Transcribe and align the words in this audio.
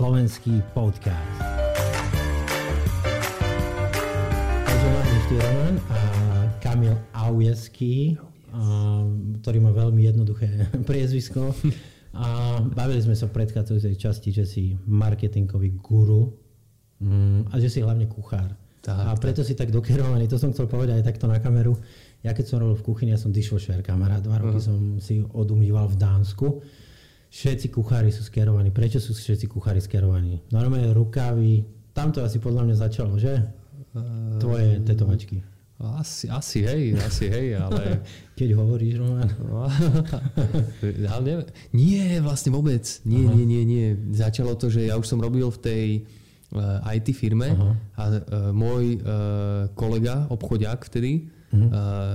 slovenský 0.00 0.64
podcast. 0.72 1.44
Roman 5.28 5.76
a 5.92 6.00
Kamil 6.64 6.96
Aujeský, 7.12 8.16
ktorý 9.44 9.58
má 9.60 9.76
veľmi 9.76 10.00
jednoduché 10.08 10.48
priezvisko. 10.88 11.52
A 12.16 12.58
bavili 12.64 13.04
sme 13.04 13.12
sa 13.12 13.28
v 13.28 13.44
predchádzajúcej 13.44 13.94
časti, 14.00 14.32
že 14.32 14.48
si 14.48 14.72
marketingový 14.88 15.76
guru 15.84 16.32
mm, 17.04 17.52
a 17.52 17.60
že 17.60 17.68
si 17.68 17.84
hlavne 17.84 18.08
kuchár. 18.08 18.56
Tak, 18.80 18.96
a 19.04 19.12
preto 19.20 19.44
tak. 19.44 19.48
si 19.52 19.52
tak 19.52 19.68
dokerovaný, 19.68 20.32
to 20.32 20.40
som 20.40 20.56
chcel 20.56 20.64
povedať 20.64 21.04
aj 21.04 21.12
takto 21.12 21.28
na 21.28 21.44
kameru. 21.44 21.76
Ja 22.24 22.32
keď 22.32 22.48
som 22.48 22.64
robil 22.64 22.80
v 22.80 22.88
kuchyni, 22.88 23.12
ja 23.12 23.20
som 23.20 23.36
dishwasher 23.36 23.84
kamarát, 23.84 24.24
dva 24.24 24.40
roky 24.40 24.56
uh-huh. 24.56 24.64
som 24.64 24.96
si 24.96 25.20
odumýval 25.20 25.92
v 25.92 26.00
Dánsku. 26.00 26.48
Všetci 27.30 27.70
kuchári 27.70 28.10
sú 28.10 28.26
skerovaní. 28.26 28.74
Prečo 28.74 28.98
sú 28.98 29.14
všetci 29.14 29.46
kuchári 29.46 29.78
skerovaní? 29.78 30.42
Normálne 30.50 30.90
rukávy, 30.90 31.62
tam 31.94 32.10
to 32.10 32.26
asi 32.26 32.42
podľa 32.42 32.66
mňa 32.66 32.76
začalo, 32.76 33.14
že? 33.16 33.38
Tvoje 34.42 34.82
tetovačky. 34.82 35.42
Asi, 35.80 36.28
asi 36.28 36.60
hej, 36.60 36.92
asi 37.00 37.32
hej, 37.32 37.56
ale... 37.56 38.04
Keď 38.38 38.52
hovoríš, 38.52 39.00
Roman. 39.00 39.30
ale 41.12 41.22
nie, 41.24 41.36
nie, 41.72 42.20
vlastne 42.20 42.52
vôbec. 42.52 42.84
Nie, 43.08 43.24
Aha. 43.24 43.32
nie, 43.32 43.44
nie, 43.48 43.62
nie. 43.64 43.86
Začalo 44.12 44.60
to, 44.60 44.68
že 44.68 44.92
ja 44.92 45.00
už 45.00 45.08
som 45.08 45.20
robil 45.22 45.48
v 45.48 45.60
tej 45.60 45.84
Eh, 46.50 46.98
IT 46.98 47.14
firme 47.14 47.54
uh-huh. 47.54 47.78
a 47.94 48.04
uh, 48.10 48.50
môj 48.50 48.98
uh, 49.06 49.70
kolega, 49.78 50.26
obchodiak 50.34 50.82
vtedy, 50.82 51.30
uh-huh. 51.50 51.68
uh, 51.68 51.70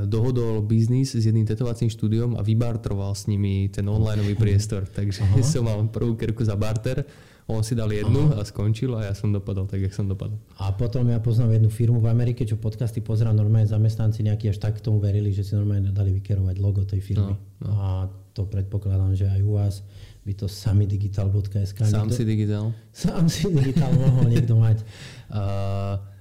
dohodol 0.07 0.63
biznis 0.63 1.13
s 1.13 1.23
jedným 1.23 1.43
tetovacím 1.43 1.91
štúdiom 1.91 2.39
a 2.39 2.41
vybartroval 2.41 3.11
s 3.11 3.27
nimi 3.27 3.67
ten 3.67 3.85
onlineový 3.85 4.39
priestor. 4.39 4.87
Takže 4.87 5.27
uh-huh. 5.27 5.43
som 5.51 5.67
mal 5.67 5.79
prvú 5.91 6.15
kerku 6.15 6.41
za 6.43 6.55
barter, 6.55 7.03
on 7.45 7.61
si 7.61 7.77
dal 7.77 7.93
jednu 7.93 8.33
uh-huh. 8.33 8.41
a 8.41 8.47
skončil 8.47 8.89
a 8.97 9.05
ja 9.05 9.13
som 9.13 9.29
dopadol 9.29 9.69
tak, 9.69 9.77
jak 9.77 9.93
som 9.93 10.09
dopadol. 10.09 10.41
A 10.57 10.73
potom 10.73 11.05
ja 11.05 11.21
poznám 11.21 11.61
jednu 11.61 11.69
firmu 11.69 12.01
v 12.01 12.09
Amerike, 12.09 12.41
čo 12.41 12.57
podcasty 12.57 13.05
pozerám, 13.05 13.37
normálne 13.37 13.69
zamestnanci 13.69 14.25
nejakí 14.25 14.49
až 14.49 14.57
tak 14.57 14.81
k 14.81 14.89
tomu 14.89 14.97
verili, 14.97 15.29
že 15.29 15.45
si 15.45 15.53
normálne 15.53 15.93
dali 15.93 16.09
vykerovať 16.17 16.55
logo 16.57 16.81
tej 16.81 17.05
firmy. 17.05 17.37
No. 17.61 17.69
A 17.69 18.09
to 18.33 18.49
predpokladám, 18.49 19.13
že 19.13 19.29
aj 19.29 19.41
u 19.45 19.51
vás 19.61 19.85
by 20.25 20.33
to 20.33 20.49
samidigital.sk. 20.49 21.85
Sám 21.85 22.09
niekto, 22.09 22.17
si 22.17 22.23
digitál. 22.25 22.73
Sám 22.89 23.29
si 23.29 23.45
digitál 23.53 23.93
mohol 23.93 24.25
niekto 24.25 24.57
mať. 24.57 24.81
Uh, 25.29 26.01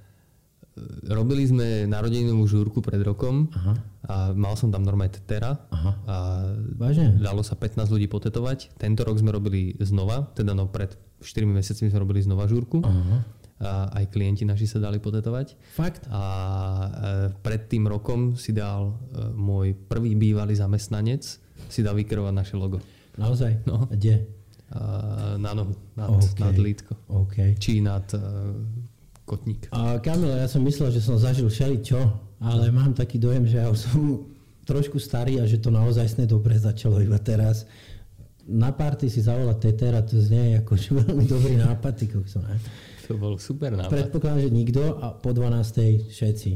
robili 1.07 1.47
sme 1.47 1.87
narodeninovú 1.87 2.43
žúrku 2.47 2.83
pred 2.83 2.99
rokom 2.99 3.47
Aha. 3.55 3.73
a 4.05 4.15
mal 4.35 4.59
som 4.59 4.67
tam 4.67 4.83
normálne 4.83 5.15
tetera. 5.15 5.55
Aha. 5.71 5.91
A 6.03 6.15
Vážne? 6.75 7.15
Dalo 7.15 7.41
sa 7.47 7.55
15 7.55 7.87
ľudí 7.87 8.11
potetovať. 8.11 8.75
Tento 8.75 9.07
rok 9.07 9.15
sme 9.15 9.31
robili 9.31 9.71
znova, 9.79 10.27
teda 10.35 10.51
no 10.51 10.67
pred 10.67 10.91
4 11.23 11.47
mesiacmi 11.47 11.87
sme 11.87 11.99
robili 12.03 12.19
znova 12.19 12.45
žúrku. 12.51 12.83
Aha. 12.83 13.23
A 13.55 14.03
aj 14.03 14.11
klienti 14.11 14.43
naši 14.43 14.67
sa 14.67 14.83
dali 14.83 14.99
potetovať. 14.99 15.55
Fakt? 15.79 16.11
A 16.11 16.23
e, 16.27 16.89
pred 17.39 17.71
tým 17.71 17.87
rokom 17.87 18.35
si 18.35 18.51
dal 18.51 18.99
e, 19.15 19.31
môj 19.31 19.71
prvý 19.87 20.11
bývalý 20.19 20.59
zamestnanec 20.59 21.23
si 21.71 21.79
dal 21.79 21.95
vykrovať 21.95 22.33
naše 22.35 22.55
logo. 22.59 22.83
Naozaj? 23.15 23.63
No. 23.63 23.87
Kde? 23.87 24.27
Uh, 24.75 25.39
na 25.39 25.55
nohu, 25.55 25.71
nad, 25.95 26.09
okay. 26.09 26.41
nad 26.41 26.57
lítko. 26.59 26.99
Okay. 27.07 27.55
Či 27.55 27.79
nad 27.79 28.03
uh, 28.11 28.51
kotník. 29.25 29.67
A 29.73 29.97
Kamila, 29.99 30.37
ja 30.39 30.47
som 30.47 30.61
myslel, 30.63 30.93
že 30.93 31.01
som 31.01 31.17
zažil 31.17 31.49
čo, 31.81 31.99
ale 32.37 32.69
mám 32.69 32.93
taký 32.93 33.17
dojem, 33.17 33.49
že 33.49 33.57
ja 33.57 33.67
už 33.73 33.79
som 33.89 34.29
trošku 34.65 34.97
starý 34.97 35.41
a 35.41 35.45
že 35.45 35.61
to 35.61 35.69
naozaj 35.69 36.05
dobre 36.25 36.57
začalo 36.57 37.01
iba 37.01 37.17
teraz. 37.21 37.65
Na 38.45 38.69
party 38.69 39.09
si 39.09 39.25
zavolať 39.25 39.57
tetera, 39.57 40.05
to 40.05 40.21
znie 40.21 40.61
ako 40.61 40.77
veľmi 41.01 41.25
dobrý 41.25 41.57
nápad. 41.57 41.93
Ty, 41.97 42.05
kokso, 42.13 42.39
ne? 42.45 42.57
To 43.09 43.17
bol 43.17 43.37
super 43.41 43.73
nápad. 43.73 44.09
Predpokladám, 44.09 44.45
že 44.45 44.49
nikto 44.53 44.81
a 45.01 45.13
po 45.13 45.33
12. 45.33 46.13
všetci. 46.13 46.51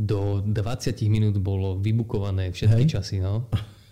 Do 0.00 0.40
20 0.44 0.96
minút 1.12 1.36
bolo 1.40 1.76
vybukované 1.76 2.52
všetky 2.52 2.84
Hej. 2.88 2.92
časy, 3.00 3.16
no. 3.20 3.48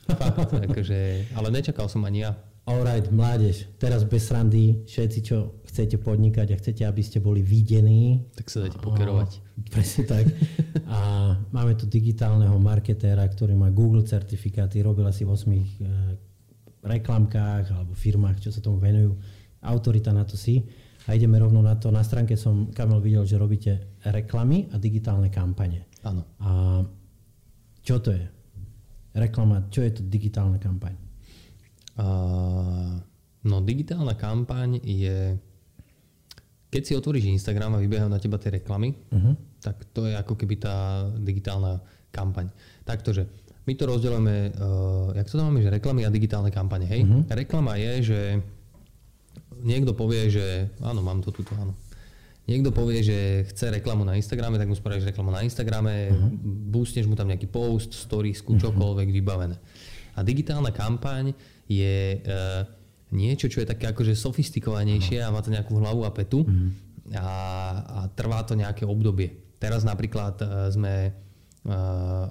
Fakt, 0.09 0.57
akože, 0.57 1.33
ale 1.37 1.49
nečakal 1.53 1.89
som 1.89 2.01
ani 2.09 2.25
ja. 2.25 2.33
Alright, 2.69 3.09
mládež, 3.09 3.65
teraz 3.81 4.05
bez 4.05 4.29
srandy, 4.29 4.85
všetci, 4.85 5.19
čo 5.25 5.57
chcete 5.65 5.97
podnikať 6.05 6.53
a 6.53 6.61
chcete, 6.61 6.85
aby 6.85 7.01
ste 7.01 7.17
boli 7.17 7.41
videní. 7.41 8.29
Tak 8.37 8.53
sa 8.53 8.61
dajte 8.61 8.77
pokerovať. 8.85 9.31
presne 9.73 10.05
tak. 10.05 10.29
A 10.85 11.33
máme 11.49 11.73
tu 11.81 11.89
digitálneho 11.89 12.53
marketéra, 12.61 13.25
ktorý 13.25 13.57
má 13.57 13.73
Google 13.73 14.05
certifikáty, 14.05 14.85
robil 14.85 15.09
asi 15.09 15.25
v 15.25 15.33
8 15.33 15.49
e, 15.49 15.65
reklamkách 16.85 17.73
alebo 17.73 17.97
firmách, 17.97 18.37
čo 18.45 18.53
sa 18.53 18.61
tomu 18.61 18.77
venujú. 18.77 19.17
Autorita 19.65 20.13
na 20.13 20.29
to 20.29 20.37
si. 20.37 20.61
A 21.09 21.17
ideme 21.17 21.41
rovno 21.41 21.65
na 21.65 21.73
to. 21.81 21.89
Na 21.89 22.05
stránke 22.05 22.37
som, 22.37 22.69
Kamil, 22.69 23.01
videl, 23.01 23.25
že 23.25 23.41
robíte 23.41 23.97
reklamy 24.05 24.69
a 24.69 24.77
digitálne 24.77 25.33
kampane. 25.33 25.89
Áno. 26.05 26.37
A 26.45 26.85
čo 27.81 27.97
to 28.05 28.13
je? 28.13 28.29
reklama, 29.19 29.67
čo 29.73 29.83
je 29.83 29.99
to 29.99 30.03
digitálna 30.05 30.61
kampaň? 30.61 31.08
Uh, 31.99 32.95
no 33.43 33.59
digitálna 33.59 34.15
kampaň 34.15 34.79
je, 34.87 35.35
keď 36.71 36.83
si 36.87 36.93
otvoríš 36.95 37.27
Instagram 37.27 37.75
a 37.75 37.83
vybiehajú 37.83 38.07
na 38.07 38.23
teba 38.23 38.39
tie 38.39 38.55
reklamy, 38.55 38.95
uh-huh. 38.95 39.35
tak 39.59 39.83
to 39.91 40.07
je 40.07 40.15
ako 40.15 40.39
keby 40.39 40.63
tá 40.63 41.07
digitálna 41.19 41.83
kampaň. 42.15 42.55
Taktože 42.87 43.27
my 43.67 43.73
to 43.75 43.85
rozdielujeme, 43.91 44.55
uh, 44.55 45.11
jak 45.19 45.27
to 45.27 45.43
tam 45.43 45.51
máme, 45.51 45.61
že 45.67 45.75
reklamy 45.75 46.07
a 46.07 46.15
digitálne 46.15 46.55
kampane. 46.55 46.87
Hej? 46.87 47.03
Uh-huh. 47.03 47.27
Reklama 47.35 47.75
je, 47.77 47.93
že 48.15 48.21
niekto 49.67 49.91
povie, 49.93 50.31
že 50.31 50.71
áno, 50.79 51.03
mám 51.03 51.19
to 51.19 51.35
tuto, 51.35 51.51
áno 51.59 51.75
Niekto 52.49 52.73
povie, 52.73 53.05
že 53.05 53.45
chce 53.53 53.69
reklamu 53.69 54.09
na 54.09 54.17
Instagrame, 54.17 54.57
tak 54.57 54.73
mu 54.73 54.73
spravíš 54.73 55.13
reklamu 55.13 55.29
na 55.29 55.45
Instagrame, 55.45 56.09
uh-huh. 56.09 56.33
boostneš 56.73 57.05
mu 57.05 57.13
tam 57.13 57.29
nejaký 57.29 57.45
post, 57.45 57.93
storiesku, 57.93 58.57
čokoľvek 58.57 59.13
vybavené. 59.13 59.61
A 60.17 60.25
digitálna 60.25 60.73
kampaň 60.73 61.37
je 61.69 62.25
uh, 62.25 62.65
niečo, 63.13 63.47
čo 63.53 63.61
je 63.61 63.69
také 63.69 63.93
akože 63.93 64.17
sofistikovanejšie 64.17 65.21
a 65.21 65.33
má 65.33 65.45
to 65.45 65.53
nejakú 65.53 65.77
hlavu 65.77 66.09
a 66.09 66.11
petu 66.13 66.45
uh-huh. 66.45 66.69
a, 67.17 67.31
a 67.85 67.99
trvá 68.13 68.43
to 68.45 68.57
nejaké 68.57 68.89
obdobie. 68.89 69.57
Teraz 69.61 69.85
napríklad 69.85 70.41
uh, 70.41 70.73
sme 70.73 71.13
uh, 71.13 71.73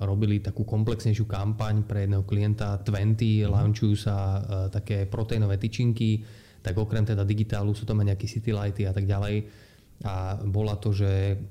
robili 0.02 0.42
takú 0.42 0.66
komplexnejšiu 0.66 1.30
kampaň 1.30 1.86
pre 1.86 2.10
jedného 2.10 2.26
klienta 2.26 2.82
20, 2.82 2.90
uh-huh. 2.90 3.54
launchujú 3.54 3.96
sa 3.96 4.16
uh, 4.18 4.40
také 4.74 5.06
proteínové 5.06 5.62
tyčinky, 5.62 6.26
tak 6.66 6.76
okrem 6.76 7.06
teda 7.06 7.22
digitálu 7.22 7.78
sú 7.78 7.86
tam 7.86 8.02
aj 8.02 8.18
nejaké 8.18 8.26
city 8.26 8.52
lighty 8.52 8.90
a 8.90 8.92
tak 8.92 9.06
ďalej 9.08 9.48
a 10.06 10.38
bola 10.46 10.78
to, 10.78 10.94
že 10.94 11.42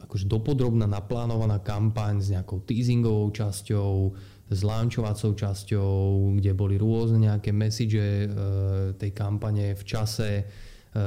akože 0.00 0.26
dopodrobná 0.26 0.90
naplánovaná 0.90 1.62
kampaň 1.62 2.18
s 2.18 2.34
nejakou 2.34 2.66
teasingovou 2.66 3.30
časťou, 3.30 3.92
s 4.50 4.60
launchovacou 4.66 5.30
časťou, 5.38 5.94
kde 6.42 6.50
boli 6.58 6.74
rôzne 6.74 7.22
nejaké 7.30 7.54
message 7.54 7.94
e, 7.94 8.26
tej 8.98 9.10
kampane 9.14 9.78
v 9.78 9.82
čase, 9.86 10.30
e, 10.42 10.44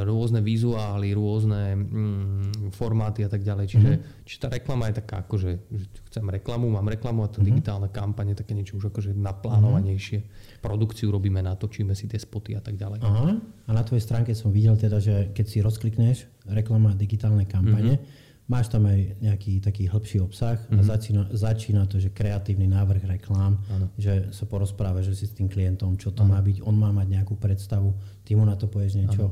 rôzne 0.07 0.39
vizuály, 0.39 1.11
rôzne 1.11 1.75
mm, 1.75 2.71
formáty 2.71 3.27
a 3.27 3.29
tak 3.29 3.43
ďalej. 3.43 3.65
Čiže, 3.67 3.91
mm-hmm. 3.99 4.23
čiže 4.23 4.39
tá 4.39 4.47
reklama 4.47 4.87
je 4.87 5.03
taká 5.03 5.27
akože, 5.27 5.49
že 5.59 5.85
chcem 6.07 6.23
reklamu, 6.23 6.71
mám 6.71 6.87
reklamu 6.87 7.21
a 7.21 7.27
tá 7.27 7.43
mm-hmm. 7.43 7.47
digitálna 7.51 7.89
kampaň 7.91 8.31
je 8.31 8.47
také 8.47 8.55
niečo 8.55 8.79
už 8.79 8.95
akože 8.95 9.11
naplánovanejšie. 9.11 10.19
Mm-hmm 10.23 10.53
produkciu 10.63 11.11
robíme, 11.11 11.43
natočíme 11.43 11.91
si 11.91 12.07
tie 12.07 12.15
spoty 12.15 12.55
a 12.55 12.63
tak 12.63 12.79
ďalej. 12.79 13.03
Aha. 13.03 13.35
A 13.67 13.69
na 13.75 13.83
tvojej 13.83 14.07
stránke 14.07 14.31
som 14.31 14.55
videl 14.55 14.79
teda, 14.79 15.03
že 15.03 15.35
keď 15.35 15.45
si 15.51 15.59
rozklikneš 15.59 16.17
reklama 16.47 16.95
digitálnej 16.95 17.51
kampane, 17.51 17.99
mm-hmm. 17.99 18.22
Máš 18.43 18.67
tam 18.67 18.83
aj 18.91 19.23
nejaký 19.23 19.63
taký 19.63 19.87
hĺbší 19.87 20.19
obsah 20.19 20.59
mm-hmm. 20.59 20.79
a 20.79 20.81
mhm. 20.83 20.87
začína, 20.87 21.23
začína 21.31 21.81
to, 21.87 21.97
že 21.99 22.11
kreatívny 22.11 22.67
návrh 22.67 23.07
reklám, 23.07 23.55
ano. 23.71 23.87
že 23.95 24.31
sa 24.35 24.43
porozpráva, 24.43 24.99
že 24.99 25.15
si 25.15 25.25
s 25.27 25.33
tým 25.35 25.47
klientom, 25.47 25.95
čo 25.95 26.12
to 26.12 26.27
ano. 26.27 26.35
má 26.35 26.39
byť, 26.44 26.59
on 26.63 26.75
má 26.75 26.91
mať 26.91 27.07
nejakú 27.19 27.39
predstavu, 27.39 27.95
ty 28.27 28.35
mu 28.35 28.44
na 28.44 28.59
to 28.59 28.68
povieš 28.68 29.00
niečo, 29.00 29.31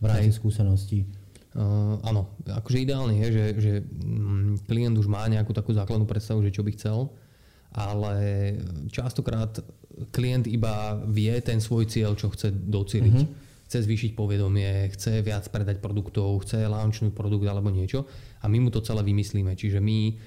v 0.00 0.04
rámci 0.08 0.32
skúseností. 0.32 1.04
Uh, 1.50 1.98
áno, 2.06 2.30
akože 2.46 2.78
ideálne 2.78 3.26
je, 3.26 3.28
že, 3.34 3.46
že 3.58 3.72
mm, 3.82 4.70
klient 4.70 4.94
už 4.94 5.10
má 5.10 5.26
nejakú 5.26 5.50
takú 5.50 5.74
základnú 5.74 6.06
predstavu, 6.06 6.46
že 6.46 6.54
čo 6.54 6.62
by 6.62 6.70
chcel, 6.78 7.10
ale 7.74 8.54
častokrát 8.86 9.58
klient 10.14 10.46
iba 10.46 10.94
vie 11.10 11.34
ten 11.42 11.58
svoj 11.58 11.90
cieľ, 11.90 12.14
čo 12.14 12.30
chce 12.30 12.54
docieliť. 12.54 13.18
Mm-hmm. 13.18 13.49
Chce 13.70 13.86
zvýšiť 13.86 14.18
povedomie, 14.18 14.90
chce 14.90 15.22
viac 15.22 15.46
predať 15.46 15.78
produktov, 15.78 16.42
chce 16.42 16.66
launchnúť 16.66 17.14
produkt 17.14 17.46
alebo 17.46 17.70
niečo 17.70 18.02
a 18.42 18.50
my 18.50 18.66
mu 18.66 18.74
to 18.74 18.82
celé 18.82 19.06
vymyslíme. 19.06 19.54
Čiže 19.54 19.78
my 19.78 20.18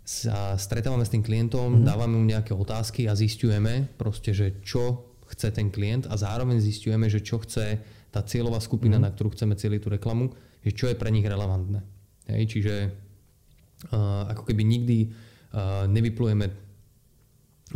sa 0.00 0.56
stretávame 0.56 1.04
s 1.04 1.12
tým 1.12 1.20
klientom, 1.20 1.76
mm-hmm. 1.76 1.84
dávame 1.84 2.16
mu 2.16 2.24
nejaké 2.24 2.56
otázky 2.56 3.04
a 3.04 3.12
zistujeme 3.12 3.84
proste, 4.00 4.32
že 4.32 4.64
čo 4.64 5.12
chce 5.28 5.52
ten 5.52 5.68
klient 5.68 6.08
a 6.08 6.16
zároveň 6.16 6.56
zistujeme, 6.56 7.04
že 7.12 7.20
čo 7.20 7.36
chce 7.44 7.84
tá 8.08 8.24
cieľová 8.24 8.64
skupina, 8.64 8.96
mm-hmm. 8.96 9.06
na 9.06 9.12
ktorú 9.12 9.28
chceme 9.36 9.60
cieliť 9.60 9.80
tú 9.84 9.88
reklamu, 9.92 10.32
že 10.64 10.72
čo 10.72 10.88
je 10.88 10.96
pre 10.96 11.12
nich 11.12 11.28
relevantné. 11.28 11.84
Hej, 12.32 12.48
čiže 12.48 12.74
uh, 13.92 14.24
ako 14.24 14.48
keby 14.48 14.62
nikdy 14.64 14.98
uh, 15.52 15.84
nevyplujeme 15.84 16.46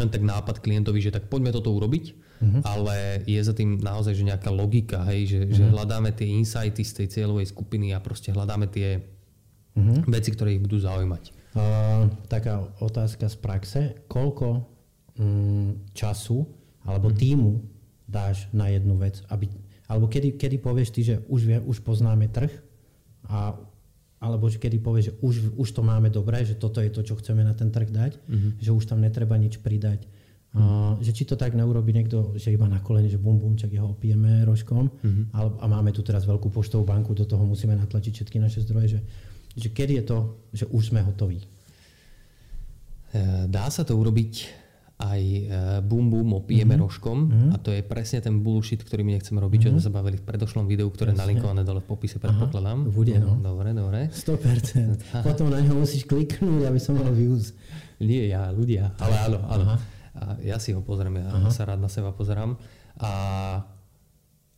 len 0.00 0.08
tak 0.08 0.24
nápad 0.24 0.64
klientovi, 0.64 0.98
že 1.04 1.12
tak 1.12 1.28
poďme 1.28 1.52
toto 1.52 1.76
urobiť, 1.76 2.23
uh-huh. 2.44 2.60
ale 2.62 3.24
je 3.24 3.40
za 3.40 3.56
tým 3.56 3.80
naozaj 3.80 4.12
že 4.12 4.28
nejaká 4.28 4.52
logika, 4.52 5.00
hej, 5.08 5.32
že, 5.32 5.40
uh-huh. 5.40 5.56
že 5.56 5.64
hľadáme 5.72 6.12
tie 6.12 6.28
insighty 6.28 6.84
z 6.84 6.92
tej 7.02 7.06
cieľovej 7.08 7.48
skupiny 7.50 7.96
a 7.96 8.04
proste 8.04 8.30
hľadáme 8.30 8.68
tie 8.68 9.00
uh-huh. 9.00 10.04
veci, 10.06 10.30
ktoré 10.36 10.60
ich 10.60 10.62
budú 10.62 10.76
zaujímať. 10.78 11.32
Uh, 11.54 12.10
taká 12.28 12.66
otázka 12.82 13.30
z 13.30 13.36
praxe. 13.38 13.80
Koľko 14.10 14.46
um, 15.16 15.80
času 15.96 16.44
alebo 16.84 17.08
uh-huh. 17.08 17.18
týmu 17.18 17.52
dáš 18.04 18.46
na 18.52 18.68
jednu 18.68 19.00
vec? 19.00 19.24
Aby, 19.32 19.48
alebo 19.88 20.06
kedy, 20.12 20.36
kedy 20.36 20.56
povieš 20.60 20.90
ty, 20.92 21.00
že 21.02 21.14
už, 21.26 21.40
vie, 21.48 21.58
už 21.64 21.80
poznáme 21.80 22.28
trh 22.28 22.52
a 23.32 23.56
alebo 24.24 24.48
že 24.48 24.56
kedy 24.56 24.80
povie, 24.80 25.04
že 25.04 25.12
už, 25.20 25.52
už 25.52 25.68
to 25.76 25.84
máme 25.84 26.08
dobré, 26.08 26.40
že 26.48 26.56
toto 26.56 26.80
je 26.80 26.88
to, 26.88 27.04
čo 27.04 27.20
chceme 27.20 27.44
na 27.44 27.52
ten 27.52 27.68
trh 27.68 27.92
dať, 27.92 28.12
uh-huh. 28.24 28.56
že 28.56 28.72
už 28.72 28.88
tam 28.88 29.04
netreba 29.04 29.36
nič 29.36 29.60
pridať. 29.60 30.08
Uh, 30.54 30.94
že 31.02 31.10
či 31.10 31.26
to 31.26 31.34
tak 31.34 31.50
neurobi 31.58 31.90
niekto, 31.90 32.30
že 32.38 32.54
iba 32.54 32.70
na 32.70 32.78
kolene, 32.78 33.10
že 33.10 33.18
bum 33.18 33.42
bum, 33.42 33.58
čak 33.58 33.74
jeho 33.74 33.90
opijeme 33.90 34.46
rožkom 34.46 34.86
uh-huh. 34.86 35.34
ale, 35.34 35.50
a 35.58 35.66
máme 35.66 35.90
tu 35.90 36.06
teraz 36.06 36.30
veľkú 36.30 36.46
poštovú 36.46 36.86
banku, 36.86 37.10
do 37.10 37.26
toho 37.26 37.42
musíme 37.42 37.74
natlačiť 37.74 38.22
všetky 38.22 38.38
naše 38.38 38.62
zdroje, 38.62 38.94
že, 38.94 39.00
že 39.58 39.68
kedy 39.74 39.98
je 39.98 40.04
to, 40.06 40.18
že 40.54 40.64
už 40.70 40.94
sme 40.94 41.02
hotoví? 41.02 41.42
Eh, 43.14 43.46
dá 43.46 43.70
sa 43.70 43.86
to 43.86 43.94
urobiť 43.94 44.62
aj 44.94 45.22
e, 45.26 45.42
bum 45.82 46.06
bum 46.06 46.38
opijeme 46.38 46.78
mm-hmm. 46.78 46.86
rožkom 46.86 47.18
mm-hmm. 47.26 47.50
a 47.50 47.56
to 47.58 47.74
je 47.74 47.82
presne 47.82 48.22
ten 48.22 48.38
bullshit, 48.38 48.78
ktorý 48.78 49.02
my 49.02 49.18
nechceme 49.18 49.42
robiť, 49.42 49.66
mm-hmm. 49.66 49.74
čo 49.74 49.82
sme 49.82 49.82
mhm. 49.82 49.88
sa 49.90 49.98
bavili 49.98 50.16
v 50.22 50.24
predošlom 50.24 50.64
videu, 50.70 50.86
ktoré 50.86 51.10
je 51.10 51.18
nalinkované 51.18 51.66
dole 51.66 51.82
v 51.82 51.88
popise, 51.90 52.22
predpokladám. 52.22 52.94
Bude, 52.94 53.18
no. 53.18 53.34
Dobre, 53.42 53.74
dobre. 53.74 54.06
100%. 54.14 55.26
Potom 55.26 55.50
na 55.50 55.58
ňo 55.58 55.82
musíš 55.82 56.06
kliknúť, 56.06 56.70
aby 56.70 56.78
som 56.78 56.94
mal 56.94 57.10
views. 57.10 57.58
Nie 57.98 58.30
ja, 58.30 58.54
ľudia, 58.54 58.94
ale 59.02 59.14
áno, 59.18 59.38
áno. 59.50 59.64
A 60.14 60.38
ja 60.42 60.62
si 60.62 60.70
ho 60.70 60.80
pozriem, 60.80 61.18
ja 61.18 61.30
Aha. 61.30 61.50
sa 61.50 61.66
rád 61.66 61.82
na 61.82 61.90
seba 61.90 62.14
pozerám. 62.14 62.54
A 63.02 63.10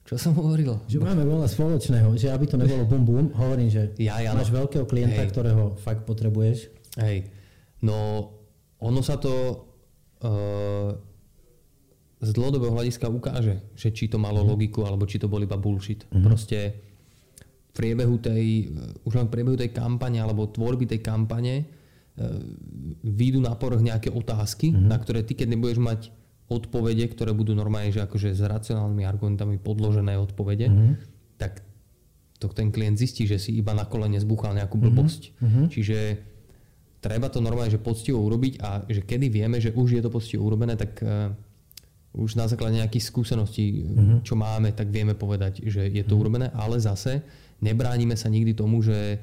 čo 0.07 0.21
som 0.21 0.37
hovoril? 0.37 0.79
Že 0.87 1.03
máme 1.03 1.25
veľa 1.25 1.49
spoločného, 1.49 2.15
že 2.15 2.31
aby 2.31 2.47
to 2.47 2.61
nebolo 2.61 2.85
bum 2.87 3.03
bum, 3.03 3.27
hovorím, 3.35 3.73
že 3.73 3.97
ja, 3.99 4.21
ja, 4.23 4.37
máš 4.37 4.53
no. 4.53 4.63
veľkého 4.63 4.85
klienta, 4.87 5.25
Hej. 5.25 5.31
ktorého 5.33 5.75
fakt 5.81 6.07
potrebuješ. 6.07 6.71
Hej, 7.01 7.27
no 7.83 8.31
ono 8.79 9.01
sa 9.01 9.17
to 9.19 9.65
z 12.17 12.31
dlhodobého 12.33 12.73
hľadiska 12.73 13.07
ukáže, 13.13 13.61
že 13.77 13.93
či 13.93 14.09
to 14.09 14.17
malo 14.17 14.41
mm. 14.43 14.49
logiku, 14.49 14.89
alebo 14.89 15.05
či 15.05 15.21
to 15.21 15.29
bol 15.29 15.41
iba 15.41 15.61
bullshit. 15.61 16.09
Mm. 16.09 16.25
Proste 16.25 16.59
v 17.45 17.71
priebehu 17.77 18.17
tej, 18.17 18.73
už 19.05 19.13
len 19.21 19.29
v 19.29 19.33
priebehu 19.37 19.57
tej 19.61 19.71
kampane 19.71 20.17
alebo 20.17 20.49
tvorby 20.49 20.89
tej 20.89 21.05
kampane 21.05 21.69
výjdu 23.05 23.45
na 23.45 23.53
povrch 23.53 23.85
nejaké 23.85 24.09
otázky, 24.09 24.73
mm. 24.73 24.89
na 24.89 24.97
ktoré 24.97 25.21
ty, 25.21 25.37
keď 25.37 25.53
nebudeš 25.53 25.81
mať 25.81 26.01
odpovede, 26.49 27.05
ktoré 27.13 27.35
budú 27.37 27.53
normálne, 27.53 27.93
že 27.93 28.01
akože 28.01 28.33
s 28.33 28.41
racionálnymi 28.41 29.05
argumentami 29.05 29.57
podložené 29.61 30.17
odpovede, 30.17 30.67
mm. 30.71 30.93
tak 31.37 31.61
to 32.41 32.49
ten 32.53 32.73
klient 32.73 32.97
zistí, 32.97 33.25
že 33.29 33.41
si 33.41 33.57
iba 33.57 33.73
na 33.73 33.89
kolene 33.89 34.21
zbúchal 34.21 34.57
nejakú 34.57 34.77
blbosť. 34.77 35.37
Mm. 35.41 35.67
Čiže 35.73 35.99
treba 37.01 37.29
to 37.29 37.45
normálne, 37.45 37.73
že 37.73 37.81
poctivo 37.81 38.25
urobiť 38.25 38.55
a 38.65 38.85
že 38.89 39.05
kedy 39.05 39.27
vieme, 39.29 39.61
že 39.61 39.73
už 39.73 40.01
je 40.01 40.03
to 40.05 40.11
poctivo 40.13 40.49
urobené, 40.49 40.77
tak 40.77 41.01
uh, 41.05 41.33
už 42.17 42.35
na 42.35 42.49
základe 42.49 42.81
nejakých 42.81 43.13
skúseností, 43.13 43.85
mm-hmm. 43.85 44.19
čo 44.25 44.35
máme, 44.41 44.73
tak 44.73 44.89
vieme 44.89 45.13
povedať, 45.13 45.69
že 45.69 45.85
je 45.85 46.01
to 46.01 46.17
mm-hmm. 46.17 46.21
urobené, 46.21 46.47
ale 46.57 46.81
zase 46.81 47.21
nebránime 47.61 48.17
sa 48.17 48.33
nikdy 48.33 48.57
tomu, 48.57 48.81
že, 48.81 49.21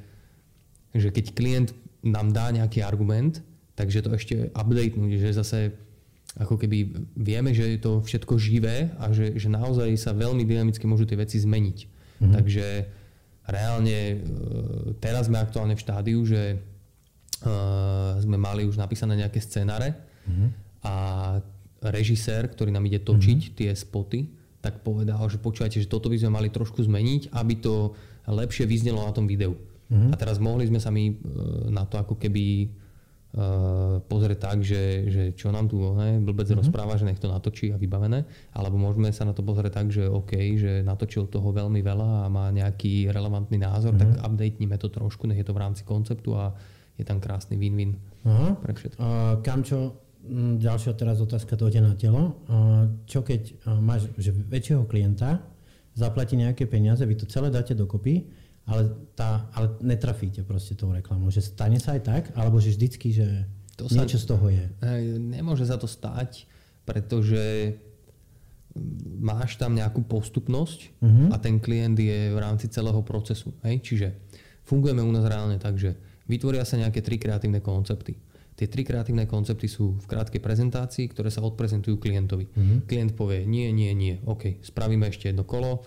že 0.94 1.10
keď 1.10 1.26
klient 1.34 1.70
nám 2.04 2.36
dá 2.36 2.52
nejaký 2.52 2.84
argument, 2.84 3.40
takže 3.80 4.04
to 4.04 4.12
ešte 4.14 4.36
updatenúť, 4.52 5.12
že 5.18 5.40
zase 5.40 5.60
ako 6.34 6.58
keby 6.58 7.08
vieme, 7.14 7.54
že 7.54 7.78
je 7.78 7.80
to 7.80 8.02
všetko 8.02 8.42
živé 8.42 8.90
a 8.98 9.14
že, 9.14 9.38
že 9.38 9.48
naozaj 9.54 9.94
sa 9.96 10.18
veľmi 10.18 10.44
dynamicky 10.44 10.84
môžu 10.90 11.06
tie 11.06 11.18
veci 11.18 11.38
zmeniť. 11.38 11.78
Mm-hmm. 11.78 12.32
Takže 12.34 12.66
reálne 13.46 13.98
e, 13.98 14.16
teraz 14.98 15.30
sme 15.30 15.38
aktuálne 15.38 15.78
v 15.78 15.84
štádiu, 15.84 16.20
že 16.26 16.58
uh, 17.44 18.16
sme 18.24 18.40
mali 18.40 18.64
už 18.64 18.80
napísané 18.80 19.20
nejaké 19.20 19.44
scenáre 19.44 19.92
uh-huh. 20.24 20.50
a 20.88 20.96
režisér, 21.84 22.48
ktorý 22.48 22.72
nám 22.72 22.88
ide 22.88 23.04
točiť 23.04 23.40
uh-huh. 23.44 23.56
tie 23.60 23.72
spoty, 23.76 24.32
tak 24.64 24.80
povedal, 24.80 25.20
že 25.28 25.44
počúvajte, 25.44 25.84
že 25.84 25.92
toto 25.92 26.08
by 26.08 26.18
sme 26.24 26.32
mali 26.40 26.48
trošku 26.48 26.80
zmeniť, 26.88 27.36
aby 27.36 27.54
to 27.60 27.92
lepšie 28.32 28.64
vyznelo 28.64 29.04
na 29.04 29.12
tom 29.12 29.28
videu. 29.28 29.60
Uh-huh. 29.94 30.10
A 30.10 30.16
teraz 30.18 30.42
mohli 30.42 30.66
sme 30.66 30.82
sa 30.82 30.90
my 30.90 31.04
uh, 31.06 31.16
na 31.70 31.86
to 31.86 32.02
ako 32.02 32.18
keby 32.18 32.74
uh, 33.38 34.02
pozrieť 34.02 34.40
tak, 34.42 34.66
že, 34.66 35.06
že 35.14 35.24
čo 35.38 35.54
nám 35.54 35.70
tu 35.70 35.78
ne, 35.94 36.18
blbec 36.18 36.50
uh-huh. 36.50 36.66
rozpráva, 36.66 36.98
že 36.98 37.06
nech 37.06 37.22
to 37.22 37.30
natočí 37.30 37.70
a 37.70 37.78
vybavené, 37.78 38.26
alebo 38.58 38.82
môžeme 38.82 39.14
sa 39.14 39.30
na 39.30 39.38
to 39.38 39.46
pozrieť 39.46 39.78
tak, 39.78 39.88
že 39.94 40.10
OK, 40.10 40.34
že 40.58 40.82
natočil 40.82 41.30
toho 41.30 41.54
veľmi 41.54 41.86
veľa 41.86 42.26
a 42.26 42.32
má 42.34 42.50
nejaký 42.50 43.14
relevantný 43.14 43.62
názor, 43.62 43.94
uh-huh. 43.94 44.18
tak 44.18 44.26
updateníme 44.26 44.82
to 44.82 44.90
trošku, 44.90 45.30
nech 45.30 45.38
je 45.38 45.46
to 45.46 45.54
v 45.54 45.62
rámci 45.62 45.86
konceptu 45.86 46.34
a 46.34 46.58
je 46.98 47.06
tam 47.06 47.18
krásny 47.22 47.58
win-win 47.58 47.98
Aha. 48.26 48.58
pre 48.58 48.74
všetko. 48.74 48.98
Uh, 49.02 49.42
Kamčo, 49.42 49.98
ďalšia 50.62 50.94
teraz 50.96 51.20
otázka 51.20 51.58
dojde 51.58 51.82
na 51.84 51.94
telo. 51.98 52.46
Uh, 52.48 52.86
čo 53.10 53.26
keď 53.26 53.42
uh, 53.66 53.82
máš 53.82 54.08
že 54.16 54.32
väčšieho 54.32 54.86
klienta, 54.86 55.42
zaplatí 55.94 56.38
nejaké 56.38 56.66
peniaze, 56.66 57.02
vy 57.06 57.18
to 57.18 57.26
celé 57.30 57.50
dáte 57.50 57.74
dokopy, 57.78 58.26
ale, 58.64 58.88
tá, 59.14 59.52
ale 59.52 59.76
netrafíte 59.84 60.44
proste 60.48 60.76
tou 60.76 60.92
reklamou. 60.96 61.28
Že 61.28 61.54
stane 61.54 61.80
sa 61.84 62.00
aj 62.00 62.02
tak, 62.04 62.24
alebo 62.36 62.64
že 62.64 62.72
vždycky, 62.72 63.12
že 63.12 63.28
to 63.76 63.92
niečo 63.92 64.22
sa, 64.22 64.24
z 64.24 64.28
toho 64.30 64.46
je? 64.48 64.66
Nemôže 65.20 65.68
sa 65.68 65.76
to 65.76 65.90
stať, 65.90 66.48
pretože 66.88 67.76
máš 69.22 69.56
tam 69.62 69.78
nejakú 69.78 70.02
postupnosť 70.06 70.80
uh-huh. 70.98 71.30
a 71.30 71.38
ten 71.38 71.62
klient 71.62 71.98
je 72.00 72.34
v 72.34 72.40
rámci 72.42 72.72
celého 72.74 73.06
procesu. 73.06 73.54
Hej? 73.62 73.86
Čiže 73.86 74.08
fungujeme 74.66 75.04
u 75.04 75.12
nás 75.14 75.28
reálne 75.30 75.62
tak, 75.62 75.78
že 75.78 75.94
vytvoria 76.26 76.66
sa 76.66 76.82
nejaké 76.82 77.06
tri 77.06 77.22
kreatívne 77.22 77.62
koncepty. 77.62 78.18
Tie 78.54 78.70
tri 78.70 78.86
kreatívne 78.86 79.26
koncepty 79.26 79.66
sú 79.66 79.98
v 79.98 80.06
krátkej 80.06 80.42
prezentácii, 80.42 81.10
ktoré 81.10 81.34
sa 81.34 81.42
odprezentujú 81.42 81.98
klientovi. 81.98 82.46
Mm-hmm. 82.54 82.80
Klient 82.86 83.12
povie 83.18 83.50
nie, 83.50 83.74
nie, 83.74 83.90
nie, 83.98 84.22
OK, 84.30 84.62
spravíme 84.62 85.10
ešte 85.10 85.34
jedno 85.34 85.42
kolo, 85.42 85.86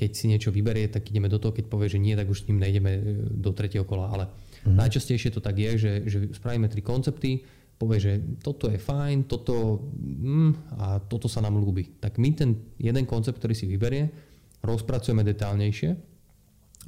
keď 0.00 0.10
si 0.16 0.24
niečo 0.32 0.48
vyberie, 0.48 0.88
tak 0.88 1.12
ideme 1.12 1.28
do 1.28 1.36
toho, 1.36 1.52
keď 1.52 1.68
povie, 1.68 1.92
že 1.92 2.00
nie, 2.00 2.16
tak 2.16 2.32
už 2.32 2.44
s 2.44 2.48
ním 2.48 2.64
nejdeme 2.64 2.92
e, 2.96 3.00
do 3.28 3.52
tretieho 3.52 3.84
kola. 3.84 4.08
Ale 4.08 4.24
mm-hmm. 4.24 4.80
najčastejšie 4.80 5.36
to 5.36 5.44
tak 5.44 5.60
je, 5.60 5.70
že, 5.76 5.92
že 6.08 6.18
spravíme 6.32 6.72
tri 6.72 6.80
koncepty, 6.80 7.44
povie, 7.76 8.00
že 8.00 8.12
toto 8.40 8.72
je 8.72 8.80
fajn, 8.80 9.28
toto 9.28 9.84
mm, 10.00 10.80
a 10.80 11.04
toto 11.04 11.28
sa 11.28 11.44
nám 11.44 11.60
ľúbi. 11.60 12.00
Tak 12.00 12.16
my 12.16 12.28
ten 12.32 12.56
jeden 12.80 13.04
koncept, 13.04 13.36
ktorý 13.36 13.52
si 13.52 13.68
vyberie, 13.68 14.08
rozpracujeme 14.64 15.20
detálnejšie 15.20 16.10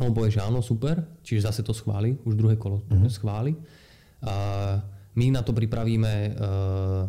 on 0.00 0.16
povie, 0.16 0.33
že 0.33 0.40
áno, 0.40 0.64
super, 0.64 1.21
čiže 1.21 1.52
zase 1.52 1.61
to 1.61 1.76
schváli, 1.76 2.16
už 2.25 2.33
druhé 2.33 2.57
kolo 2.57 2.81
uh-huh. 2.88 3.12
schváli. 3.12 3.52
A 4.25 4.33
my 5.12 5.26
na 5.28 5.45
to 5.45 5.52
pripravíme 5.52 6.33
uh, 6.33 7.04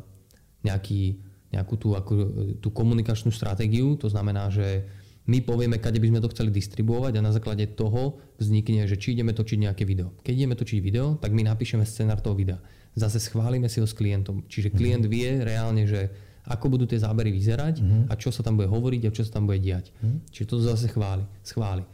nejaký, 0.67 1.15
nejakú 1.55 1.79
tú, 1.79 1.95
ako, 1.95 2.13
tú 2.59 2.67
komunikačnú 2.75 3.31
stratégiu, 3.31 3.95
to 3.95 4.11
znamená, 4.11 4.51
že 4.51 4.83
my 5.23 5.39
povieme, 5.39 5.79
kade 5.79 6.03
by 6.03 6.11
sme 6.11 6.19
to 6.19 6.31
chceli 6.35 6.51
distribuovať 6.51 7.15
a 7.15 7.21
na 7.23 7.31
základe 7.31 7.63
toho 7.79 8.19
vznikne, 8.35 8.83
že 8.83 8.99
či 8.99 9.15
ideme 9.15 9.31
točiť 9.31 9.55
nejaké 9.55 9.87
video. 9.87 10.11
Keď 10.19 10.33
ideme 10.35 10.55
točiť 10.59 10.79
video, 10.83 11.15
tak 11.15 11.31
my 11.31 11.47
napíšeme 11.47 11.87
scenár 11.87 12.19
toho 12.19 12.35
videa. 12.35 12.59
Zase 12.93 13.23
schválime 13.23 13.71
si 13.71 13.79
ho 13.79 13.87
s 13.87 13.95
klientom. 13.95 14.43
Čiže 14.51 14.75
klient 14.75 15.07
uh-huh. 15.07 15.15
vie 15.15 15.29
reálne, 15.39 15.87
že 15.87 16.11
ako 16.43 16.75
budú 16.75 16.83
tie 16.83 16.99
zábery 16.99 17.31
vyzerať 17.31 17.75
uh-huh. 17.79 18.11
a 18.11 18.13
čo 18.19 18.35
sa 18.35 18.43
tam 18.43 18.59
bude 18.59 18.67
hovoriť 18.67 19.01
a 19.07 19.15
čo 19.15 19.23
sa 19.23 19.39
tam 19.39 19.47
bude 19.47 19.63
diať. 19.63 19.95
Uh-huh. 19.95 20.19
Čiže 20.27 20.47
to 20.51 20.55
zase 20.59 20.91
chváli, 20.91 21.23
schváli. 21.39 21.87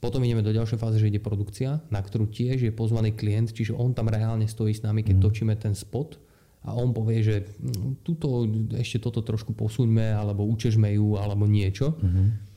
Potom 0.00 0.20
ideme 0.20 0.44
do 0.44 0.52
ďalšej 0.52 0.80
fáze, 0.80 0.96
že 1.00 1.08
ide 1.08 1.20
produkcia, 1.20 1.80
na 1.88 2.00
ktorú 2.00 2.28
tiež 2.28 2.60
je 2.60 2.72
pozvaný 2.72 3.12
klient, 3.16 3.52
čiže 3.52 3.76
on 3.76 3.92
tam 3.96 4.08
reálne 4.08 4.48
stojí 4.48 4.72
s 4.72 4.84
nami, 4.84 5.04
keď 5.04 5.16
mm. 5.20 5.24
točíme 5.24 5.54
ten 5.60 5.76
spot 5.76 6.16
a 6.60 6.76
on 6.76 6.92
povie, 6.92 7.24
že 7.24 7.36
hm, 7.56 8.04
tuto, 8.04 8.44
ešte 8.76 9.00
toto 9.00 9.24
trošku 9.24 9.56
posuňme, 9.56 10.12
alebo 10.12 10.44
učežme 10.44 10.92
ju, 10.92 11.16
alebo 11.16 11.48
niečo. 11.48 11.96
Mm-hmm. 11.96 12.49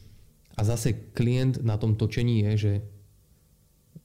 A 0.54 0.62
zase 0.62 1.14
klient 1.18 1.62
na 1.66 1.78
tom 1.82 1.98
točení 1.98 2.46
je, 2.50 2.52
že 2.58 2.74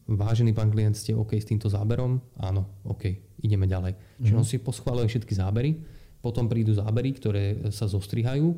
vážený 0.09 0.57
pán 0.57 0.73
klient, 0.73 0.97
ste 0.97 1.13
OK 1.13 1.37
s 1.37 1.49
týmto 1.49 1.69
záberom? 1.69 2.21
Áno, 2.41 2.81
OK, 2.89 3.37
ideme 3.45 3.69
ďalej. 3.69 3.93
Mm-hmm. 3.93 4.25
Čiže 4.25 4.39
on 4.39 4.47
si 4.49 4.57
poschváluje 4.57 5.13
všetky 5.13 5.37
zábery, 5.37 5.77
potom 6.25 6.49
prídu 6.49 6.73
zábery, 6.73 7.13
ktoré 7.13 7.69
sa 7.69 7.85
zostrihajú, 7.85 8.57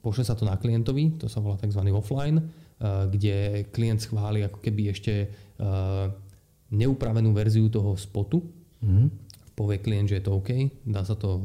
pošle 0.00 0.22
sa 0.22 0.38
to 0.38 0.46
na 0.46 0.54
klientovi, 0.54 1.18
to 1.18 1.26
sa 1.26 1.42
volá 1.42 1.58
tzv. 1.58 1.82
offline, 1.90 2.46
Eh, 2.80 3.04
kde 3.12 3.36
klient 3.76 4.00
schváli 4.00 4.40
ako 4.40 4.64
keby 4.64 4.88
ešte 4.88 5.28
eh, 5.28 6.06
neupravenú 6.72 7.28
verziu 7.36 7.68
toho 7.68 7.92
spotu. 7.92 8.40
Mm-hmm. 8.80 9.08
Povie 9.52 9.84
klient, 9.84 10.08
že 10.08 10.16
je 10.16 10.24
to 10.24 10.40
OK, 10.40 10.48
dá 10.88 11.04
sa 11.04 11.12
to, 11.12 11.44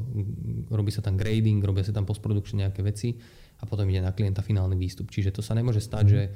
robí 0.72 0.95
sa 0.95 1.03
tam 1.03 1.19
grading, 1.19 1.60
robia 1.60 1.84
sa 1.84 1.91
tam 1.91 2.07
postprodukčne 2.07 2.63
nejaké 2.63 2.79
veci 2.88 3.19
a 3.65 3.67
potom 3.67 3.89
ide 3.89 4.05
na 4.05 4.13
klienta 4.13 4.45
finálny 4.45 4.77
výstup. 4.77 5.10
Čiže 5.10 5.34
to 5.34 5.41
sa 5.41 5.57
nemôže 5.57 5.81
stať, 5.81 6.05
mm-hmm. 6.05 6.29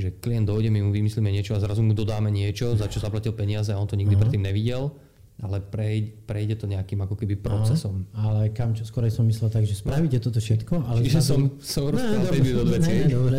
že 0.00 0.08
klient 0.16 0.48
dojde, 0.48 0.72
my 0.72 0.80
mu 0.80 0.90
vymyslíme 0.90 1.28
niečo 1.28 1.52
a 1.52 1.60
zrazu 1.60 1.84
mu 1.84 1.92
dodáme 1.92 2.32
niečo, 2.32 2.72
za 2.72 2.88
čo 2.88 3.04
zaplatil 3.04 3.36
peniaze 3.36 3.68
a 3.70 3.76
on 3.76 3.84
to 3.84 4.00
nikdy 4.00 4.16
uh-huh. 4.16 4.24
predtým 4.24 4.40
nevidel. 4.40 4.96
ale 5.40 5.64
prejde, 5.64 6.12
prejde 6.28 6.54
to 6.60 6.68
nejakým 6.68 7.00
ako 7.00 7.16
keby 7.16 7.40
procesom. 7.40 8.04
No, 8.12 8.28
ale 8.28 8.52
kam 8.52 8.76
čo, 8.76 8.84
skorej 8.84 9.08
som 9.08 9.24
myslel 9.24 9.48
tak, 9.48 9.64
že 9.64 9.72
spravíte 9.72 10.20
toto 10.20 10.36
všetko, 10.36 10.84
ale... 10.84 11.00
Čiže 11.00 11.16
zrazu... 11.16 11.32
som, 11.32 11.40
som 11.64 11.82
rozprával 11.88 12.28
5 12.28 12.44
minút 12.44 12.60
od 12.60 12.70
veci. 12.76 12.92
Ne, 12.92 13.08
dobre. 13.08 13.38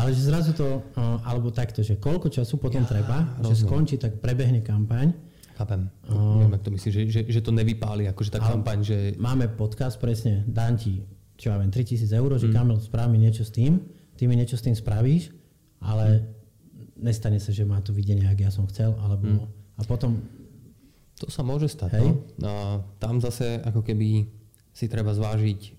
Ale 0.00 0.08
že 0.16 0.20
zrazu 0.24 0.50
to, 0.56 0.68
alebo 0.96 1.52
takto, 1.52 1.84
že 1.84 2.00
koľko 2.00 2.32
času 2.32 2.56
potom 2.56 2.80
ja, 2.84 2.88
treba, 2.88 3.36
rozumiem. 3.36 3.48
že 3.52 3.54
skončí, 3.60 3.94
tak 4.00 4.24
prebehne 4.24 4.64
kampaň. 4.64 5.12
Chápem. 5.54 5.86
Uh, 6.10 6.42
Neviem, 6.42 6.54
ak 6.58 6.62
to 6.66 6.70
myslíš, 6.74 6.92
že, 6.92 7.02
že, 7.12 7.20
že 7.30 7.40
to 7.44 7.54
nevypáli, 7.54 8.10
akože 8.10 8.30
tá 8.32 8.40
kampaň, 8.42 8.82
že... 8.82 8.96
Máme 9.20 9.46
podcast, 9.54 10.02
presne, 10.02 10.42
dám 10.50 10.74
ti, 10.74 10.98
čo 11.34 11.50
ja 11.50 11.58
viem, 11.58 11.70
3000 11.70 12.10
eur, 12.10 12.30
že 12.38 12.48
mm. 12.50 12.54
Kamil 12.54 12.78
spraví 12.78 13.10
mi 13.14 13.18
niečo 13.22 13.42
s 13.42 13.50
tým, 13.50 13.82
ty 14.14 14.30
mi 14.30 14.38
niečo 14.38 14.54
s 14.54 14.62
tým 14.62 14.74
spravíš, 14.74 15.34
ale 15.82 16.22
mm. 16.22 16.24
nestane 17.02 17.38
sa, 17.42 17.50
že 17.50 17.66
má 17.66 17.82
to 17.82 17.90
videnie, 17.90 18.26
ak 18.26 18.38
ja 18.38 18.50
som 18.54 18.66
chcel, 18.70 18.94
alebo... 19.02 19.46
Mm. 19.46 19.62
A 19.74 19.82
potom 19.82 20.22
to 21.18 21.30
sa 21.30 21.46
môže 21.46 21.70
stať. 21.70 21.98
Hej. 21.98 22.08
No. 22.38 22.46
A 22.46 22.54
tam 22.98 23.22
zase 23.22 23.62
ako 23.62 23.86
keby 23.86 24.26
si 24.74 24.90
treba 24.90 25.14
zvážiť 25.14 25.60
uh, 25.62 25.72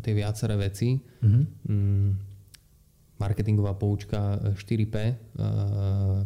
tie 0.00 0.12
viaceré 0.16 0.56
veci. 0.56 0.96
Mm-hmm. 0.96 1.44
Mm, 1.68 2.10
marketingová 3.18 3.74
poučka 3.74 4.38
4P, 4.54 4.94
uh, 4.94 5.10
e, 5.10 5.12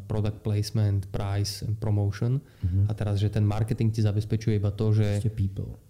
product 0.05 0.45
placement, 0.45 1.09
price 1.09 1.65
promotion. 1.81 2.37
Mm-hmm. 2.37 2.85
A 2.85 2.93
teraz, 2.93 3.17
že 3.17 3.33
ten 3.33 3.49
marketing 3.49 3.89
ti 3.89 4.05
zabezpečuje 4.05 4.61
iba 4.61 4.69
to, 4.77 4.93
že... 4.93 5.25
Ešte 5.25 5.33
people. 5.33 5.81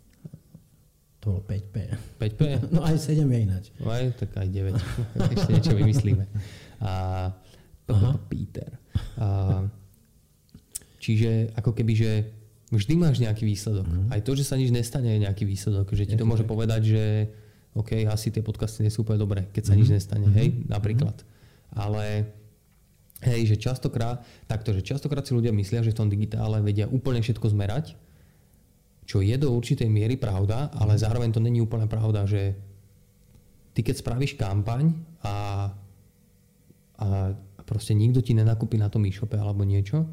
To 1.23 1.39
bolo 1.39 1.41
5P. 1.47 1.77
5P? 2.19 2.43
No 2.75 2.83
aj 2.83 2.99
7 2.99 3.23
je 3.23 3.39
ináč. 3.39 3.65
No 3.79 3.95
aj, 3.95 4.19
tak 4.19 4.35
aj 4.35 4.49
9. 4.51 4.75
Ešte 5.39 5.51
niečo 5.55 5.73
vymyslíme. 5.79 6.25
A, 6.83 7.31
Peter. 8.27 8.75
A, 9.23 9.63
čiže 10.99 11.55
ako 11.55 11.71
keby, 11.79 11.93
že 11.95 12.11
vždy 12.75 12.95
máš 12.99 13.23
nejaký 13.23 13.47
výsledok. 13.47 13.87
Mm. 13.87 14.09
Aj 14.11 14.21
to, 14.25 14.35
že 14.35 14.49
sa 14.49 14.59
nič 14.59 14.75
nestane, 14.75 15.15
je 15.15 15.23
nejaký 15.23 15.47
výsledok. 15.47 15.95
Že 15.95 16.11
ti 16.11 16.17
to 16.19 16.27
môže 16.27 16.43
povedať, 16.43 16.91
že 16.91 17.05
OK, 17.79 18.05
asi 18.05 18.35
tie 18.35 18.45
podcasty 18.45 18.85
nie 18.85 18.93
sú 18.93 19.07
úplne 19.07 19.23
dobré, 19.23 19.49
keď 19.55 19.73
sa 19.73 19.73
mm. 19.73 19.79
nič 19.79 19.89
nestane, 19.89 20.27
mm. 20.29 20.35
hej, 20.37 20.49
napríklad. 20.69 21.17
Mm. 21.23 21.27
Ale 21.73 22.05
hej, 23.25 23.41
že 23.49 23.57
častokrát, 23.57 24.21
takto, 24.45 24.75
že 24.77 24.85
častokrát 24.85 25.25
si 25.25 25.33
ľudia 25.33 25.55
myslia, 25.55 25.81
že 25.81 25.95
v 25.95 25.99
tom 26.05 26.09
digitále 26.11 26.61
vedia 26.61 26.91
úplne 26.91 27.23
všetko 27.23 27.49
zmerať, 27.55 27.97
čo 29.13 29.21
je 29.21 29.37
do 29.37 29.53
určitej 29.53 29.93
miery 29.93 30.17
pravda, 30.17 30.73
ale 30.73 30.97
zároveň 30.97 31.37
to 31.37 31.45
není 31.45 31.61
úplne 31.61 31.85
pravda, 31.85 32.25
že 32.25 32.57
ty 33.77 33.85
keď 33.85 34.01
spravíš 34.01 34.41
kampaň 34.41 34.89
a, 35.21 35.69
a 36.97 37.07
proste 37.69 37.93
nikto 37.93 38.25
ti 38.25 38.33
nenakúpi 38.33 38.81
na 38.81 38.89
tom 38.89 39.05
e-shope 39.05 39.37
alebo 39.37 39.69
niečo, 39.69 40.09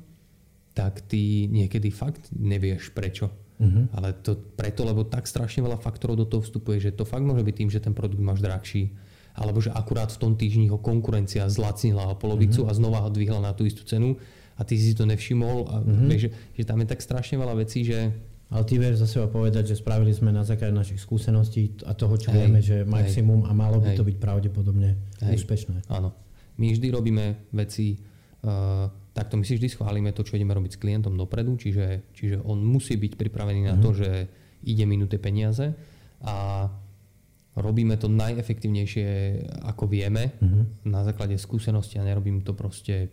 tak 0.75 1.00
ty 1.08 1.48
niekedy 1.48 1.96
fakt 1.96 2.27
nevieš 2.36 2.91
prečo. 2.91 3.32
Uh-huh. 3.60 3.88
Ale 3.96 4.20
to 4.20 4.36
preto, 4.36 4.84
lebo 4.84 5.08
tak 5.08 5.32
strašne 5.32 5.63
veľa 5.63 5.79
faktorov 5.79 6.20
do 6.20 6.27
toho 6.27 6.44
vstupuje, 6.44 6.84
že 6.84 6.91
to 6.91 7.08
fakt 7.08 7.24
môže 7.24 7.44
byť 7.44 7.56
tým, 7.56 7.70
že 7.72 7.79
ten 7.79 7.96
produkt 7.96 8.20
máš 8.20 8.44
drahší, 8.44 8.91
alebo 9.32 9.63
že 9.63 9.72
akurát 9.72 10.12
v 10.12 10.20
tom 10.27 10.36
týždni 10.36 10.68
ho 10.72 10.79
konkurencia 10.79 11.48
zlacnila 11.48 12.03
o 12.03 12.20
polovicu 12.20 12.68
uh-huh. 12.68 12.72
a 12.72 12.75
znova 12.75 13.00
ho 13.00 13.10
dvihla 13.12 13.39
na 13.39 13.56
tú 13.56 13.63
istú 13.63 13.88
cenu 13.88 14.20
a 14.60 14.68
ty 14.68 14.75
si 14.75 14.91
to 14.91 15.08
nevšimol 15.08 15.72
a 15.72 15.75
uh-huh. 15.79 16.08
vieš, 16.12 16.27
že, 16.27 16.29
že 16.60 16.63
tam 16.68 16.84
je 16.84 16.88
tak 16.91 17.00
strašne 17.00 17.39
veľa 17.39 17.63
vecí, 17.63 17.88
že 17.88 18.12
ale 18.50 18.63
ty 18.65 18.82
vieš 18.82 19.06
za 19.06 19.08
seba 19.08 19.29
povedať, 19.29 19.74
že 19.74 19.75
spravili 19.77 20.10
sme 20.10 20.34
na 20.34 20.41
základe 20.41 20.74
našich 20.74 20.98
skúseností 20.98 21.86
a 21.86 21.94
toho, 21.94 22.18
čo 22.18 22.34
hej, 22.34 22.38
vieme, 22.38 22.60
že 22.65 22.82
maximum 22.82 23.46
hej, 23.46 23.50
a 23.50 23.51
malo 23.53 23.77
by 23.77 23.94
hej. 23.94 23.98
to 23.98 24.03
byť 24.06 24.18
pravdepodobne 24.18 24.89
hej, 25.22 25.38
úspešné. 25.38 25.86
Áno. 25.94 26.13
My 26.58 26.74
vždy 26.74 26.88
robíme 26.91 27.50
veci 27.53 27.96
uh, 28.44 28.89
takto 29.20 29.36
my 29.36 29.44
si 29.44 29.60
vždy 29.60 29.68
schválime 29.68 30.15
to, 30.15 30.24
čo 30.24 30.39
ideme 30.39 30.56
robiť 30.56 30.79
s 30.79 30.82
klientom 30.82 31.20
dopredu, 31.20 31.60
čiže, 31.60 32.15
čiže 32.15 32.39
on 32.39 32.63
musí 32.63 32.96
byť 32.96 33.20
pripravený 33.20 33.68
mm-hmm. 33.68 33.75
na 33.75 33.84
to, 33.84 33.91
mhm. 33.91 33.98
že 34.00 34.10
ide 34.63 34.86
minuté 34.88 35.20
peniaze 35.20 35.75
a 36.24 36.68
robíme 37.60 38.00
to 38.00 38.08
najefektívnejšie, 38.08 39.08
ako 39.68 39.88
vieme, 39.88 40.36
mm-hmm. 40.39 40.88
na 40.88 41.03
základe 41.03 41.36
skúsenosti 41.36 42.00
a 42.00 42.08
nerobím 42.08 42.44
to 42.44 42.56
proste 42.56 43.12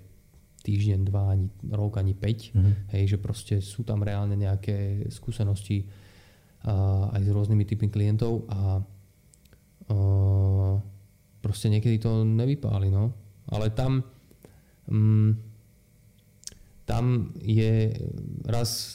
týždeň, 0.67 1.01
dva, 1.07 1.31
ani 1.31 1.47
rok, 1.71 2.03
ani 2.03 2.19
5. 2.19 2.19
Mm-hmm. 2.19 2.75
Hej, 2.99 3.05
že 3.15 3.19
proste 3.23 3.55
sú 3.63 3.87
tam 3.87 4.03
reálne 4.03 4.35
nejaké 4.35 5.07
skúsenosti 5.15 5.87
a, 6.67 7.15
aj 7.15 7.23
s 7.23 7.31
rôznymi 7.31 7.63
typmi 7.63 7.87
klientov 7.87 8.51
a, 8.51 8.83
a 9.87 9.97
proste 11.39 11.71
niekedy 11.71 12.03
to 12.03 12.27
nevypáli, 12.27 12.91
no. 12.91 13.15
Ale 13.47 13.71
tam 13.71 14.03
mm, 14.91 15.31
tam 16.87 17.35
je 17.43 17.95
raz, 18.47 18.95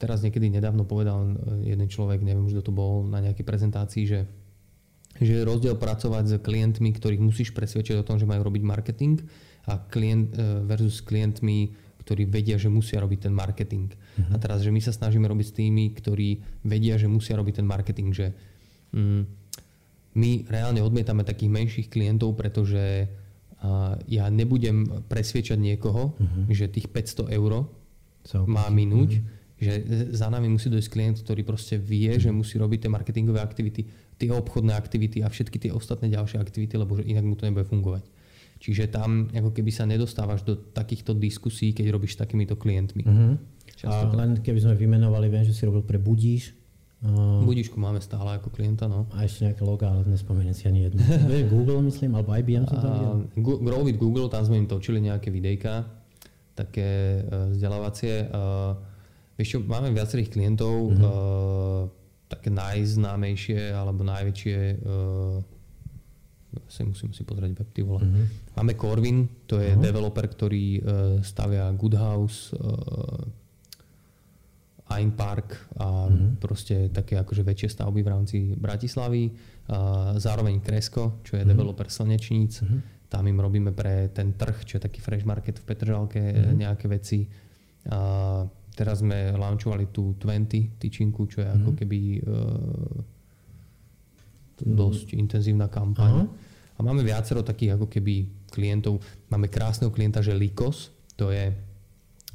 teraz 0.00 0.24
niekedy 0.24 0.48
nedávno 0.48 0.88
povedal 0.88 1.36
jeden 1.60 1.88
človek, 1.88 2.24
neviem 2.24 2.44
už, 2.48 2.60
kto 2.60 2.68
to 2.68 2.72
bol, 2.72 3.04
na 3.04 3.20
nejakej 3.20 3.44
prezentácii, 3.44 4.04
že 4.04 4.20
že 5.20 5.38
je 5.38 5.44
rozdiel 5.44 5.76
pracovať 5.76 6.24
s 6.24 6.34
klientmi, 6.40 6.88
ktorých 6.96 7.20
musíš 7.20 7.52
presvedčiť 7.52 8.00
o 8.00 8.06
tom, 8.06 8.16
že 8.16 8.24
majú 8.24 8.48
robiť 8.48 8.62
marketing 8.64 9.20
a 9.66 9.78
klient, 9.78 10.34
e, 10.34 10.66
versus 10.66 11.02
klientmi, 11.02 11.74
ktorí 12.02 12.26
vedia, 12.26 12.58
že 12.58 12.66
musia 12.66 12.98
robiť 12.98 13.30
ten 13.30 13.34
marketing. 13.34 13.94
Uh-huh. 13.94 14.34
A 14.34 14.36
teraz, 14.42 14.66
že 14.66 14.74
my 14.74 14.82
sa 14.82 14.90
snažíme 14.90 15.22
robiť 15.22 15.46
s 15.46 15.54
tými, 15.54 15.94
ktorí 15.94 16.42
vedia, 16.66 16.98
že 16.98 17.06
musia 17.06 17.38
robiť 17.38 17.62
ten 17.62 17.66
marketing, 17.66 18.10
že 18.10 18.26
mm, 18.90 19.22
my 20.18 20.30
reálne 20.50 20.82
odmietame 20.82 21.22
takých 21.22 21.54
menších 21.54 21.88
klientov, 21.88 22.34
pretože 22.36 23.08
ja 24.10 24.26
nebudem 24.26 25.06
presviečať 25.06 25.54
niekoho, 25.54 26.18
uh-huh. 26.18 26.50
že 26.50 26.66
tých 26.66 26.90
500 26.90 27.30
eur 27.30 27.70
so, 28.26 28.42
má 28.42 28.66
minúť, 28.66 29.22
uh-huh. 29.22 29.62
že 29.62 29.72
za 30.18 30.26
nami 30.26 30.50
musí 30.50 30.66
dojsť 30.66 30.90
klient, 30.90 31.16
ktorý 31.22 31.46
proste 31.46 31.78
vie, 31.78 32.10
uh-huh. 32.10 32.22
že 32.26 32.34
musí 32.34 32.58
robiť 32.58 32.86
tie 32.86 32.90
marketingové 32.90 33.38
aktivity, 33.38 33.86
tie 34.18 34.34
obchodné 34.34 34.74
aktivity 34.74 35.22
a 35.22 35.30
všetky 35.30 35.62
tie 35.62 35.70
ostatné 35.70 36.10
ďalšie 36.10 36.42
aktivity, 36.42 36.74
lebo 36.74 36.98
že 36.98 37.06
inak 37.06 37.22
mu 37.22 37.38
to 37.38 37.46
nebude 37.46 37.70
fungovať. 37.70 38.02
Čiže 38.62 38.94
tam 38.94 39.26
ako 39.34 39.50
keby 39.50 39.74
sa 39.74 39.82
nedostávaš 39.90 40.46
do 40.46 40.54
takýchto 40.54 41.18
diskusí, 41.18 41.74
keď 41.74 41.98
robíš 41.98 42.14
s 42.14 42.22
takýmito 42.22 42.54
klientmi. 42.54 43.02
Uh-huh. 43.02 43.34
A 43.90 44.06
len 44.14 44.38
keby 44.38 44.62
sme 44.62 44.74
vymenovali, 44.78 45.26
viem, 45.26 45.42
že 45.42 45.50
si 45.50 45.66
robil 45.66 45.82
pre 45.82 45.98
Budíš, 45.98 46.54
Uh, 47.02 47.42
Budišku 47.42 47.82
máme 47.82 47.98
stále 47.98 48.38
ako 48.38 48.54
klienta, 48.54 48.86
no. 48.86 49.10
A 49.10 49.26
ešte 49.26 49.42
nejaké 49.42 49.66
loga, 49.66 49.90
ale 49.90 50.06
nespomeniem 50.06 50.54
si 50.54 50.70
ani 50.70 50.86
jedno. 50.86 51.02
Google, 51.50 51.82
myslím, 51.90 52.14
alebo 52.14 52.30
IBM 52.30 52.62
som 52.70 52.78
tam 52.78 52.94
videl. 52.94 53.14
Grow 53.42 53.82
with 53.82 53.98
Google, 53.98 54.30
tam 54.30 54.46
sme 54.46 54.62
im 54.62 54.70
točili 54.70 55.02
nejaké 55.02 55.34
videjka, 55.34 55.82
také 56.54 57.26
uh, 57.26 57.50
vzdelávacie. 57.50 58.30
Uh, 58.30 58.78
vieš 59.34 59.58
čo, 59.58 59.66
máme 59.66 59.90
viacerých 59.90 60.30
klientov, 60.30 60.94
uh-huh. 60.94 61.02
uh, 61.02 61.82
také 62.30 62.54
najznámejšie 62.54 63.74
alebo 63.74 64.06
najväčšie 64.06 64.58
uh, 64.86 65.42
si 66.68 66.82
musím 66.84 67.10
si 67.16 67.24
pozrieť 67.24 67.52
web, 67.58 67.68
ty 67.72 67.80
vole. 67.80 68.04
Uh-huh. 68.04 68.26
Máme 68.60 68.76
Corvin, 68.76 69.28
to 69.48 69.60
je 69.60 69.72
uh-huh. 69.72 69.80
developer, 69.80 70.24
ktorý 70.28 70.66
uh, 70.78 70.82
stavia 71.24 71.68
Goodhouse, 71.72 72.52
uh, 72.56 73.24
Ain 74.92 75.16
Park 75.16 75.56
a 75.80 76.06
mm-hmm. 76.06 76.36
proste 76.36 76.92
také 76.92 77.16
akože 77.16 77.40
väčšie 77.40 77.68
stavby 77.72 78.00
v 78.04 78.08
rámci 78.12 78.36
Bratislavy. 78.52 79.32
A 79.72 80.12
zároveň 80.20 80.60
Kresko, 80.60 81.24
čo 81.24 81.38
je 81.38 81.42
mm-hmm. 81.42 81.52
developer 81.56 81.88
slnečníc. 81.88 82.60
Mm-hmm. 82.60 82.80
Tam 83.08 83.24
im 83.28 83.38
robíme 83.40 83.72
pre 83.72 84.12
ten 84.12 84.36
trh, 84.36 84.64
čo 84.68 84.76
je 84.76 84.84
taký 84.84 85.00
fresh 85.00 85.24
market 85.24 85.60
v 85.60 85.64
Petržalke, 85.64 86.20
mm-hmm. 86.20 86.56
nejaké 86.60 86.86
veci. 86.88 87.24
A 87.88 88.44
teraz 88.72 89.00
sme 89.00 89.32
launchovali 89.32 89.88
tú 89.92 90.16
20 90.16 90.80
tyčinku, 90.80 91.28
čo 91.28 91.40
je 91.40 91.48
mm-hmm. 91.48 91.62
ako 91.64 91.70
keby 91.76 92.00
uh, 92.20 93.21
dosť 94.62 95.12
mm-hmm. 95.12 95.22
intenzívna 95.22 95.66
kampaň. 95.66 96.24
Uh-huh. 96.24 96.78
A 96.78 96.80
máme 96.80 97.02
viacero 97.02 97.42
takých 97.42 97.76
ako 97.76 97.86
keby 97.90 98.46
klientov. 98.48 99.02
Máme 99.28 99.50
krásneho 99.50 99.90
klienta, 99.92 100.24
že 100.24 100.32
Likos, 100.32 100.94
to 101.18 101.34
je 101.34 101.52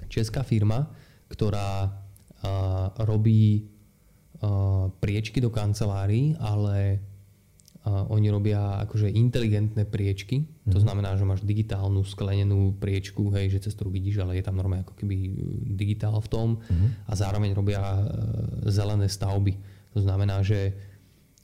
česká 0.08 0.44
firma, 0.46 0.88
ktorá 1.28 1.90
robí 3.02 3.66
priečky 5.02 5.42
do 5.42 5.50
kancelárií, 5.50 6.38
ale 6.38 7.02
oni 7.88 8.28
robia 8.28 8.84
akože 8.84 9.08
inteligentné 9.08 9.88
priečky. 9.88 10.44
Mm-hmm. 10.44 10.74
To 10.76 10.80
mhm. 10.80 10.84
znamená, 10.84 11.10
že 11.16 11.24
máš 11.24 11.42
digitálnu 11.48 12.04
sklenenú 12.04 12.76
priečku, 12.76 13.32
hej, 13.32 13.58
že 13.58 13.64
cez 13.70 13.74
ktorú 13.80 13.96
vidíš, 13.96 14.22
ale 14.22 14.38
je 14.38 14.44
tam 14.44 14.60
normálne 14.60 14.84
ako 14.84 14.96
keby 15.00 15.16
digitál 15.76 16.20
v 16.20 16.28
tom. 16.28 16.48
Mm-hmm. 16.60 16.90
A 17.08 17.12
zároveň 17.16 17.52
robia 17.56 17.80
e, 17.80 18.04
zelené 18.68 19.08
stavby. 19.08 19.56
To 19.96 20.04
znamená, 20.04 20.44
že 20.44 20.76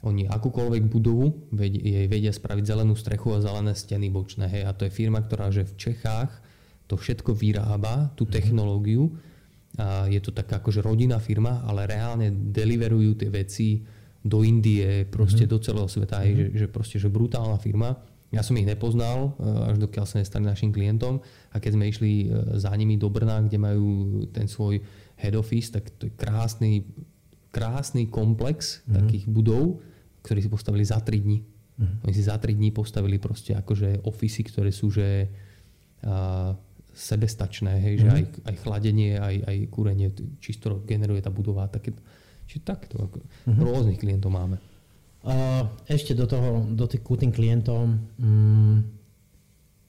oni 0.04 0.28
akúkoľvek 0.28 0.84
budovu 0.92 1.48
vedia, 1.56 2.06
vedia 2.12 2.36
spraviť 2.36 2.64
zelenú 2.68 2.94
strechu 2.94 3.32
a 3.36 3.40
zelené 3.40 3.72
steny 3.72 4.12
bočné. 4.12 4.52
Hej. 4.52 4.64
A 4.68 4.72
to 4.76 4.84
je 4.84 4.92
firma, 4.92 5.24
ktorá 5.24 5.48
že 5.48 5.64
v 5.64 5.74
Čechách 5.80 6.32
to 6.92 7.00
všetko 7.00 7.32
vyrába, 7.32 8.12
tú 8.20 8.28
mm-hmm. 8.28 8.36
technológiu 8.36 9.16
a 9.80 10.06
je 10.06 10.22
to 10.22 10.30
taká 10.30 10.62
akože 10.62 10.86
rodinná 10.86 11.18
firma, 11.18 11.66
ale 11.66 11.90
reálne 11.90 12.30
deliverujú 12.30 13.18
tie 13.18 13.30
veci 13.34 13.82
do 14.22 14.46
Indie, 14.46 15.08
proste 15.10 15.50
mm-hmm. 15.50 15.54
do 15.56 15.64
celého 15.64 15.90
sveta, 15.90 16.22
mm-hmm. 16.22 16.38
že, 16.38 16.46
že 16.54 16.68
proste, 16.70 16.98
že 17.02 17.10
brutálna 17.10 17.58
firma. 17.58 17.98
Ja 18.30 18.46
som 18.46 18.54
ich 18.58 18.70
nepoznal, 18.70 19.34
e, 19.40 19.74
až 19.74 19.82
dokiaľ 19.82 20.06
sa 20.06 20.22
nestali 20.22 20.46
našim 20.46 20.70
klientom 20.70 21.24
a 21.50 21.56
keď 21.58 21.72
sme 21.74 21.86
išli 21.90 22.12
e, 22.28 22.58
za 22.60 22.70
nimi 22.76 23.00
do 23.00 23.10
Brna, 23.10 23.42
kde 23.46 23.58
majú 23.58 23.88
ten 24.30 24.46
svoj 24.46 24.84
head 25.18 25.34
office, 25.34 25.74
tak 25.74 25.90
to 25.98 26.06
je 26.10 26.14
krásny, 26.14 26.86
krásny 27.50 28.12
komplex 28.12 28.84
mm-hmm. 28.84 28.94
takých 29.00 29.26
budov, 29.32 29.82
ktorí 30.24 30.40
si 30.40 30.50
postavili 30.50 30.88
za 30.88 31.04
3 31.04 31.20
dní. 31.20 31.40
Mm-hmm. 31.44 32.04
Oni 32.08 32.14
si 32.16 32.24
za 32.24 32.40
3 32.40 32.56
dní 32.56 32.72
postavili 32.72 33.20
proste 33.20 33.54
akože 33.54 34.08
ofisy, 34.08 34.42
ktoré 34.48 34.72
sú 34.72 34.88
že 34.90 35.28
uh, 36.08 36.56
sebestačné, 36.96 37.82
hej, 37.82 37.94
mm-hmm. 38.00 38.04
že 38.08 38.08
aj, 38.10 38.24
aj 38.48 38.56
chladenie, 38.64 39.12
aj, 39.20 39.36
aj 39.44 39.58
kúrenie 39.74 40.08
čisto 40.40 40.82
generuje 40.86 41.20
tá 41.20 41.34
budova. 41.34 41.68
Také, 41.68 41.92
čiže 42.48 42.64
takto, 42.64 43.10
mm-hmm. 43.10 43.60
rôznych 43.60 44.00
klientov 44.00 44.32
máme. 44.32 44.58
Uh, 45.24 45.68
ešte 45.88 46.16
do 46.16 46.28
toho, 46.28 46.68
do 46.68 46.84
tých, 46.88 47.04
ku 47.04 47.16
tým 47.16 47.32
klientom, 47.32 47.96
um, 48.20 48.84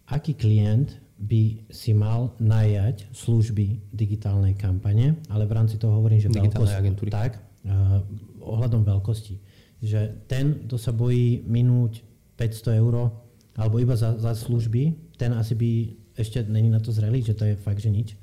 aký 0.07 0.39
klient 0.39 0.95
by 1.19 1.63
si 1.71 1.91
mal 1.95 2.35
najať 2.39 3.11
služby 3.11 3.91
digitálnej 3.91 4.55
kampane, 4.55 5.19
ale 5.31 5.47
v 5.47 5.53
rámci 5.55 5.79
toho 5.79 5.99
hovorím, 5.99 6.23
že 6.23 6.31
digitálnej 6.31 6.79
agentúry. 6.79 7.11
Tak, 7.11 7.39
uh, 7.67 7.99
ohľadom 8.47 8.87
veľkosti. 8.87 9.44
Že 9.85 10.25
ten, 10.25 10.65
kto 10.65 10.81
sa 10.81 10.97
bojí 10.97 11.45
minúť 11.45 12.01
500 12.41 12.81
eur 12.81 13.13
alebo 13.55 13.77
iba 13.79 13.95
za, 13.95 14.17
za 14.17 14.33
služby, 14.33 15.15
ten 15.15 15.31
asi 15.37 15.55
by 15.55 15.71
ešte 16.19 16.43
není 16.49 16.73
na 16.73 16.81
to 16.81 16.91
zrelý, 16.91 17.23
že 17.23 17.37
to 17.37 17.45
je 17.45 17.55
fakt, 17.55 17.79
že 17.79 17.93
nič. 17.93 18.17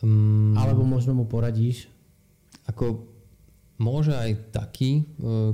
Um, 0.00 0.56
alebo 0.56 0.82
možno 0.82 1.12
mu 1.12 1.28
poradíš? 1.28 1.86
Ako 2.66 3.10
Môže 3.80 4.12
aj 4.12 4.52
taký, 4.52 5.00
e, 5.00 5.02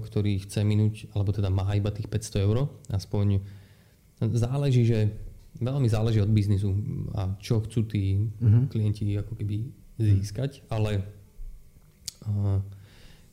ktorý 0.02 0.42
chce 0.42 0.66
minúť, 0.66 1.06
alebo 1.14 1.30
teda 1.30 1.46
má 1.46 1.70
iba 1.78 1.94
tých 1.94 2.10
500 2.10 2.42
eur, 2.42 2.66
aspoň 2.90 3.38
záleží, 4.18 4.82
že 4.82 5.14
veľmi 5.62 5.86
záleží 5.86 6.18
od 6.18 6.34
biznisu 6.34 6.74
a 7.14 7.38
čo 7.38 7.62
chcú 7.62 7.86
tí 7.86 8.18
uh-huh. 8.18 8.66
klienti 8.66 9.06
ako 9.14 9.38
keby 9.38 9.70
získať, 9.96 10.66
ale 10.68 11.00
uh, 12.26 12.60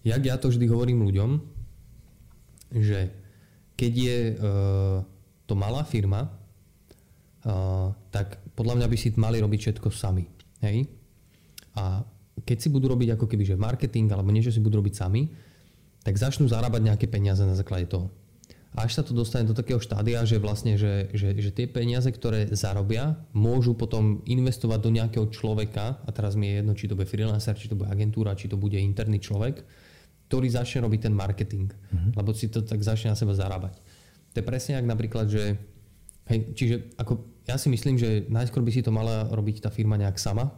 jak 0.03 0.21
ja 0.21 0.35
to 0.35 0.51
vždy 0.51 0.67
hovorím 0.67 1.07
ľuďom, 1.07 1.29
že 2.75 3.09
keď 3.79 3.93
je 3.95 4.17
uh, 4.35 4.99
to 5.47 5.53
malá 5.55 5.87
firma, 5.87 6.27
uh, 6.27 7.95
tak 8.11 8.43
podľa 8.53 8.83
mňa 8.83 8.87
by 8.91 8.97
si 8.99 9.09
mali 9.17 9.41
robiť 9.41 9.59
všetko 9.59 9.87
sami. 9.89 10.27
Hej? 10.61 10.85
A 11.79 12.03
keď 12.43 12.57
si 12.59 12.69
budú 12.69 12.91
robiť 12.93 13.17
ako 13.17 13.25
keby 13.25 13.43
že 13.47 13.55
marketing 13.57 14.11
alebo 14.11 14.29
niečo 14.29 14.53
si 14.53 14.61
budú 14.61 14.83
robiť 14.83 14.93
sami, 14.93 15.31
tak 16.03 16.19
začnú 16.19 16.45
zarábať 16.51 16.81
nejaké 16.83 17.05
peniaze 17.07 17.41
na 17.47 17.55
základe 17.55 17.87
toho. 17.87 18.11
A 18.73 18.89
až 18.89 18.97
sa 18.97 19.03
to 19.05 19.13
dostane 19.13 19.45
do 19.45 19.53
takého 19.53 19.77
štádia, 19.77 20.25
že 20.25 20.41
vlastne, 20.41 20.81
že, 20.81 21.13
že, 21.13 21.37
že 21.37 21.53
tie 21.53 21.69
peniaze, 21.69 22.09
ktoré 22.09 22.49
zarobia, 22.57 23.21
môžu 23.29 23.77
potom 23.77 24.25
investovať 24.25 24.79
do 24.81 24.89
nejakého 24.89 25.29
človeka, 25.29 26.01
a 26.01 26.09
teraz 26.09 26.33
mi 26.33 26.49
je 26.49 26.53
jedno, 26.57 26.73
či 26.73 26.89
to 26.89 26.97
bude 26.97 27.05
freelancer, 27.05 27.53
či 27.53 27.69
to 27.69 27.77
bude 27.77 27.93
agentúra, 27.93 28.33
či 28.33 28.49
to 28.49 28.57
bude 28.57 28.73
interný 28.73 29.21
človek, 29.21 29.61
ktorý 30.27 30.47
začne 30.49 30.85
robiť 30.85 31.09
ten 31.09 31.13
marketing, 31.13 31.69
mm-hmm. 31.69 32.11
lebo 32.17 32.33
si 32.33 32.49
to 32.49 32.65
tak 32.65 32.81
začne 32.81 33.13
na 33.13 33.17
seba 33.17 33.37
zarábať. 33.37 33.77
To 34.33 34.41
je 34.41 34.45
presne 34.45 34.81
ak 34.81 34.85
napríklad, 34.87 35.29
že 35.29 35.61
hej, 36.31 36.39
čiže 36.57 36.75
ako 36.97 37.21
ja 37.45 37.59
si 37.59 37.67
myslím, 37.67 37.99
že 37.99 38.25
najskôr 38.31 38.63
by 38.63 38.71
si 38.71 38.81
to 38.81 38.89
mala 38.89 39.27
robiť 39.29 39.67
tá 39.67 39.69
firma 39.69 39.99
nejak 39.99 40.15
sama, 40.15 40.55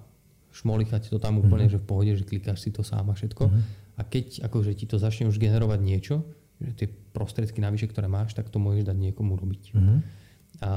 šmolichať 0.56 1.12
to 1.12 1.20
tam 1.20 1.42
úplne, 1.42 1.68
mm-hmm. 1.68 1.76
že 1.76 1.84
v 1.84 1.88
pohode, 1.90 2.12
že 2.16 2.24
klikáš 2.24 2.64
si 2.64 2.70
to 2.72 2.86
sám 2.86 3.12
a 3.12 3.18
všetko. 3.18 3.52
Mm-hmm. 3.52 3.64
A 4.00 4.02
keď 4.08 4.48
akože 4.48 4.72
ti 4.76 4.86
to 4.88 4.96
začne 4.96 5.28
už 5.28 5.36
generovať 5.36 5.80
niečo, 5.84 6.24
že 6.62 6.72
tie 6.72 6.88
prostriedky 6.88 7.60
navyše, 7.60 7.92
ktoré 7.92 8.08
máš, 8.08 8.32
tak 8.32 8.48
to 8.48 8.64
môžeš 8.64 8.88
dať 8.88 8.96
niekomu 8.96 9.36
robiť. 9.36 9.76
Mm-hmm. 9.76 9.98
A, 10.64 10.72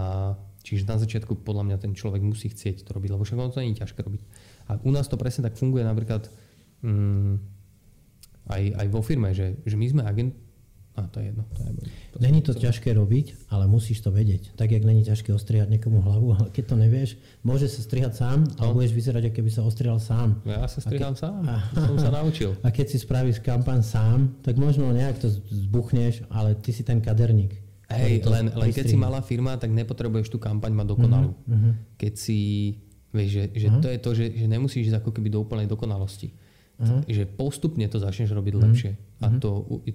čiže 0.66 0.90
na 0.90 0.98
začiatku 0.98 1.38
podľa 1.46 1.70
mňa 1.70 1.76
ten 1.78 1.92
človek 1.94 2.18
musí 2.18 2.50
chcieť 2.50 2.82
to 2.82 2.90
robiť, 2.90 3.14
lebo 3.14 3.22
však 3.22 3.38
ono 3.38 3.54
to 3.54 3.62
nie 3.62 3.78
je 3.78 3.86
ťažké 3.86 4.02
robiť. 4.02 4.22
A 4.66 4.82
u 4.82 4.90
nás 4.90 5.06
to 5.06 5.14
presne 5.14 5.46
tak 5.46 5.54
funguje 5.54 5.86
napríklad 5.86 6.26
mm, 6.82 7.57
aj, 8.48 8.62
aj 8.80 8.86
vo 8.88 9.00
firme, 9.04 9.30
že, 9.36 9.60
že 9.64 9.76
my 9.76 9.86
sme 9.88 10.02
agent, 10.04 10.32
a 10.98 11.06
to 11.06 11.22
je 11.22 11.30
jedno. 11.30 11.46
To 11.54 11.62
je, 11.62 11.70
to 12.10 12.18
není 12.18 12.42
to 12.42 12.50
ťažké 12.58 12.90
robiť, 12.90 13.54
ale 13.54 13.70
musíš 13.70 14.02
to 14.02 14.10
vedieť. 14.10 14.58
Tak, 14.58 14.74
jak 14.74 14.82
není 14.82 15.06
ťažké 15.06 15.30
ostrihať 15.30 15.70
niekomu 15.70 16.02
hlavu, 16.02 16.26
ale 16.36 16.50
keď 16.50 16.74
to 16.74 16.76
nevieš, 16.76 17.10
môže 17.46 17.70
sa 17.70 17.80
strihať 17.86 18.18
sám, 18.18 18.38
no. 18.42 18.58
ale 18.58 18.70
budeš 18.74 18.92
vyzerať, 18.98 19.30
ako 19.30 19.36
keby 19.38 19.50
sa 19.54 19.62
ostrihal 19.62 20.02
sám. 20.02 20.42
Ja 20.42 20.66
sa 20.66 20.82
striham 20.82 21.14
ke... 21.14 21.22
sám, 21.22 21.46
a... 21.46 21.56
som 21.70 21.96
sa 22.02 22.10
naučil. 22.10 22.50
A 22.66 22.74
keď 22.74 22.86
si 22.90 22.98
spravíš 22.98 23.38
kampaň 23.38 23.86
sám, 23.86 24.34
tak 24.42 24.58
možno 24.58 24.90
nejak 24.90 25.22
to 25.22 25.30
zbuchneš, 25.30 26.26
ale 26.28 26.58
ty 26.58 26.74
si 26.74 26.82
ten 26.82 26.98
kaderník. 26.98 27.54
Hej, 27.88 28.20
len, 28.28 28.52
len 28.52 28.68
keď 28.68 28.84
si 28.84 29.00
malá 29.00 29.24
firma, 29.24 29.56
tak 29.56 29.72
nepotrebuješ 29.72 30.28
tú 30.28 30.36
kampaň 30.36 30.76
mať 30.76 30.86
dokonalú. 30.92 31.32
Uh-huh. 31.32 31.72
Keď 31.96 32.12
si, 32.20 32.38
vieš, 33.16 33.30
že, 33.32 33.44
že 33.56 33.66
uh-huh. 33.72 33.80
to 33.80 33.88
je 33.88 33.98
to, 33.98 34.10
že, 34.12 34.26
že 34.36 34.44
nemusíš 34.44 34.92
ísť 34.92 35.00
ako 35.00 35.16
keby 35.16 35.32
do 35.32 35.40
úplnej 35.40 35.64
dokonalosti 35.64 36.28
uh-huh. 36.78 37.02
že 37.06 37.26
postupne 37.26 37.84
to 37.90 37.98
začneš 37.98 38.30
robiť 38.30 38.54
uh-huh. 38.54 38.64
lepšie. 38.70 38.92
A 39.18 39.26
uh-huh. 39.26 39.42
to, 39.42 39.48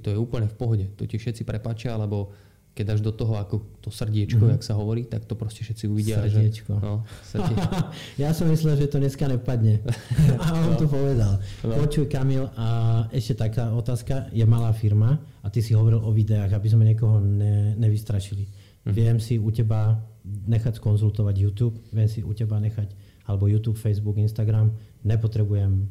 to 0.04 0.08
je 0.12 0.18
úplne 0.20 0.52
v 0.52 0.56
pohode. 0.56 0.86
To 1.00 1.08
ti 1.08 1.16
všetci 1.16 1.48
prepačia, 1.48 1.96
alebo 1.96 2.36
keď 2.74 2.98
až 2.98 3.00
do 3.06 3.14
toho 3.14 3.38
ako 3.38 3.78
to 3.86 3.94
srdiečko, 3.94 4.50
uh-huh. 4.50 4.58
jak 4.58 4.66
sa 4.66 4.74
hovorí, 4.74 5.06
tak 5.06 5.30
to 5.30 5.38
proste 5.38 5.62
všetci 5.62 5.86
uvidia. 5.86 6.18
Srdiečko. 6.26 6.74
Že, 6.74 6.82
no, 6.82 7.06
srdiečko. 7.30 7.74
ja 8.26 8.30
som 8.34 8.50
myslel, 8.50 8.74
že 8.82 8.90
to 8.90 8.98
dneska 8.98 9.30
nepadne. 9.30 9.78
a 10.42 10.46
on 10.58 10.74
no. 10.74 10.80
to 10.82 10.90
povedal. 10.90 11.38
No. 11.62 11.78
Počuj 11.86 12.10
Kamil, 12.10 12.50
a 12.58 12.68
ešte 13.14 13.46
taká 13.46 13.70
otázka. 13.72 14.34
Je 14.34 14.44
malá 14.50 14.74
firma 14.74 15.22
a 15.46 15.48
ty 15.54 15.62
si 15.62 15.78
hovoril 15.78 16.02
o 16.02 16.10
videách, 16.10 16.58
aby 16.58 16.68
sme 16.68 16.84
niekoho 16.90 17.22
ne, 17.22 17.78
nevystrašili. 17.78 18.44
Uh-huh. 18.50 18.90
Viem 18.90 19.22
si 19.22 19.38
u 19.38 19.54
teba 19.54 20.02
nechať 20.26 20.82
skonzultovať 20.82 21.36
YouTube, 21.38 21.78
viem 21.94 22.10
si 22.10 22.26
u 22.26 22.34
teba 22.34 22.58
nechať 22.58 22.90
alebo 23.24 23.48
YouTube, 23.48 23.80
Facebook, 23.80 24.20
Instagram. 24.20 24.74
Nepotrebujem 25.06 25.88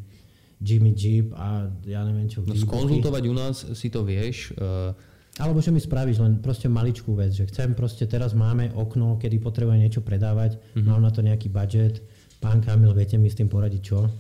Jimmy 0.63 0.95
Jeep 0.95 1.35
a 1.35 1.67
ja 1.83 2.07
neviem 2.07 2.31
čo. 2.31 2.47
No 2.47 2.55
skonzultovať 2.55 3.23
u 3.27 3.35
nás 3.35 3.67
si 3.75 3.91
to 3.91 4.07
vieš. 4.07 4.55
Uh, 4.55 4.95
alebo 5.41 5.65
že 5.65 5.73
mi 5.73 5.81
spravíš 5.81 6.21
len 6.21 6.39
proste 6.45 6.69
maličkú 6.69 7.17
vec, 7.17 7.33
že 7.33 7.49
chcem 7.49 7.73
proste, 7.73 8.05
teraz 8.05 8.37
máme 8.37 8.71
okno, 8.77 9.17
kedy 9.17 9.41
potrebujem 9.41 9.81
niečo 9.81 10.05
predávať, 10.05 10.61
mm-hmm. 10.61 10.85
mám 10.85 11.01
na 11.01 11.09
to 11.09 11.25
nejaký 11.25 11.49
budget, 11.49 12.05
pán 12.37 12.61
Kamil, 12.61 12.93
viete 12.93 13.17
mi 13.17 13.33
s 13.33 13.39
tým 13.41 13.49
poradiť 13.49 13.81
čo? 13.81 14.13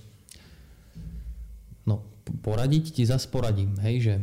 No, 1.84 2.00
poradiť 2.40 2.96
ti 2.96 3.02
zase 3.04 3.28
poradím, 3.28 3.76
hej, 3.84 3.96
že... 4.00 4.14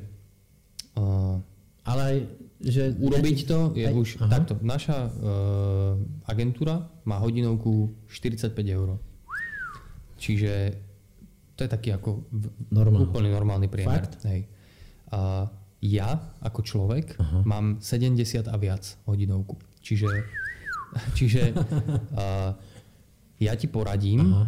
Uh, 0.98 1.38
ale 1.86 2.02
aj, 2.02 2.18
že... 2.66 2.84
Urobiť 2.98 3.38
to 3.46 3.60
je 3.78 3.86
aj, 3.86 3.94
už 3.94 4.10
aha. 4.26 4.30
takto. 4.34 4.54
Naša 4.66 4.98
uh, 5.14 5.94
agentúra 6.26 6.90
má 7.06 7.22
hodinovku 7.22 7.94
45 8.10 8.58
eur. 8.66 8.98
Čiže 10.18 10.74
to 11.60 11.68
je 11.68 11.76
taký 11.76 11.92
ako 11.92 12.24
Normál. 12.72 13.04
úplne 13.04 13.36
normálny 13.36 13.68
priemer. 13.68 14.00
Fakt? 14.00 14.24
Hej. 14.24 14.48
A 15.12 15.52
ja 15.84 16.16
ako 16.40 16.64
človek 16.64 17.20
Aha. 17.20 17.44
mám 17.44 17.84
70 17.84 18.48
a 18.48 18.56
viac 18.56 18.96
hodinovku. 19.04 19.60
Čiže, 19.84 20.08
čiže 21.20 21.52
a, 22.16 22.56
ja 23.44 23.54
ti 23.60 23.68
poradím 23.68 24.24
Aha. 24.24 24.46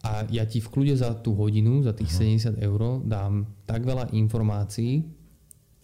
a 0.00 0.10
ja 0.32 0.48
ti 0.48 0.64
v 0.64 0.68
kľude 0.72 0.96
za 0.96 1.12
tú 1.20 1.36
hodinu, 1.36 1.84
za 1.84 1.92
tých 1.92 2.08
Aha. 2.16 2.56
70 2.56 2.64
eur 2.64 3.04
dám 3.04 3.44
tak 3.68 3.84
veľa 3.84 4.16
informácií, 4.16 5.04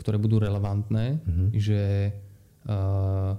ktoré 0.00 0.16
budú 0.16 0.40
relevantné, 0.40 1.20
uh-huh. 1.20 1.48
že, 1.52 2.16
a, 2.64 3.36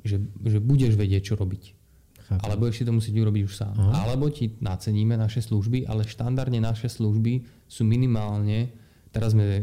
že, 0.00 0.16
že 0.48 0.64
budeš 0.64 0.96
vedieť, 0.96 1.28
čo 1.28 1.34
robiť. 1.36 1.75
Chápem. 2.26 2.42
Ale 2.42 2.58
budeš 2.58 2.82
si 2.82 2.84
to 2.84 2.90
musieť 2.90 3.14
urobiť 3.22 3.42
už 3.46 3.54
sám. 3.54 3.74
Aha. 3.78 4.02
Alebo 4.02 4.26
ti 4.26 4.50
naceníme 4.58 5.14
naše 5.14 5.38
služby, 5.46 5.86
ale 5.86 6.02
štandardne 6.02 6.58
naše 6.58 6.90
služby 6.90 7.46
sú 7.70 7.86
minimálne, 7.86 8.74
teraz 9.14 9.30
sme 9.30 9.62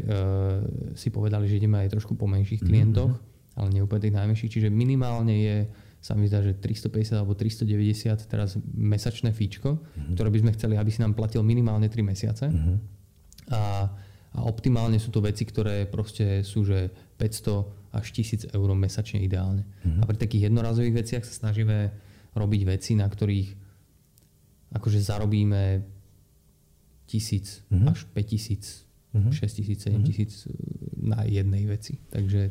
si 0.96 1.12
povedali, 1.12 1.44
že 1.44 1.60
ideme 1.60 1.84
aj 1.84 1.92
trošku 1.92 2.16
po 2.16 2.24
menších 2.24 2.64
mhm, 2.64 2.68
klientoch, 2.68 3.12
mm-hmm. 3.12 3.58
ale 3.60 3.68
neúplne 3.68 4.00
tých 4.00 4.16
najmenších, 4.16 4.52
čiže 4.58 4.68
minimálne 4.72 5.34
je 5.36 5.56
sa 6.04 6.12
mi 6.12 6.28
zdá, 6.28 6.44
že 6.44 6.52
350 6.60 7.16
alebo 7.16 7.32
390 7.32 8.28
teraz 8.28 8.60
mesačné 8.76 9.32
fíčko, 9.32 9.80
mm-hmm. 9.80 10.12
ktoré 10.12 10.28
by 10.28 10.38
sme 10.44 10.52
chceli, 10.52 10.74
aby 10.76 10.92
si 10.92 11.00
nám 11.00 11.16
platil 11.16 11.40
minimálne 11.40 11.88
3 11.88 12.04
mesiace. 12.04 12.52
Mm-hmm. 12.52 12.76
A, 13.56 13.88
a 14.36 14.40
optimálne 14.44 15.00
sú 15.00 15.08
to 15.08 15.24
veci, 15.24 15.48
ktoré 15.48 15.88
proste 15.88 16.44
sú, 16.44 16.60
že 16.60 16.92
500 17.16 17.96
až 17.96 18.06
1000 18.20 18.52
eur 18.52 18.68
mesačne 18.76 19.24
ideálne. 19.24 19.64
Mm-hmm. 19.64 20.00
A 20.00 20.04
pri 20.04 20.16
takých 20.20 20.52
jednorazových 20.52 20.94
veciach 21.00 21.24
sa 21.24 21.48
snažíme 21.48 21.88
robiť 22.34 22.62
veci, 22.66 22.98
na 22.98 23.06
ktorých 23.06 23.48
akože 24.74 24.98
zarobíme 24.98 25.82
tisíc 27.06 27.62
mm-hmm. 27.70 27.90
až 27.94 27.98
5 28.10 28.32
tisíc, 28.32 28.64
mm-hmm. 29.14 29.32
6 29.32 29.58
tisíc, 29.58 29.78
7 29.86 30.02
mm-hmm. 30.02 30.18
eh, 30.18 30.34
na 31.04 31.20
jednej 31.24 31.64
veci. 31.70 32.00
Takže 32.10 32.50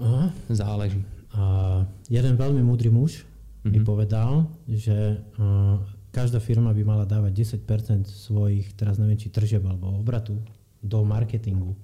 Aha. 0.00 0.32
záleží. 0.48 1.04
A 1.36 1.84
jeden 2.08 2.34
veľmi 2.40 2.64
múdry 2.64 2.88
muž 2.88 3.22
mm-hmm. 3.22 3.70
mi 3.74 3.80
povedal, 3.84 4.48
že 4.64 5.20
uh, 5.36 5.76
každá 6.08 6.40
firma 6.40 6.72
by 6.72 6.82
mala 6.88 7.04
dávať 7.04 7.60
10% 7.60 8.08
svojich, 8.08 8.72
teraz 8.74 8.96
neviem, 8.96 9.20
či 9.20 9.28
tržeb 9.28 9.60
alebo 9.68 9.92
obratu 9.92 10.40
do 10.80 11.04
marketingu. 11.04 11.76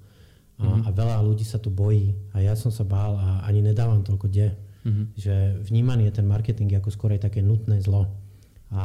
A, 0.54 0.64
mm-hmm. 0.64 0.86
a 0.86 0.88
veľa 0.94 1.16
ľudí 1.26 1.44
sa 1.44 1.58
to 1.58 1.68
bojí. 1.68 2.14
A 2.30 2.40
ja 2.40 2.54
som 2.54 2.70
sa 2.70 2.86
bál 2.86 3.18
a 3.18 3.42
ani 3.44 3.60
nedávam 3.60 4.00
toľko 4.00 4.30
de. 4.30 4.54
Mm-hmm. 4.84 5.06
Že 5.16 5.34
vnímaný 5.64 6.12
je 6.12 6.16
ten 6.20 6.26
marketing 6.28 6.76
ako 6.76 6.92
skôr 6.92 7.10
aj 7.16 7.26
také 7.26 7.40
nutné 7.40 7.80
zlo. 7.80 8.08
A 8.70 8.82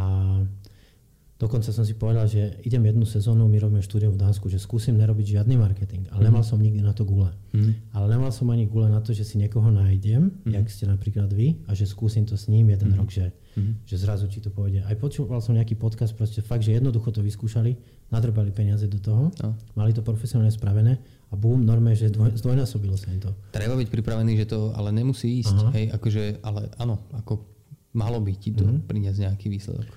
Dokonca 1.40 1.72
som 1.72 1.88
si 1.88 1.96
povedal, 1.96 2.28
že 2.28 2.60
idem 2.68 2.84
jednu 2.84 3.08
sezónu, 3.08 3.48
my 3.48 3.64
robíme 3.64 3.80
štúdium 3.80 4.12
v 4.12 4.20
Dánsku, 4.20 4.52
že 4.52 4.60
skúsim 4.60 5.00
nerobiť 5.00 5.40
žiadny 5.40 5.56
marketing. 5.56 6.12
Ale 6.12 6.20
mm. 6.20 6.26
nemal 6.28 6.44
som 6.44 6.60
nikdy 6.60 6.84
na 6.84 6.92
to 6.92 7.08
gule. 7.08 7.32
Mm. 7.56 7.80
Ale 7.96 8.12
nemal 8.12 8.36
som 8.36 8.52
ani 8.52 8.68
gule 8.68 8.92
na 8.92 9.00
to, 9.00 9.16
že 9.16 9.24
si 9.24 9.40
niekoho 9.40 9.72
nájdem, 9.72 10.36
mm. 10.44 10.52
jak 10.52 10.68
ste 10.68 10.92
napríklad 10.92 11.32
vy, 11.32 11.64
a 11.64 11.72
že 11.72 11.88
skúsim 11.88 12.28
to 12.28 12.36
s 12.36 12.52
ním 12.52 12.76
jeden 12.76 12.92
mm. 12.92 13.00
rok, 13.00 13.08
že, 13.08 13.32
mm. 13.56 13.88
že 13.88 13.96
zrazu 13.98 14.30
ti 14.30 14.44
to 14.44 14.54
povede. 14.54 14.84
Aj 14.86 14.96
počúval 15.00 15.40
som 15.40 15.56
nejaký 15.56 15.80
podcast, 15.80 16.14
proste 16.14 16.44
fakt, 16.44 16.62
že 16.66 16.76
jednoducho 16.76 17.10
to 17.10 17.24
vyskúšali, 17.24 17.74
nadrbali 18.10 18.54
peniaze 18.54 18.86
do 18.86 19.00
toho, 19.02 19.34
no. 19.42 19.50
mali 19.78 19.94
to 19.94 20.06
profesionálne 20.06 20.52
spravené 20.54 20.98
a 21.30 21.34
bum, 21.38 21.62
normálne, 21.62 21.98
že 21.98 22.10
dvoj, 22.10 22.38
zdvojnásobilo 22.42 22.98
sa 22.98 23.14
im 23.14 23.22
to. 23.22 23.32
Treba 23.54 23.78
byť 23.78 23.90
pripravený, 23.90 24.34
že 24.46 24.50
to 24.50 24.74
ale 24.74 24.90
nemusí 24.90 25.46
ísť, 25.46 25.58
Aha. 25.62 25.72
hej, 25.78 25.86
akože, 25.94 26.42
ale 26.42 26.74
áno, 26.82 27.06
ako 27.14 27.46
malo 27.94 28.18
by 28.22 28.34
ti 28.38 28.54
to 28.54 28.66
mm. 28.66 28.90
priniesť 28.90 29.30
nejaký 29.30 29.48
výsledok. 29.50 29.88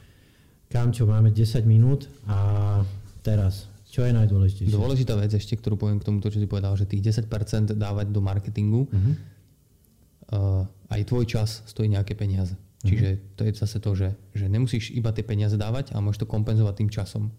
Kamčo, 0.72 1.04
máme 1.04 1.28
10 1.32 1.68
minút 1.68 2.08
a 2.24 2.80
teraz, 3.20 3.68
čo 3.92 4.08
je 4.08 4.12
najdôležitejšie? 4.16 4.72
Dôležitá 4.72 5.12
vec 5.20 5.36
ešte, 5.36 5.52
ktorú 5.60 5.76
poviem 5.76 6.00
k 6.00 6.08
tomuto, 6.08 6.32
čo 6.32 6.40
si 6.40 6.48
povedal, 6.48 6.72
že 6.80 6.88
tých 6.88 7.12
10% 7.12 7.76
dávať 7.76 8.08
do 8.08 8.24
marketingu, 8.24 8.88
uh-huh. 8.88 9.12
uh, 10.32 10.64
aj 10.88 11.00
tvoj 11.04 11.24
čas 11.28 11.60
stojí 11.68 11.92
nejaké 11.92 12.16
peniaze. 12.16 12.56
Čiže 12.82 13.08
to 13.38 13.46
je 13.46 13.52
zase 13.54 13.78
to, 13.78 13.90
že, 13.94 14.08
že 14.34 14.46
nemusíš 14.50 14.90
iba 14.90 15.14
tie 15.14 15.22
peniaze 15.22 15.54
dávať, 15.54 15.94
ale 15.94 16.02
môžeš 16.02 16.26
to 16.26 16.30
kompenzovať 16.30 16.74
tým 16.82 16.90
časom. 16.90 17.30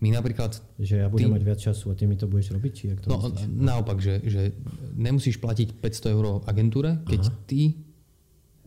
My 0.00 0.12
napríklad... 0.12 0.60
Že 0.80 1.04
ja 1.04 1.08
budem 1.08 1.28
ty, 1.28 1.34
mať 1.36 1.42
viac 1.44 1.60
času 1.60 1.92
a 1.92 1.94
ty 1.96 2.04
mi 2.08 2.16
to 2.16 2.28
budeš 2.28 2.56
robiť? 2.56 2.72
Či 2.72 2.84
jak 2.92 2.98
to 3.04 3.08
no, 3.08 3.16
myslíš? 3.20 3.48
naopak, 3.48 3.98
že, 4.00 4.20
že 4.24 4.56
nemusíš 4.96 5.36
platiť 5.40 5.76
500 5.76 6.16
eur 6.16 6.24
agentúre, 6.48 7.00
keď 7.04 7.20
Aha. 7.28 7.36
ty 7.44 7.76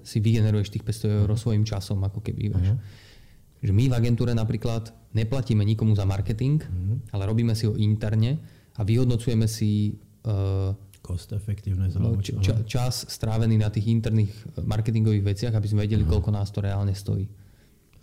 si 0.05 0.17
vygeneruješ 0.21 0.73
tých 0.73 0.85
500 0.85 1.25
eur 1.25 1.29
uh-huh. 1.29 1.41
svojim 1.41 1.63
časom, 1.65 2.01
ako 2.01 2.21
keby. 2.21 2.53
Uh-huh 2.53 2.77
že 3.63 3.71
my 3.71 3.87
v 3.87 3.95
agentúre 3.95 4.35
napríklad 4.35 4.91
neplatíme 5.15 5.63
nikomu 5.63 5.95
za 5.95 6.03
marketing, 6.03 6.59
mm-hmm. 6.59 7.15
ale 7.15 7.23
robíme 7.23 7.55
si 7.55 7.63
ho 7.63 7.79
interne 7.79 8.43
a 8.75 8.83
vyhodnocujeme 8.83 9.47
si 9.47 9.95
uh, 10.27 10.75
cost 11.03 11.35
efektívne 11.35 11.91
č- 12.23 12.39
ča- 12.39 12.63
čas 12.63 13.03
strávený 13.11 13.59
na 13.59 13.67
tých 13.67 13.91
interných 13.91 14.31
marketingových 14.63 15.35
veciach, 15.35 15.53
aby 15.53 15.67
sme 15.67 15.83
vedeli, 15.83 16.07
mm. 16.07 16.09
koľko 16.09 16.29
nás 16.31 16.47
to 16.47 16.63
reálne 16.63 16.95
stojí. 16.95 17.27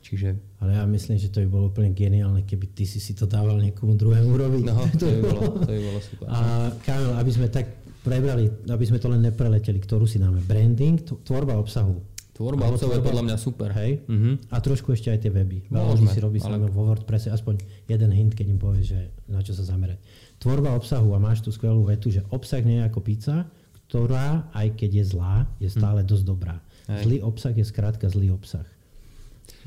Čiže... 0.00 0.60
Ale 0.60 0.76
ja 0.76 0.84
myslím, 0.84 1.16
že 1.16 1.32
to 1.32 1.40
by 1.44 1.48
bolo 1.48 1.64
úplne 1.72 1.92
geniálne, 1.96 2.44
keby 2.44 2.72
ty 2.72 2.84
si 2.84 3.00
si 3.00 3.16
to 3.16 3.24
dával 3.24 3.56
niekomu 3.60 3.96
druhému 3.96 4.32
robiť. 4.32 4.62
No, 4.68 4.76
to 5.00 5.04
by 5.08 5.20
bolo, 5.24 5.40
to 5.64 5.70
by 5.72 5.80
bolo 5.80 6.00
super. 6.04 6.26
A 6.28 6.38
Kamil, 6.84 7.12
aby 7.16 7.30
sme 7.32 7.46
tak 7.48 7.66
prebrali, 8.00 8.48
aby 8.68 8.84
sme 8.84 9.00
to 9.00 9.08
len 9.12 9.24
nepreleteli, 9.24 9.80
ktorú 9.80 10.08
si 10.08 10.20
dáme. 10.20 10.40
Branding, 10.44 11.00
tvorba 11.24 11.56
obsahu. 11.56 12.00
Tvorba 12.40 12.72
obsahu 12.72 12.96
je 12.96 13.04
podľa 13.04 13.24
mňa 13.28 13.36
super. 13.36 13.68
Hej? 13.76 14.00
Uh-huh. 14.08 14.40
A 14.48 14.64
trošku 14.64 14.96
ešte 14.96 15.12
aj 15.12 15.28
tie 15.28 15.28
weby. 15.28 15.68
Veľa 15.68 15.92
ľudí 15.92 16.08
si 16.08 16.24
robí 16.24 16.40
ale... 16.40 16.56
vo 16.72 16.88
WordPresse 16.88 17.28
aspoň 17.28 17.60
jeden 17.84 18.08
hint, 18.16 18.32
keď 18.32 18.46
im 18.48 18.56
povie, 18.56 18.80
že 18.80 19.12
na 19.28 19.44
čo 19.44 19.52
sa 19.52 19.60
zamerať. 19.60 20.00
Tvorba 20.40 20.72
obsahu 20.72 21.12
a 21.12 21.20
máš 21.20 21.44
tú 21.44 21.52
skvelú 21.52 21.84
vetu, 21.84 22.08
že 22.08 22.24
obsah 22.32 22.64
nie 22.64 22.80
je 22.80 22.88
ako 22.88 23.00
pizza, 23.04 23.44
ktorá, 23.92 24.48
aj 24.56 24.72
keď 24.72 25.04
je 25.04 25.04
zlá, 25.12 25.44
je 25.60 25.68
stále 25.68 26.00
dosť 26.00 26.24
dobrá. 26.24 26.56
Hej. 26.88 27.04
Zlý 27.04 27.16
obsah 27.20 27.52
je 27.52 27.66
skrátka 27.68 28.08
zlý 28.08 28.32
obsah. 28.32 28.64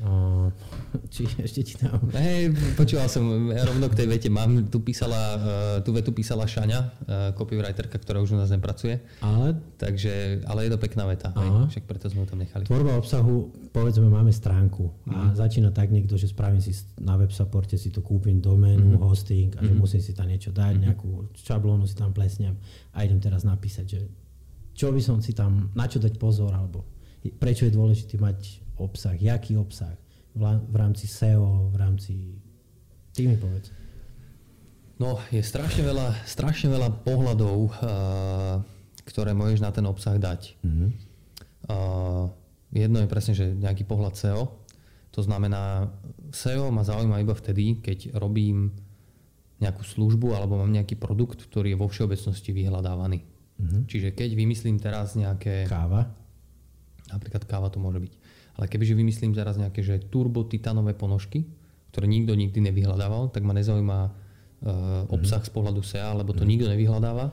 Či 1.14 1.22
ešte 1.38 1.60
ti 1.62 1.74
dám. 1.78 2.02
Hej, 2.18 2.50
počúval 2.74 3.06
som 3.06 3.22
rovno 3.50 3.86
k 3.86 4.02
tej 4.02 4.06
vete. 4.10 4.28
Mám, 4.32 4.66
tu 4.66 4.82
písala, 4.82 5.20
uh, 5.38 5.40
tú 5.86 5.94
vetu 5.94 6.10
písala 6.10 6.50
Šaňa, 6.50 6.80
uh, 6.80 6.88
copywriterka, 7.38 7.94
ktorá 8.02 8.18
už 8.18 8.34
u 8.34 8.38
nás 8.38 8.50
nepracuje. 8.50 8.98
Ale? 9.22 9.54
Takže, 9.78 10.42
ale 10.50 10.66
je 10.66 10.70
to 10.74 10.78
pekná 10.82 11.06
veta. 11.06 11.30
Hej, 11.38 11.78
však 11.78 11.84
preto 11.86 12.10
sme 12.10 12.26
ho 12.26 12.28
tam 12.28 12.42
nechali. 12.42 12.66
Tvorba 12.66 12.98
obsahu, 12.98 13.54
povedzme, 13.70 14.10
máme 14.10 14.34
stránku. 14.34 14.90
A 15.14 15.30
mm. 15.30 15.38
začína 15.38 15.70
tak 15.70 15.94
niekto, 15.94 16.18
že 16.18 16.26
spravím 16.26 16.58
si 16.58 16.74
na 16.98 17.14
web 17.14 17.30
supporte, 17.30 17.78
si 17.78 17.94
to 17.94 18.02
kúpim 18.02 18.42
doménu, 18.42 18.98
mm. 18.98 19.02
hosting 19.02 19.54
a 19.54 19.62
že 19.62 19.72
mm. 19.72 19.78
musím 19.78 20.02
si 20.02 20.10
tam 20.10 20.26
niečo 20.26 20.50
dať, 20.50 20.74
mm. 20.74 20.82
nejakú 20.90 21.30
šablónu 21.38 21.86
si 21.86 21.94
tam 21.94 22.10
plesnem 22.10 22.58
a 22.90 23.06
idem 23.06 23.22
teraz 23.22 23.46
napísať, 23.46 23.86
že 23.86 24.00
čo 24.74 24.90
by 24.90 24.98
som 24.98 25.22
si 25.22 25.30
tam, 25.30 25.70
na 25.78 25.86
čo 25.86 26.02
dať 26.02 26.18
pozor, 26.18 26.50
alebo 26.50 26.82
prečo 27.38 27.64
je 27.64 27.72
dôležité 27.72 28.18
mať 28.18 28.63
obsah, 28.78 29.14
jaký 29.14 29.56
obsah 29.56 29.94
v 30.34 30.76
rámci 30.76 31.06
SEO, 31.06 31.70
v 31.70 31.76
rámci... 31.78 32.14
Ty 33.14 33.30
mi 33.30 33.38
povedz. 33.38 33.70
No, 34.98 35.18
je 35.30 35.42
strašne 35.42 35.82
veľa, 35.86 36.26
strašne 36.26 36.70
veľa 36.70 37.02
pohľadov, 37.06 37.58
uh, 37.70 38.62
ktoré 39.06 39.34
môžeš 39.34 39.62
na 39.62 39.70
ten 39.70 39.86
obsah 39.86 40.18
dať. 40.18 40.58
Mm-hmm. 40.62 40.90
Uh, 41.70 42.30
jedno 42.74 43.02
je 43.02 43.10
presne, 43.10 43.34
že 43.34 43.54
nejaký 43.54 43.86
pohľad 43.86 44.18
SEO. 44.18 44.50
To 45.14 45.20
znamená, 45.22 45.94
SEO 46.34 46.74
ma 46.74 46.82
zaujíma 46.82 47.22
iba 47.22 47.34
vtedy, 47.34 47.78
keď 47.78 48.18
robím 48.18 48.74
nejakú 49.62 49.86
službu 49.86 50.34
alebo 50.34 50.58
mám 50.58 50.74
nejaký 50.74 50.98
produkt, 50.98 51.46
ktorý 51.46 51.74
je 51.74 51.78
vo 51.78 51.86
všeobecnosti 51.86 52.50
vyhľadávaný. 52.50 53.22
Mm-hmm. 53.54 53.82
Čiže 53.86 54.08
keď 54.18 54.30
vymyslím 54.34 54.82
teraz 54.82 55.14
nejaké... 55.14 55.70
Káva? 55.70 56.10
Napríklad 57.10 57.46
káva 57.46 57.70
to 57.70 57.78
môže 57.78 58.02
byť. 58.02 58.12
Ale 58.54 58.70
kebyže 58.70 58.94
vymyslím 58.94 59.34
teraz 59.34 59.58
nejaké 59.58 59.82
že 59.82 59.98
turbo 60.06 60.46
titanové 60.46 60.94
ponožky, 60.94 61.42
ktoré 61.90 62.06
nikto 62.10 62.34
nikdy 62.34 62.58
nevyhľadával, 62.70 63.30
tak 63.30 63.46
ma 63.46 63.54
nezaujíma 63.54 63.98
uh, 64.06 65.14
obsah 65.14 65.42
mm. 65.42 65.46
z 65.46 65.50
pohľadu 65.50 65.80
SEA, 65.82 66.10
lebo 66.14 66.34
to 66.34 66.42
mm. 66.42 66.50
nikto 66.50 66.66
nevyhľadáva 66.70 67.26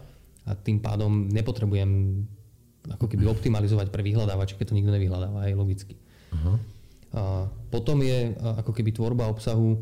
a 0.46 0.52
tým 0.58 0.82
pádom 0.82 1.30
nepotrebujem 1.30 2.22
ako 2.90 3.06
keby 3.06 3.30
optimalizovať 3.30 3.94
pre 3.94 4.02
vyhľadávače, 4.02 4.58
keď 4.58 4.74
to 4.74 4.78
nikto 4.78 4.90
nevyhľadáva, 4.90 5.46
aj 5.46 5.54
logicky. 5.54 6.02
Uh-huh. 6.34 6.58
A 7.14 7.46
potom 7.70 8.02
je 8.02 8.34
uh, 8.34 8.58
ako 8.58 8.74
keby 8.74 8.90
tvorba 8.90 9.30
obsahu, 9.30 9.78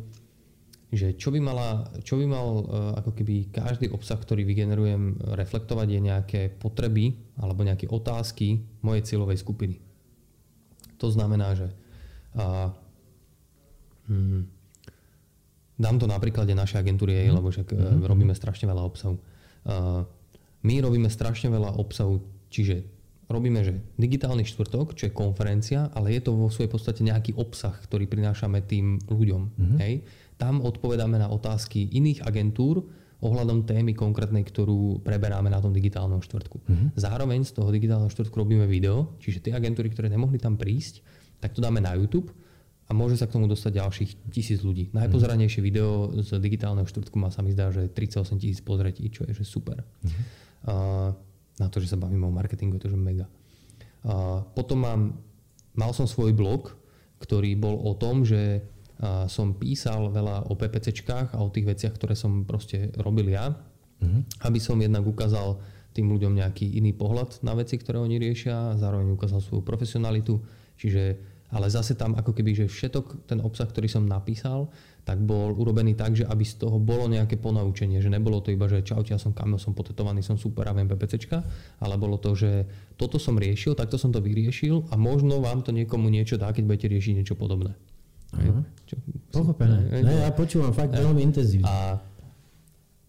že 0.92 1.16
čo 1.16 1.32
by, 1.32 1.40
mala, 1.40 1.88
čo 2.04 2.20
by 2.20 2.26
mal 2.28 2.48
uh, 2.60 2.64
ako 3.00 3.16
keby 3.16 3.56
každý 3.56 3.88
obsah, 3.88 4.20
ktorý 4.20 4.44
vygenerujem, 4.44 5.16
reflektovať 5.32 5.88
je 5.96 6.00
nejaké 6.02 6.42
potreby 6.60 7.16
alebo 7.40 7.64
nejaké 7.64 7.88
otázky 7.88 8.68
mojej 8.84 9.16
cieľovej 9.16 9.40
skupiny. 9.40 9.80
To 11.00 11.08
znamená, 11.08 11.56
že 11.56 11.68
a, 12.36 12.70
hm, 14.06 14.46
dám 15.80 15.96
to 15.98 16.06
na 16.06 16.20
príklade 16.20 16.52
našej 16.54 16.84
agentúry, 16.84 17.26
mm. 17.26 17.34
lebo 17.34 17.50
však 17.50 17.72
mm. 17.72 18.06
robíme 18.06 18.36
strašne 18.36 18.68
veľa 18.68 18.84
obsahu. 18.84 19.16
A, 19.66 20.04
my 20.60 20.76
robíme 20.84 21.08
strašne 21.08 21.48
veľa 21.48 21.80
obsahu, 21.80 22.20
čiže 22.52 22.84
robíme, 23.32 23.64
že 23.64 23.80
digitálny 23.96 24.44
štvrtok, 24.44 24.98
čo 24.98 25.08
je 25.08 25.16
konferencia, 25.16 25.88
ale 25.96 26.18
je 26.18 26.22
to 26.26 26.36
vo 26.36 26.52
svojej 26.52 26.68
podstate 26.68 27.02
nejaký 27.06 27.38
obsah, 27.40 27.78
ktorý 27.88 28.10
prinášame 28.10 28.60
tým 28.66 29.00
ľuďom. 29.08 29.42
Mm. 29.56 29.78
Hej? 29.80 29.94
Tam 30.36 30.60
odpovedáme 30.60 31.16
na 31.16 31.32
otázky 31.32 31.88
iných 31.96 32.28
agentúr, 32.28 32.84
ohľadom 33.20 33.68
témy 33.68 33.92
konkrétnej, 33.92 34.48
ktorú 34.48 35.04
preberáme 35.04 35.52
na 35.52 35.60
tom 35.60 35.76
digitálnom 35.76 36.24
štvrtku. 36.24 36.58
Mm-hmm. 36.64 36.90
Zároveň 36.96 37.44
z 37.44 37.52
toho 37.52 37.68
digitálneho 37.68 38.08
štvrtku 38.08 38.32
robíme 38.32 38.64
video, 38.64 39.20
čiže 39.20 39.44
tie 39.44 39.52
agentúry, 39.52 39.92
ktoré 39.92 40.08
nemohli 40.08 40.40
tam 40.40 40.56
prísť, 40.56 41.04
tak 41.44 41.52
to 41.52 41.60
dáme 41.60 41.84
na 41.84 42.00
YouTube 42.00 42.32
a 42.88 42.92
môže 42.96 43.20
sa 43.20 43.28
k 43.28 43.36
tomu 43.36 43.46
dostať 43.52 43.72
ďalších 43.76 44.12
tisíc 44.32 44.60
ľudí. 44.64 44.90
Najpozranejšie 44.96 45.60
video 45.60 46.16
z 46.16 46.40
digitálneho 46.40 46.88
štvrtku 46.88 47.20
má 47.20 47.28
sa 47.28 47.44
mi 47.44 47.52
zdá, 47.52 47.70
že 47.76 47.92
38 47.92 48.40
tisíc 48.40 48.60
pozretí, 48.64 49.12
čo 49.12 49.28
je 49.28 49.36
že 49.36 49.44
super. 49.44 49.84
Mm-hmm. 49.84 50.24
Uh, 50.64 51.12
na 51.60 51.68
to, 51.68 51.84
že 51.84 51.92
sa 51.92 52.00
bavíme 52.00 52.24
o 52.24 52.32
marketingu, 52.32 52.80
je 52.80 52.88
to 52.88 52.92
že 52.96 53.00
mega. 53.00 53.28
Uh, 54.00 54.48
potom 54.56 54.80
mám, 54.80 55.02
mal 55.76 55.92
som 55.92 56.08
svoj 56.08 56.32
blog, 56.32 56.72
ktorý 57.20 57.52
bol 57.60 57.84
o 57.84 57.92
tom, 58.00 58.24
že 58.24 58.64
som 59.32 59.56
písal 59.56 60.12
veľa 60.12 60.52
o 60.52 60.60
PPCčkách 60.60 61.32
a 61.36 61.40
o 61.40 61.48
tých 61.48 61.72
veciach, 61.72 61.96
ktoré 61.96 62.20
som 62.20 62.44
proste 62.44 62.92
robil 63.00 63.32
ja, 63.32 63.56
mm-hmm. 64.04 64.44
aby 64.44 64.60
som 64.60 64.76
jednak 64.76 65.08
ukázal 65.08 65.56
tým 65.96 66.12
ľuďom 66.12 66.36
nejaký 66.36 66.78
iný 66.78 66.92
pohľad 66.92 67.40
na 67.42 67.56
veci, 67.56 67.80
ktoré 67.80 67.98
oni 67.98 68.20
riešia, 68.20 68.76
zároveň 68.76 69.16
ukázal 69.16 69.40
svoju 69.40 69.64
profesionalitu, 69.64 70.38
čiže 70.76 71.18
ale 71.50 71.66
zase 71.66 71.98
tam 71.98 72.14
ako 72.14 72.30
keby, 72.30 72.54
že 72.54 72.66
všetok 72.70 73.26
ten 73.26 73.42
obsah, 73.42 73.66
ktorý 73.66 73.90
som 73.90 74.06
napísal, 74.06 74.70
tak 75.02 75.18
bol 75.18 75.58
urobený 75.58 75.98
tak, 75.98 76.14
že 76.14 76.30
aby 76.30 76.46
z 76.46 76.62
toho 76.62 76.78
bolo 76.78 77.10
nejaké 77.10 77.42
ponaučenie, 77.42 77.98
že 77.98 78.14
nebolo 78.14 78.38
to 78.46 78.54
iba, 78.54 78.70
že 78.70 78.86
čaute, 78.86 79.10
ja 79.10 79.18
som 79.18 79.34
Kamil, 79.34 79.58
som 79.58 79.74
potetovaný, 79.74 80.22
som 80.22 80.38
super 80.38 80.70
a 80.70 80.78
viem 80.78 80.86
PPCčka, 80.86 81.42
ale 81.82 81.98
bolo 81.98 82.22
to, 82.22 82.38
že 82.38 82.70
toto 82.94 83.18
som 83.18 83.34
riešil, 83.34 83.74
takto 83.74 83.98
som 83.98 84.14
to 84.14 84.22
vyriešil 84.22 84.86
a 84.94 84.96
možno 85.00 85.42
vám 85.42 85.66
to 85.66 85.74
niekomu 85.74 86.14
niečo 86.14 86.38
dá, 86.38 86.54
keď 86.54 86.70
budete 86.70 86.88
riešiť 86.94 87.14
niečo 87.18 87.34
podobné. 87.34 87.74
Pochopené. 89.30 90.02
Ne, 90.02 90.26
ja 90.26 90.34
počúvam 90.34 90.74
fakt 90.74 90.94
ne. 90.94 91.02
veľmi 91.02 91.22
intenzívne. 91.22 91.70
A, 91.70 91.78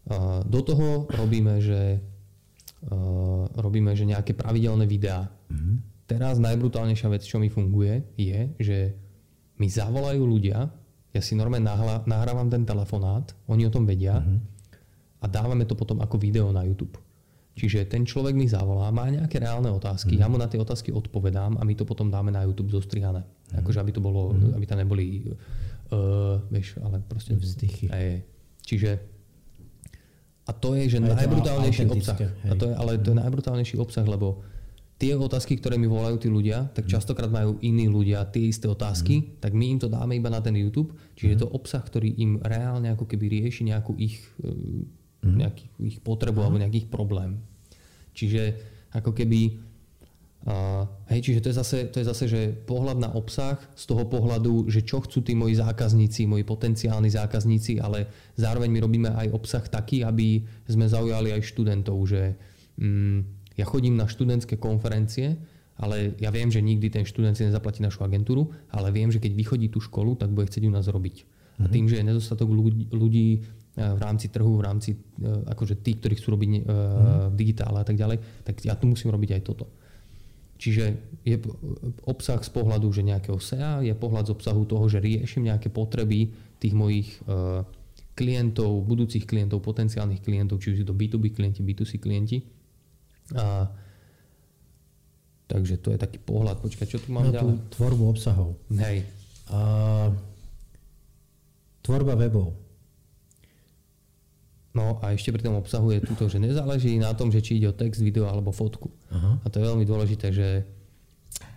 a 0.08 0.16
do 0.44 0.60
toho 0.60 1.08
robíme, 1.08 1.60
že 1.60 2.00
uh, 2.88 3.44
robíme, 3.56 3.96
že 3.96 4.04
nejaké 4.04 4.36
pravidelné 4.36 4.84
videá. 4.84 5.28
Mm-hmm. 5.48 5.76
Teraz 6.04 6.36
najbrutálnejšia 6.42 7.08
vec, 7.08 7.22
čo 7.24 7.38
mi 7.40 7.48
funguje, 7.48 8.02
je, 8.18 8.40
že 8.58 8.78
mi 9.60 9.68
zavolajú 9.70 10.24
ľudia, 10.24 10.68
ja 11.10 11.20
si 11.22 11.34
normálne 11.34 11.66
nahla, 11.66 12.06
nahrávam 12.06 12.46
ten 12.46 12.62
telefonát, 12.62 13.34
oni 13.50 13.66
o 13.66 13.72
tom 13.72 13.82
vedia 13.82 14.18
mm-hmm. 14.18 14.38
a 15.20 15.26
dávame 15.26 15.66
to 15.66 15.74
potom 15.74 15.98
ako 16.02 16.16
video 16.16 16.54
na 16.54 16.62
YouTube. 16.64 16.96
Čiže 17.58 17.84
ten 17.90 18.06
človek 18.06 18.32
mi 18.32 18.46
zavolá, 18.46 18.88
má 18.94 19.10
nejaké 19.10 19.42
reálne 19.42 19.68
otázky, 19.68 20.16
mm. 20.16 20.20
ja 20.22 20.26
mu 20.30 20.38
na 20.38 20.46
tie 20.46 20.56
otázky 20.56 20.94
odpovedám 20.94 21.58
a 21.58 21.62
my 21.66 21.74
to 21.76 21.84
potom 21.84 22.08
dáme 22.08 22.30
na 22.30 22.46
YouTube 22.46 22.72
zostrihané. 22.72 23.20
Mm. 23.20 23.60
Akože 23.60 23.78
aby 23.82 23.92
to 23.92 24.00
bolo, 24.00 24.32
mm. 24.32 24.54
aby 24.56 24.64
tam 24.64 24.78
neboli 24.80 25.28
Uh, 25.90 26.38
vieš, 26.54 26.78
ale 26.78 27.02
proste... 27.02 27.34
Vzdychy. 27.34 27.90
Hej. 27.90 28.22
Čiže 28.62 28.90
a 30.46 30.54
to 30.54 30.78
je, 30.78 30.86
že 30.86 30.98
najbrutálnejší 31.02 31.90
obsah. 31.90 32.18
A 32.46 32.54
to 32.54 32.70
je, 32.70 32.74
ale 32.74 32.98
to 33.02 33.10
je 33.10 33.18
najbrutálnejší 33.18 33.76
obsah, 33.78 34.06
lebo 34.06 34.42
tie 35.02 35.18
otázky, 35.18 35.58
ktoré 35.58 35.78
mi 35.78 35.90
volajú 35.90 36.22
tí 36.22 36.28
ľudia, 36.30 36.70
tak 36.70 36.86
mhm. 36.86 36.92
častokrát 36.94 37.30
majú 37.30 37.58
iní 37.58 37.90
ľudia 37.90 38.22
tie 38.30 38.50
isté 38.50 38.70
otázky, 38.70 39.14
mm. 39.18 39.26
tak 39.42 39.50
my 39.50 39.64
im 39.66 39.78
to 39.82 39.90
dáme 39.90 40.14
iba 40.14 40.30
na 40.30 40.38
ten 40.38 40.54
YouTube. 40.54 40.94
Čiže 41.18 41.26
mm. 41.26 41.32
je 41.34 41.38
to 41.42 41.48
mhm. 41.50 41.54
obsah, 41.58 41.82
ktorý 41.82 42.08
im 42.22 42.38
reálne 42.38 42.94
ako 42.94 43.10
keby 43.10 43.42
rieši 43.42 43.74
nejakú 43.74 43.98
ich, 43.98 44.22
mm. 45.24 45.36
nejaký, 45.36 45.64
ich 45.80 45.98
potrebu 46.00 46.40
mm. 46.40 46.44
alebo 46.44 46.62
nejaký 46.62 46.78
ich 46.86 46.90
problém. 46.90 47.40
Čiže 48.12 48.42
ako 48.94 49.14
keby 49.14 49.70
Uh, 50.40 50.88
hej, 51.12 51.20
čiže 51.20 51.44
to 51.44 51.52
je, 51.52 51.56
zase, 51.60 51.78
to 51.92 52.00
je 52.00 52.08
zase, 52.08 52.24
že 52.24 52.40
pohľad 52.64 52.96
na 52.96 53.12
obsah 53.12 53.60
z 53.76 53.84
toho 53.84 54.08
pohľadu, 54.08 54.72
že 54.72 54.80
čo 54.80 55.04
chcú 55.04 55.20
tí 55.20 55.36
moji 55.36 55.60
zákazníci, 55.60 56.24
moji 56.24 56.48
potenciálni 56.48 57.12
zákazníci, 57.12 57.76
ale 57.76 58.08
zároveň 58.40 58.72
my 58.72 58.80
robíme 58.80 59.10
aj 59.12 59.36
obsah 59.36 59.60
taký, 59.60 60.00
aby 60.00 60.40
sme 60.64 60.88
zaujali 60.88 61.36
aj 61.36 61.44
študentov, 61.44 62.00
že 62.08 62.40
um, 62.80 63.20
ja 63.52 63.68
chodím 63.68 64.00
na 64.00 64.08
študentské 64.08 64.56
konferencie, 64.56 65.36
ale 65.76 66.16
ja 66.16 66.32
viem, 66.32 66.48
že 66.48 66.64
nikdy 66.64 66.88
ten 66.88 67.04
študent 67.04 67.36
si 67.36 67.44
nezaplatí 67.44 67.84
našu 67.84 68.00
agentúru, 68.00 68.48
ale 68.72 68.88
viem, 68.96 69.12
že 69.12 69.20
keď 69.20 69.36
vychodí 69.36 69.68
tú 69.68 69.76
školu, 69.76 70.16
tak 70.16 70.32
bude 70.32 70.48
chcieť 70.48 70.64
u 70.64 70.72
nás 70.72 70.88
robiť. 70.88 71.16
Mm-hmm. 71.20 71.60
A 71.60 71.66
mhm. 71.68 71.72
tým, 71.72 71.84
že 71.84 71.96
je 72.00 72.08
nedostatok 72.08 72.48
ľudí 72.96 73.44
v 73.78 74.00
rámci 74.02 74.26
trhu, 74.32 74.58
v 74.58 74.64
rámci 74.66 74.90
akože 75.22 75.78
tí, 75.80 75.94
ktorí 76.00 76.18
chcú 76.18 76.34
robiť 76.34 76.48
mm-hmm. 76.50 77.30
v 77.30 77.34
digitále 77.38 77.78
a 77.80 77.86
tak 77.86 77.94
ďalej, 77.94 78.18
tak 78.42 78.58
ja 78.66 78.74
tu 78.74 78.90
musím 78.90 79.14
robiť 79.14 79.38
aj 79.38 79.42
toto. 79.46 79.70
Čiže 80.60 80.84
je 81.24 81.40
obsah 82.04 82.42
z 82.42 82.50
pohľadu 82.52 82.92
že 82.92 83.00
nejakého 83.00 83.40
SEA, 83.40 83.80
je 83.80 83.94
pohľad 83.96 84.28
z 84.28 84.34
obsahu 84.36 84.68
toho, 84.68 84.84
že 84.90 85.00
riešim 85.00 85.46
nejaké 85.46 85.72
potreby 85.72 86.34
tých 86.60 86.76
mojich 86.76 87.16
klientov, 88.12 88.84
budúcich 88.84 89.24
klientov, 89.24 89.64
potenciálnych 89.64 90.20
klientov, 90.20 90.60
či 90.60 90.76
už 90.76 90.84
sú 90.84 90.86
to 90.92 90.92
B2B 90.92 91.32
klienti, 91.32 91.64
B2C 91.64 91.96
klienti. 91.96 92.44
A, 93.32 93.70
takže 95.48 95.80
to 95.80 95.94
je 95.94 95.98
taký 95.98 96.20
pohľad. 96.20 96.60
Počkaj, 96.60 96.84
čo 96.84 97.00
tu 97.00 97.08
mám 97.16 97.30
no, 97.30 97.32
ďalej? 97.32 97.72
tvorbu 97.72 98.04
obsahov. 98.12 98.60
Hej. 98.76 99.08
A, 99.48 100.12
tvorba 101.80 102.12
webov. 102.20 102.52
No 104.70 105.02
a 105.02 105.10
ešte 105.10 105.34
pri 105.34 105.42
tom 105.42 105.58
obsahu 105.58 105.90
je 105.90 106.06
tuto, 106.06 106.30
že 106.30 106.38
nezáleží 106.38 106.94
na 107.02 107.10
tom, 107.10 107.34
že 107.34 107.42
či 107.42 107.58
ide 107.58 107.70
o 107.70 107.74
text, 107.74 107.98
video 107.98 108.30
alebo 108.30 108.54
fotku. 108.54 108.94
Aha. 109.10 109.42
A 109.42 109.46
to 109.50 109.58
je 109.58 109.66
veľmi 109.66 109.82
dôležité, 109.82 110.30
že 110.30 110.62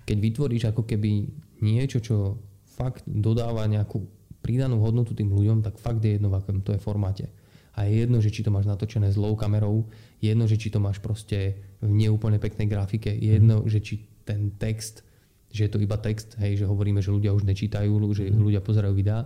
keď 0.09 0.17
vytvoríš 0.17 0.63
ako 0.73 0.81
keby 0.81 1.29
niečo, 1.61 2.01
čo 2.01 2.41
fakt 2.73 3.05
dodáva 3.05 3.69
nejakú 3.69 4.01
pridanú 4.41 4.81
hodnotu 4.81 5.13
tým 5.13 5.29
ľuďom, 5.29 5.61
tak 5.61 5.77
fakt 5.77 6.01
je 6.03 6.17
jedno 6.17 6.33
v 6.33 6.35
akom 6.41 6.59
to 6.65 6.73
je 6.73 6.81
formáte. 6.81 7.25
A 7.73 7.89
je 7.89 8.05
jedno, 8.05 8.21
že 8.21 8.29
či 8.29 8.45
to 8.45 8.53
máš 8.53 8.69
natočené 8.69 9.09
zlou 9.09 9.33
kamerou, 9.33 9.89
je 10.21 10.29
jedno, 10.29 10.45
že 10.45 10.57
či 10.59 10.69
to 10.69 10.77
máš 10.77 11.01
proste 11.01 11.57
v 11.81 11.89
neúplne 11.89 12.37
peknej 12.37 12.69
grafike, 12.69 13.09
je 13.09 13.39
jedno, 13.39 13.65
že 13.65 13.81
či 13.81 14.05
ten 14.25 14.53
text, 14.57 15.01
že 15.49 15.65
je 15.65 15.71
to 15.71 15.81
iba 15.81 15.97
text, 15.97 16.37
hej, 16.37 16.61
že 16.61 16.65
hovoríme, 16.69 17.01
že 17.01 17.13
ľudia 17.13 17.33
už 17.33 17.45
nečítajú, 17.45 17.93
že 18.13 18.29
mhm. 18.29 18.41
ľudia 18.41 18.61
pozerajú 18.61 18.93
videá, 18.93 19.25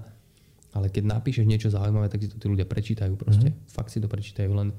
ale 0.78 0.94
keď 0.94 1.10
napíšeš 1.18 1.50
niečo 1.50 1.74
zaujímavé, 1.74 2.06
tak 2.08 2.22
si 2.22 2.30
to 2.30 2.38
tí 2.38 2.46
ľudia 2.46 2.70
prečítajú 2.70 3.18
proste. 3.18 3.50
Mm-hmm. 3.50 3.74
Fakt 3.74 3.90
si 3.90 3.98
to 3.98 4.06
prečítajú, 4.06 4.54
len 4.54 4.70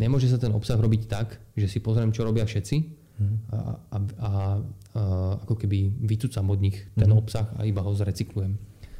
nemôže 0.00 0.32
sa 0.32 0.40
ten 0.40 0.48
obsah 0.56 0.80
robiť 0.80 1.02
tak, 1.04 1.36
že 1.52 1.68
si 1.68 1.78
pozriem, 1.84 2.08
čo 2.08 2.24
robia 2.24 2.48
všetci 2.48 2.76
mm-hmm. 2.80 3.38
a, 3.52 3.58
a, 3.60 3.60
a, 3.60 3.96
a 4.00 4.32
ako 5.44 5.54
keby 5.60 5.92
vycúcam 6.08 6.48
od 6.48 6.60
nich 6.64 6.80
ten 6.96 7.04
mm-hmm. 7.04 7.20
obsah 7.20 7.46
a 7.60 7.68
iba 7.68 7.84
ho 7.84 7.92
zrecyklujem. 7.92 8.56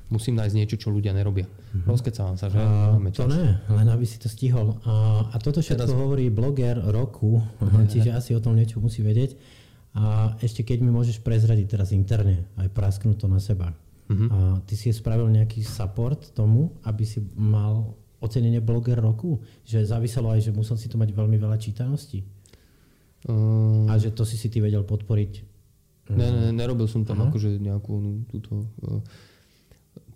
Musím 0.06 0.38
nájsť 0.38 0.54
niečo, 0.54 0.76
čo 0.78 0.94
ľudia 0.94 1.10
nerobia. 1.10 1.50
Mm-hmm. 1.50 1.88
Rozkecávam 1.90 2.36
sa, 2.38 2.46
že? 2.46 2.62
A, 2.62 2.94
to 3.10 3.26
ne, 3.26 3.58
len 3.66 3.88
aby 3.90 4.06
si 4.06 4.22
to 4.22 4.30
stihol. 4.30 4.78
A, 4.86 5.26
a 5.32 5.36
toto 5.42 5.58
všetko 5.58 5.88
Teraz... 5.88 5.98
hovorí 5.98 6.30
bloger 6.30 6.78
roku, 6.78 7.42
čiže 7.92 8.14
asi 8.14 8.30
o 8.36 8.44
tom 8.44 8.54
niečo 8.54 8.78
musí 8.78 9.02
vedieť. 9.02 9.34
A 9.96 10.36
ešte 10.44 10.60
keď 10.60 10.84
mi 10.84 10.92
môžeš 10.92 11.24
prezradiť 11.24 11.72
teraz 11.72 11.88
interne, 11.96 12.44
aj 12.60 12.68
prasknúť 12.68 13.16
to 13.16 13.26
na 13.32 13.40
seba. 13.40 13.72
Uh-huh. 14.06 14.28
A 14.30 14.38
ty 14.62 14.78
si 14.78 14.94
spravil 14.94 15.26
nejaký 15.30 15.66
support 15.66 16.30
tomu, 16.30 16.78
aby 16.86 17.02
si 17.02 17.18
mal 17.34 17.98
ocenenie 18.22 18.62
bloger 18.62 18.98
roku? 18.98 19.42
Že 19.66 19.86
záviselo 19.86 20.30
aj, 20.30 20.50
že 20.50 20.54
musel 20.54 20.78
si 20.78 20.86
to 20.86 20.96
mať 20.98 21.10
veľmi 21.10 21.36
veľa 21.36 21.58
čítanosti? 21.58 22.22
Um, 23.26 23.90
a 23.90 23.98
že 23.98 24.14
to 24.14 24.22
si 24.22 24.38
si 24.38 24.46
ty 24.46 24.62
vedel 24.62 24.86
podporiť? 24.86 25.32
Ne, 26.14 26.28
ne, 26.30 26.48
nerobil 26.54 26.86
som 26.86 27.02
tam 27.02 27.26
Aha. 27.26 27.34
akože 27.34 27.58
nejakú 27.58 27.94
túto... 28.30 28.70
Uh, 28.86 29.02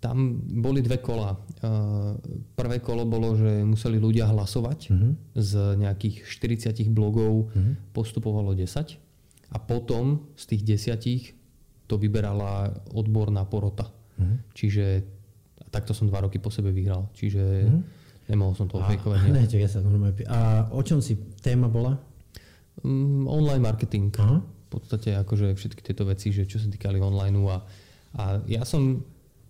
tam 0.01 0.41
boli 0.41 0.81
dve 0.81 0.97
kola. 0.97 1.37
Uh, 1.61 2.17
prvé 2.57 2.81
kolo 2.81 3.05
bolo, 3.05 3.37
že 3.37 3.61
museli 3.61 4.01
ľudia 4.01 4.25
hlasovať. 4.31 4.79
Uh-huh. 4.89 5.13
Z 5.37 5.77
nejakých 5.77 6.25
40 6.25 6.89
blogov 6.89 7.53
uh-huh. 7.53 7.77
postupovalo 7.93 8.57
10. 8.57 8.97
A 9.51 9.57
potom 9.59 10.31
z 10.39 10.43
tých 10.55 10.61
desiatich 10.63 11.23
to 11.91 11.99
vyberala 11.99 12.71
odborná 12.95 13.43
porota. 13.43 13.91
Mm-hmm. 14.15 14.37
Čiže 14.55 14.85
takto 15.67 15.91
som 15.91 16.07
dva 16.07 16.23
roky 16.23 16.39
po 16.39 16.47
sebe 16.47 16.71
vyhral. 16.71 17.11
Čiže 17.11 17.43
mm-hmm. 17.67 17.81
nemohol 18.31 18.55
som 18.55 18.71
to 18.71 18.79
fejkovať. 18.79 19.27
Ne, 19.35 19.43
ja 19.43 19.67
sa 19.67 19.83
A 20.31 20.71
o 20.71 20.79
čom 20.79 21.03
si 21.03 21.19
téma 21.43 21.67
bola? 21.67 21.99
Um, 22.87 23.27
online 23.27 23.59
marketing. 23.59 24.15
Uh-huh. 24.15 24.39
V 24.71 24.79
podstate 24.79 25.19
akože 25.19 25.51
všetky 25.59 25.83
tieto 25.83 26.07
veci, 26.07 26.31
že 26.31 26.47
čo 26.47 26.55
sa 26.55 26.71
týkali 26.71 27.03
online 27.03 27.35
a, 27.51 27.59
a 28.15 28.23
ja 28.47 28.63
som 28.63 29.03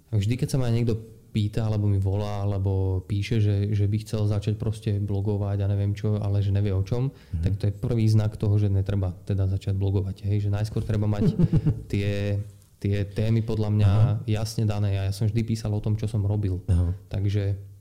vždy, 0.09 0.33
keď 0.41 0.47
sa 0.49 0.57
ma 0.57 0.73
niekto 0.73 0.97
pýta, 1.31 1.65
alebo 1.65 1.87
mi 1.87 1.97
volá, 1.97 2.43
alebo 2.43 3.01
píše, 3.07 3.39
že, 3.39 3.71
že 3.71 3.87
by 3.87 3.97
chcel 4.03 4.27
začať 4.27 4.59
proste 4.59 4.99
blogovať 4.99 5.63
a 5.63 5.71
neviem 5.71 5.95
čo, 5.95 6.19
ale 6.19 6.43
že 6.43 6.51
nevie 6.51 6.75
o 6.75 6.83
čom, 6.83 7.09
mm-hmm. 7.09 7.41
tak 7.41 7.53
to 7.57 7.63
je 7.71 7.73
prvý 7.73 8.05
znak 8.11 8.35
toho, 8.35 8.59
že 8.59 8.67
netreba 8.67 9.15
teda 9.23 9.47
začať 9.47 9.79
blogovať. 9.79 10.27
Hej? 10.27 10.47
Že 10.47 10.49
najskôr 10.59 10.83
treba 10.83 11.07
mať 11.07 11.31
tie, 11.91 12.37
tie 12.77 12.95
témy 13.07 13.41
podľa 13.47 13.69
mňa 13.71 13.91
Aha. 13.91 14.13
jasne 14.27 14.67
dané. 14.67 14.99
A 14.99 15.07
ja 15.09 15.13
som 15.15 15.25
vždy 15.25 15.41
písal 15.47 15.71
o 15.71 15.79
tom, 15.79 15.95
čo 15.95 16.05
som 16.11 16.21
robil. 16.27 16.59
Aha. 16.67 16.91
Takže 17.07 17.71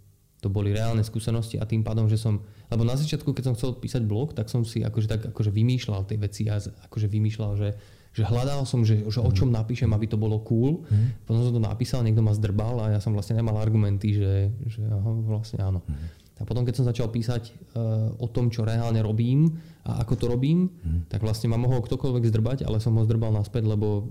to 0.40 0.48
boli 0.48 0.72
reálne 0.72 1.04
skúsenosti 1.04 1.60
a 1.60 1.68
tým 1.68 1.84
pádom, 1.84 2.08
že 2.08 2.16
som, 2.16 2.40
lebo 2.72 2.80
na 2.80 2.96
začiatku, 2.96 3.36
keď 3.36 3.52
som 3.52 3.54
chcel 3.60 3.76
písať 3.76 4.02
blog, 4.08 4.32
tak 4.32 4.48
som 4.48 4.64
si 4.64 4.80
akože 4.80 5.06
tak 5.06 5.20
akože 5.36 5.52
vymýšľal 5.52 6.08
tie 6.08 6.16
veci 6.16 6.48
a 6.48 6.56
akože 6.56 7.06
vymýšľal, 7.12 7.52
že 7.60 7.68
že 8.10 8.26
hľadal 8.26 8.66
som, 8.66 8.82
že, 8.82 9.06
že 9.06 9.22
o 9.22 9.30
čom 9.30 9.54
napíšem, 9.54 9.86
aby 9.94 10.10
to 10.10 10.18
bolo 10.18 10.42
cool. 10.42 10.82
Mm. 10.90 11.14
Potom 11.22 11.40
som 11.46 11.54
to 11.54 11.62
napísal, 11.62 12.02
niekto 12.02 12.22
ma 12.22 12.34
zdrbal 12.34 12.82
a 12.82 12.86
ja 12.94 13.00
som 13.02 13.14
vlastne 13.14 13.38
nemal 13.38 13.54
argumenty, 13.54 14.18
že, 14.18 14.50
že 14.66 14.82
aha, 14.82 15.10
vlastne 15.30 15.62
áno. 15.62 15.80
Mm. 15.86 16.20
A 16.40 16.42
potom, 16.48 16.64
keď 16.64 16.74
som 16.80 16.88
začal 16.88 17.12
písať 17.12 17.52
uh, 17.76 18.16
o 18.16 18.24
tom, 18.24 18.48
čo 18.48 18.64
reálne 18.64 19.04
robím 19.04 19.60
a 19.84 20.00
ako 20.00 20.14
to 20.16 20.24
robím, 20.26 20.72
mm. 20.72 21.12
tak 21.12 21.20
vlastne 21.20 21.52
ma 21.52 21.60
mohol 21.60 21.84
ktokoľvek 21.84 22.24
zdrbať, 22.32 22.58
ale 22.64 22.80
som 22.80 22.96
ho 22.96 23.04
zdrbal 23.04 23.30
naspäť, 23.30 23.68
lebo 23.68 24.08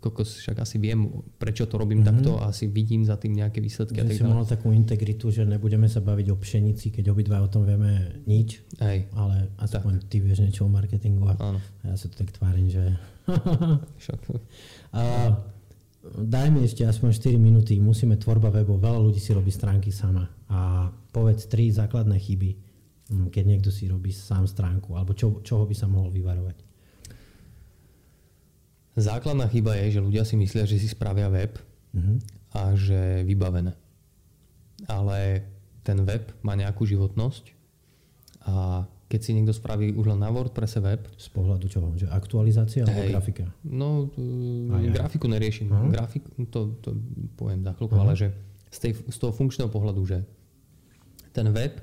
kokos, 0.00 0.40
však 0.40 0.62
asi 0.62 0.76
viem, 0.78 1.10
prečo 1.36 1.66
to 1.66 1.76
robím 1.76 2.00
mm-hmm. 2.02 2.10
takto 2.22 2.30
a 2.38 2.50
asi 2.50 2.70
vidím 2.70 3.02
za 3.04 3.18
tým 3.18 3.34
nejaké 3.34 3.58
výsledky. 3.58 3.98
Že 3.98 4.22
si 4.22 4.24
mal 4.24 4.46
takú 4.46 4.70
integritu, 4.72 5.28
že 5.34 5.44
nebudeme 5.44 5.90
sa 5.90 6.00
baviť 6.00 6.26
o 6.32 6.36
pšenici, 6.38 6.94
keď 6.94 7.12
obidva 7.12 7.42
o 7.42 7.48
tom 7.50 7.66
vieme 7.66 8.22
nič, 8.24 8.62
Hej. 8.78 9.10
ale 9.12 9.50
aspoň 9.58 9.92
tak. 10.02 10.08
ty 10.08 10.16
vieš 10.22 10.42
niečo 10.42 10.64
o 10.66 10.70
marketingu 10.70 11.26
a 11.30 11.34
Áno. 11.38 11.58
ja 11.84 11.94
sa 11.98 12.06
to 12.06 12.14
tak 12.16 12.30
tvárim, 12.32 12.70
že... 12.70 12.94
a, 14.96 15.02
daj 16.14 16.48
mi 16.54 16.62
ešte 16.62 16.86
aspoň 16.86 17.10
4 17.14 17.36
minúty, 17.36 17.78
musíme 17.82 18.14
tvorba 18.16 18.54
webov, 18.54 18.78
veľa 18.78 19.00
ľudí 19.02 19.18
si 19.18 19.34
robí 19.34 19.50
stránky 19.50 19.90
sama 19.90 20.30
a 20.46 20.90
povedz 21.10 21.50
tri 21.50 21.74
základné 21.74 22.16
chyby, 22.22 22.50
hm, 23.10 23.26
keď 23.34 23.44
niekto 23.44 23.70
si 23.74 23.90
robí 23.90 24.14
sám 24.14 24.46
stránku, 24.46 24.94
alebo 24.94 25.12
čo, 25.12 25.42
čoho 25.42 25.66
by 25.66 25.74
sa 25.74 25.90
mohol 25.90 26.14
vyvarovať. 26.14 26.65
Základná 28.96 29.44
chyba 29.52 29.76
je, 29.76 30.00
že 30.00 30.00
ľudia 30.00 30.24
si 30.24 30.40
myslia, 30.40 30.64
že 30.64 30.80
si 30.80 30.88
spravia 30.88 31.28
web 31.28 31.52
uh-huh. 31.92 32.16
a 32.56 32.72
že 32.72 33.28
vybavené. 33.28 33.76
Ale 34.88 35.44
ten 35.84 36.00
web 36.00 36.32
má 36.40 36.56
nejakú 36.56 36.88
životnosť 36.88 37.52
a 38.48 38.88
keď 39.06 39.20
si 39.22 39.30
niekto 39.38 39.54
spraví 39.54 39.94
už 39.94 40.16
len 40.16 40.18
na 40.18 40.32
WordPresse 40.34 40.82
web... 40.82 41.06
Z 41.14 41.30
pohľadu 41.30 41.70
čoho? 41.70 41.94
Že 41.94 42.10
aktualizácia 42.10 42.82
alebo 42.82 43.06
hej, 43.06 43.10
grafika? 43.14 43.44
No, 43.62 44.10
aj, 44.74 44.82
aj. 44.82 44.94
grafiku 44.96 45.26
neriešim. 45.30 45.70
Uh-huh. 45.70 45.92
Grafik, 45.92 46.26
to, 46.50 46.74
to 46.82 46.96
poviem 47.38 47.62
za 47.62 47.76
chvíľku, 47.76 47.94
uh-huh. 47.94 48.06
ale 48.10 48.18
že 48.18 48.28
z, 48.72 48.78
tej, 48.82 48.92
z 49.12 49.16
toho 49.20 49.30
funkčného 49.30 49.70
pohľadu, 49.70 50.02
že 50.08 50.18
ten 51.30 51.46
web 51.52 51.78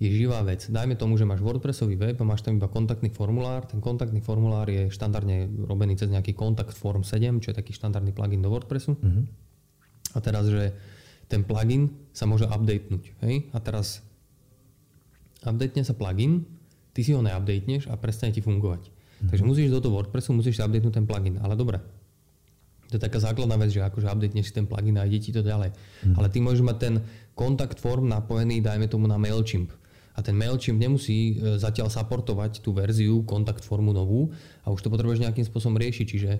je 0.00 0.08
živá 0.10 0.42
vec. 0.42 0.66
Dajme 0.66 0.98
tomu, 0.98 1.14
že 1.14 1.28
máš 1.28 1.44
WordPressový 1.44 1.94
web 1.94 2.16
a 2.18 2.24
máš 2.26 2.42
tam 2.42 2.58
iba 2.58 2.66
kontaktný 2.66 3.12
formulár. 3.12 3.68
Ten 3.70 3.78
kontaktný 3.78 4.18
formulár 4.18 4.66
je 4.66 4.90
štandardne 4.90 5.46
robený 5.68 5.94
cez 5.94 6.10
nejaký 6.10 6.34
kontakt 6.34 6.74
Form 6.74 7.06
7, 7.06 7.38
čo 7.38 7.52
je 7.52 7.56
taký 7.56 7.70
štandardný 7.70 8.10
plugin 8.10 8.42
do 8.42 8.50
WordPressu. 8.50 8.98
Uh-huh. 8.98 9.24
A 10.12 10.18
teraz, 10.18 10.50
že 10.50 10.74
ten 11.30 11.46
plugin 11.46 11.92
sa 12.10 12.26
môže 12.26 12.50
updatenúť. 12.50 13.04
Hej? 13.22 13.46
A 13.54 13.62
teraz 13.62 14.02
updatne 15.46 15.86
sa 15.86 15.94
plugin, 15.94 16.50
ty 16.90 17.06
si 17.06 17.14
ho 17.14 17.22
neupdateneš 17.22 17.86
a 17.86 17.94
prestane 17.94 18.34
ti 18.34 18.42
fungovať. 18.42 18.90
Uh-huh. 18.90 19.28
Takže 19.30 19.44
musíš 19.46 19.70
do 19.70 19.78
toho 19.78 20.02
WordPressu, 20.02 20.34
musíš 20.34 20.58
updatenúť 20.58 20.98
ten 20.98 21.06
plugin. 21.06 21.38
Ale 21.38 21.54
dobre, 21.54 21.78
To 22.92 23.00
je 23.00 23.08
taká 23.08 23.24
základná 23.24 23.56
vec, 23.56 23.72
že 23.72 23.80
akože 23.80 24.04
update 24.04 24.36
si 24.44 24.52
ten 24.52 24.68
plugin 24.68 25.00
a 25.00 25.08
ide 25.08 25.16
ti 25.16 25.32
to 25.32 25.40
ďalej. 25.40 25.72
Mm. 26.04 26.14
Ale 26.20 26.28
ty 26.28 26.44
môžeš 26.44 26.60
mať 26.60 26.76
ten 26.76 26.94
kontakt 27.32 27.80
form 27.80 28.04
napojený, 28.04 28.60
dajme 28.60 28.84
tomu 28.84 29.08
na 29.08 29.16
MailChimp. 29.16 29.72
A 30.12 30.20
ten 30.20 30.36
MailChimp 30.36 30.76
nemusí 30.76 31.40
e, 31.40 31.56
zatiaľ 31.56 31.88
supportovať 31.88 32.60
tú 32.60 32.76
verziu 32.76 33.24
kontakt 33.24 33.64
formu 33.64 33.96
novú 33.96 34.28
a 34.64 34.68
už 34.68 34.84
to 34.84 34.92
potrebuješ 34.92 35.24
nejakým 35.24 35.46
spôsobom 35.48 35.80
riešiť. 35.80 36.06
Čiže 36.06 36.32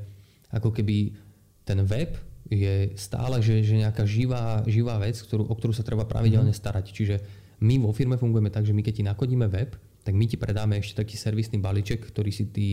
ako 0.53 0.77
keby 0.77 1.17
ten 1.65 1.81
web 1.89 2.13
je 2.53 2.93
stále 3.01 3.41
že, 3.41 3.65
že 3.65 3.81
nejaká 3.81 4.05
živá, 4.05 4.61
živá 4.69 5.01
vec, 5.01 5.17
ktorú, 5.17 5.49
o 5.49 5.55
ktorú 5.57 5.73
sa 5.73 5.87
treba 5.87 6.05
pravidelne 6.05 6.53
mhm. 6.53 6.61
starať. 6.61 6.87
Čiže 6.93 7.17
my 7.63 7.81
vo 7.81 7.95
firme 7.95 8.19
fungujeme 8.19 8.53
tak, 8.53 8.69
že 8.69 8.77
my 8.77 8.83
keď 8.85 8.95
ti 9.01 9.05
nakodíme 9.07 9.47
web, 9.49 9.73
tak 10.03 10.19
my 10.19 10.27
ti 10.27 10.35
predáme 10.35 10.77
ešte 10.83 10.99
taký 10.99 11.15
servisný 11.15 11.63
balíček, 11.63 12.03
ktorý 12.03 12.35
si 12.35 12.51
ty 12.51 12.67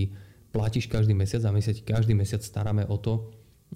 platíš 0.49 0.89
každý 0.89 1.13
mesiac 1.13 1.45
a 1.45 1.53
my 1.53 1.61
sa 1.61 1.71
ti 1.71 1.85
každý 1.85 2.17
mesiac 2.17 2.41
staráme 2.41 2.89
o 2.89 2.97
to, 2.97 3.29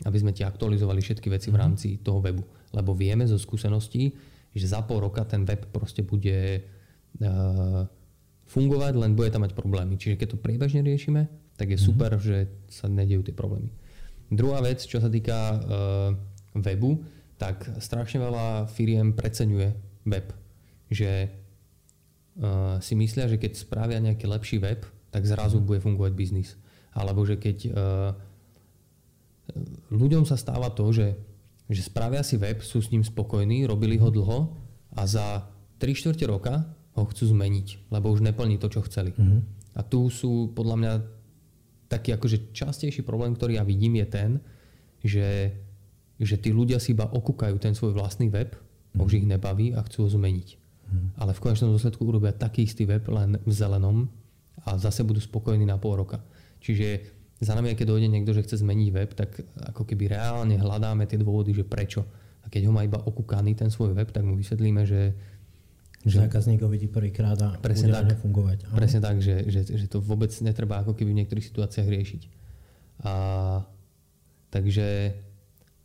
aby 0.10 0.18
sme 0.18 0.34
ti 0.34 0.42
aktualizovali 0.42 1.00
všetky 1.06 1.30
veci 1.30 1.54
v 1.54 1.58
mhm. 1.58 1.62
rámci 1.62 1.88
toho 2.02 2.20
webu. 2.20 2.44
Lebo 2.74 2.98
vieme 2.98 3.30
zo 3.30 3.38
skúseností, 3.38 4.18
že 4.54 4.66
za 4.66 4.82
pol 4.86 5.06
roka 5.06 5.22
ten 5.26 5.46
web 5.46 5.70
proste 5.70 6.02
bude 6.02 6.66
fungovať, 8.50 8.94
len 8.98 9.18
bude 9.18 9.30
tam 9.34 9.46
mať 9.46 9.54
problémy. 9.58 9.98
Čiže 9.98 10.20
keď 10.20 10.28
to 10.34 10.42
priebežne 10.42 10.82
riešime, 10.86 11.30
tak 11.58 11.74
je 11.74 11.80
mhm. 11.80 11.86
super, 11.86 12.12
mm-hmm. 12.18 12.28
že 12.28 12.38
sa 12.70 12.90
nedejú 12.90 13.26
tie 13.26 13.36
problémy. 13.36 13.70
Druhá 14.34 14.66
vec, 14.66 14.82
čo 14.82 14.98
sa 14.98 15.12
týka 15.12 15.38
uh, 15.38 15.60
webu, 16.58 17.06
tak 17.38 17.70
strašne 17.78 18.24
veľa 18.24 18.66
firiem 18.72 19.14
preceňuje 19.14 19.70
web. 20.10 20.28
Že 20.90 21.12
uh, 21.30 22.82
si 22.82 22.94
myslia, 22.98 23.30
že 23.30 23.38
keď 23.38 23.52
spravia 23.54 24.02
nejaký 24.02 24.26
lepší 24.26 24.58
web, 24.58 24.86
tak 25.14 25.30
zrazu 25.30 25.62
mhm. 25.62 25.66
bude 25.70 25.80
fungovať 25.86 26.14
biznis. 26.18 26.58
Alebo 26.94 27.26
že 27.26 27.42
keď 27.42 27.74
ľuďom 29.92 30.24
sa 30.24 30.40
stáva 30.40 30.72
to, 30.72 30.90
že, 30.94 31.14
že 31.70 31.82
spravia 31.86 32.24
si 32.24 32.40
web, 32.40 32.62
sú 32.64 32.80
s 32.80 32.90
ním 32.94 33.04
spokojní, 33.04 33.68
robili 33.68 34.00
ho 34.00 34.10
dlho 34.10 34.54
a 34.94 35.02
za 35.06 35.50
3 35.82 35.90
čtvrte 35.94 36.26
roka 36.30 36.64
ho 36.94 37.04
chcú 37.10 37.34
zmeniť, 37.34 37.90
lebo 37.90 38.14
už 38.14 38.22
neplní 38.22 38.62
to, 38.62 38.70
čo 38.70 38.86
chceli. 38.86 39.14
Mm-hmm. 39.18 39.40
A 39.74 39.82
tu 39.82 40.06
sú 40.14 40.54
podľa 40.54 40.76
mňa 40.78 40.94
taký 41.90 42.14
akože 42.14 42.54
častejší 42.54 43.02
problém, 43.02 43.34
ktorý 43.34 43.58
ja 43.58 43.66
vidím, 43.66 43.98
je 44.02 44.08
ten, 44.10 44.32
že, 45.02 45.54
že 46.22 46.38
tí 46.38 46.54
ľudia 46.54 46.78
si 46.78 46.94
iba 46.94 47.10
okúkajú 47.10 47.58
ten 47.58 47.74
svoj 47.74 47.98
vlastný 47.98 48.30
web, 48.30 48.54
mm-hmm. 48.54 49.02
už 49.02 49.12
ich 49.18 49.26
nebaví 49.26 49.74
a 49.74 49.82
chcú 49.86 50.06
ho 50.06 50.10
zmeniť. 50.10 50.50
Mm-hmm. 50.54 51.08
Ale 51.18 51.32
v 51.34 51.42
konečnom 51.42 51.74
dôsledku 51.74 52.06
urobia 52.06 52.34
taký 52.34 52.70
istý 52.70 52.86
web 52.86 53.02
len 53.10 53.42
v 53.42 53.52
zelenom 53.54 54.06
a 54.64 54.78
zase 54.78 55.02
budú 55.02 55.18
spokojní 55.18 55.66
na 55.66 55.82
pol 55.82 55.98
roka. 55.98 56.22
Čiže 56.62 56.88
za 57.44 57.58
nami, 57.58 57.76
keď 57.76 57.92
dojde 57.92 58.08
niekto, 58.08 58.32
že 58.32 58.46
chce 58.46 58.64
zmeniť 58.64 58.90
web, 58.94 59.12
tak 59.18 59.36
ako 59.74 59.84
keby 59.84 60.16
reálne 60.16 60.56
hľadáme 60.56 61.04
tie 61.10 61.20
dôvody, 61.20 61.52
že 61.52 61.68
prečo. 61.68 62.08
A 62.44 62.48
keď 62.48 62.70
ho 62.70 62.76
má 62.76 62.88
iba 62.88 63.00
okúkaný 63.00 63.58
ten 63.58 63.68
svoj 63.68 63.92
web, 63.98 64.08
tak 64.14 64.24
mu 64.24 64.40
vysvetlíme, 64.40 64.88
že 64.88 65.12
že 66.04 66.20
zákazník 66.20 66.60
ho 66.60 66.68
vidí 66.68 66.92
prvýkrát 66.92 67.40
a 67.40 67.56
presne 67.64 67.96
bude 67.96 68.16
tak, 68.16 68.20
fungovať. 68.20 68.58
Aha. 68.68 68.76
Presne 68.76 69.00
tak, 69.00 69.24
že, 69.24 69.48
že, 69.48 69.64
že 69.64 69.86
to 69.88 70.04
vôbec 70.04 70.36
netreba 70.44 70.84
ako 70.84 70.92
keby 70.92 71.16
v 71.16 71.20
niektorých 71.24 71.48
situáciách 71.48 71.88
riešiť. 71.88 72.22
A, 73.08 73.14
takže 74.52 75.16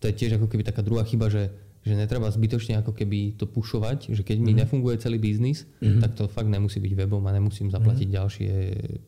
to 0.02 0.04
je 0.10 0.14
tiež 0.14 0.42
ako 0.42 0.50
keby 0.50 0.66
taká 0.66 0.82
druhá 0.82 1.06
chyba, 1.06 1.30
že, 1.30 1.54
že 1.86 1.94
netreba 1.94 2.26
zbytočne 2.26 2.82
ako 2.82 2.98
keby 2.98 3.38
to 3.38 3.46
pušovať, 3.46 4.10
že 4.10 4.26
keď 4.26 4.36
mi 4.42 4.50
mm-hmm. 4.50 4.60
nefunguje 4.66 4.98
celý 4.98 5.22
biznis, 5.22 5.70
mm-hmm. 5.78 6.02
tak 6.02 6.18
to 6.18 6.26
fakt 6.26 6.50
nemusí 6.50 6.82
byť 6.82 6.92
webom 6.98 7.22
a 7.22 7.30
nemusím 7.30 7.70
zaplatiť 7.70 8.10
mm-hmm. 8.10 8.18
ďalšie 8.18 8.52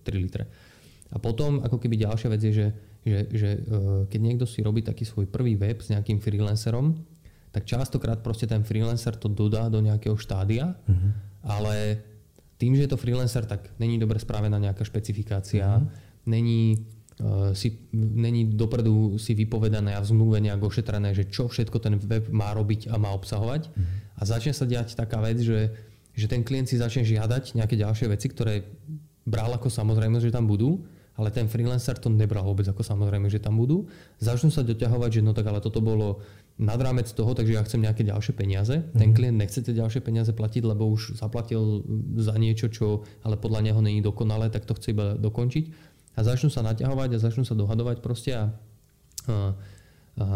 3 0.07 0.23
litre. 0.23 0.46
A 1.11 1.18
potom 1.18 1.59
ako 1.59 1.83
keby 1.83 2.07
ďalšia 2.07 2.29
vec 2.31 2.42
je, 2.46 2.53
že, 2.55 2.66
že, 3.03 3.18
že 3.35 3.51
uh, 3.66 4.07
keď 4.07 4.20
niekto 4.23 4.46
si 4.46 4.62
robí 4.62 4.87
taký 4.87 5.03
svoj 5.03 5.27
prvý 5.27 5.59
web 5.59 5.83
s 5.83 5.90
nejakým 5.90 6.23
freelancerom, 6.23 6.94
tak 7.50 7.66
častokrát 7.66 8.22
proste 8.22 8.46
ten 8.46 8.62
freelancer 8.62 9.18
to 9.18 9.26
dodá 9.26 9.66
do 9.66 9.82
nejakého 9.82 10.14
štádia, 10.14 10.78
uh-huh. 10.86 11.10
ale 11.42 11.98
tým, 12.56 12.78
že 12.78 12.86
je 12.86 12.90
to 12.94 13.00
freelancer, 13.00 13.42
tak 13.46 13.74
není 13.82 13.98
dobre 13.98 14.22
spravená 14.22 14.58
nejaká 14.58 14.86
špecifikácia, 14.86 15.82
uh-huh. 15.82 15.90
není, 16.30 16.86
uh, 17.18 17.50
si, 17.50 17.90
není 17.94 18.46
dopredu 18.54 19.18
si 19.18 19.34
vypovedané 19.34 19.98
a 19.98 20.04
v 20.04 20.10
zmluve 20.14 20.38
nejak 20.38 20.62
ošetrené, 20.62 21.10
že 21.10 21.26
čo 21.26 21.50
všetko 21.50 21.78
ten 21.82 21.98
web 21.98 22.30
má 22.30 22.54
robiť 22.54 22.86
a 22.86 23.00
má 23.02 23.10
obsahovať. 23.18 23.66
Uh-huh. 23.66 23.84
A 24.14 24.22
začne 24.22 24.54
sa 24.54 24.68
diať 24.68 24.94
taká 24.94 25.18
vec, 25.18 25.42
že, 25.42 25.74
že 26.14 26.30
ten 26.30 26.46
klient 26.46 26.70
si 26.70 26.78
začne 26.78 27.02
žiadať 27.02 27.58
nejaké 27.58 27.74
ďalšie 27.74 28.06
veci, 28.14 28.30
ktoré 28.30 28.62
bral 29.26 29.50
ako 29.50 29.66
samozrejme, 29.66 30.22
že 30.22 30.30
tam 30.30 30.46
budú 30.46 30.86
ale 31.20 31.28
ten 31.28 31.44
freelancer 31.52 32.00
to 32.00 32.09
nebral 32.09 32.48
vôbec 32.48 32.64
ako 32.64 32.80
samozrejme, 32.80 33.28
že 33.28 33.44
tam 33.44 33.61
budú. 33.61 33.85
Začnú 34.24 34.48
sa 34.48 34.64
doťahovať, 34.64 35.20
že 35.20 35.24
no 35.24 35.37
tak 35.37 35.52
ale 35.52 35.61
toto 35.61 35.85
bolo 35.85 36.24
nad 36.56 36.80
rámec 36.80 37.12
toho, 37.12 37.37
takže 37.37 37.61
ja 37.61 37.62
chcem 37.64 37.85
nejaké 37.85 38.00
ďalšie 38.09 38.33
peniaze. 38.33 38.80
Mm-hmm. 38.80 38.96
Ten 38.96 39.09
klient 39.12 39.37
nechce 39.37 39.61
tie 39.61 39.76
ďalšie 39.76 40.00
peniaze 40.00 40.33
platiť, 40.33 40.64
lebo 40.64 40.88
už 40.88 41.20
zaplatil 41.20 41.85
za 42.16 42.33
niečo, 42.40 42.72
čo 42.72 43.04
ale 43.20 43.37
podľa 43.37 43.68
neho 43.68 43.80
není 43.85 44.00
dokonalé, 44.00 44.48
tak 44.48 44.64
to 44.64 44.72
chce 44.72 44.96
iba 44.96 45.20
dokončiť. 45.20 45.92
A 46.16 46.24
začnú 46.24 46.48
sa 46.48 46.64
naťahovať 46.64 47.16
a 47.16 47.22
začnú 47.22 47.44
sa 47.44 47.52
dohadovať 47.52 48.00
proste 48.00 48.33
a, 48.33 48.44
a, 49.28 49.37
a 50.20 50.26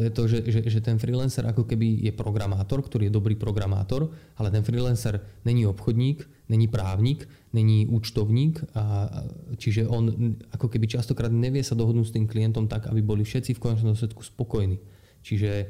to 0.00 0.08
je 0.08 0.12
to, 0.16 0.22
že, 0.24 0.38
že, 0.48 0.60
že 0.64 0.80
ten 0.80 0.96
freelancer 0.96 1.44
ako 1.44 1.68
keby 1.68 2.08
je 2.08 2.12
programátor, 2.16 2.80
ktorý 2.80 3.12
je 3.12 3.16
dobrý 3.20 3.36
programátor, 3.36 4.08
ale 4.40 4.48
ten 4.48 4.64
freelancer 4.64 5.20
není 5.44 5.68
obchodník, 5.68 6.24
není 6.48 6.72
právnik, 6.72 7.28
není 7.52 7.84
účtovník, 7.84 8.64
a, 8.72 9.12
čiže 9.60 9.84
on 9.84 10.40
ako 10.56 10.72
keby 10.72 10.88
častokrát 10.88 11.28
nevie 11.28 11.60
sa 11.60 11.76
dohodnúť 11.76 12.06
s 12.08 12.14
tým 12.16 12.24
klientom 12.24 12.64
tak, 12.64 12.88
aby 12.88 13.04
boli 13.04 13.28
všetci 13.28 13.52
v 13.52 13.60
konečnom 13.60 13.92
dôsledku 13.92 14.24
spokojní. 14.24 14.80
Čiže 15.20 15.68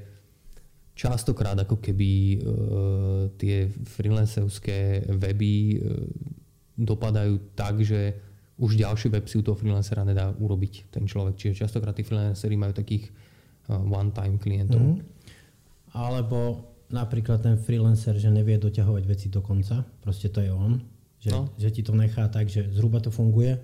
častokrát 0.94 1.58
ako 1.58 1.82
keby 1.82 2.10
e, 2.14 2.38
tie 3.34 3.66
freelancerské 3.66 5.10
weby 5.10 5.52
e, 5.74 5.76
dopadajú 6.78 7.58
tak, 7.58 7.82
že 7.82 8.14
už 8.62 8.78
ďalší 8.78 9.10
web 9.10 9.26
si 9.26 9.34
u 9.34 9.42
toho 9.42 9.58
freelancera 9.58 10.06
nedá 10.06 10.30
urobiť 10.30 10.94
ten 10.94 11.02
človek. 11.02 11.34
Čiže 11.34 11.66
častokrát 11.66 11.98
tí 11.98 12.06
freelanceri 12.06 12.54
majú 12.54 12.78
takých 12.78 13.10
one-time 13.78 14.40
klientov. 14.40 14.82
Mm. 14.82 14.98
Alebo 15.94 16.70
napríklad 16.90 17.38
ten 17.42 17.54
freelancer, 17.54 18.18
že 18.18 18.30
nevie 18.30 18.58
doťahovať 18.58 19.04
veci 19.06 19.26
do 19.30 19.38
konca, 19.38 19.86
proste 20.02 20.26
to 20.30 20.42
je 20.42 20.50
on, 20.50 20.82
že, 21.22 21.30
no. 21.30 21.46
že 21.54 21.70
ti 21.70 21.86
to 21.86 21.94
nechá 21.94 22.26
tak, 22.26 22.50
že 22.50 22.66
zhruba 22.74 22.98
to 22.98 23.14
funguje. 23.14 23.54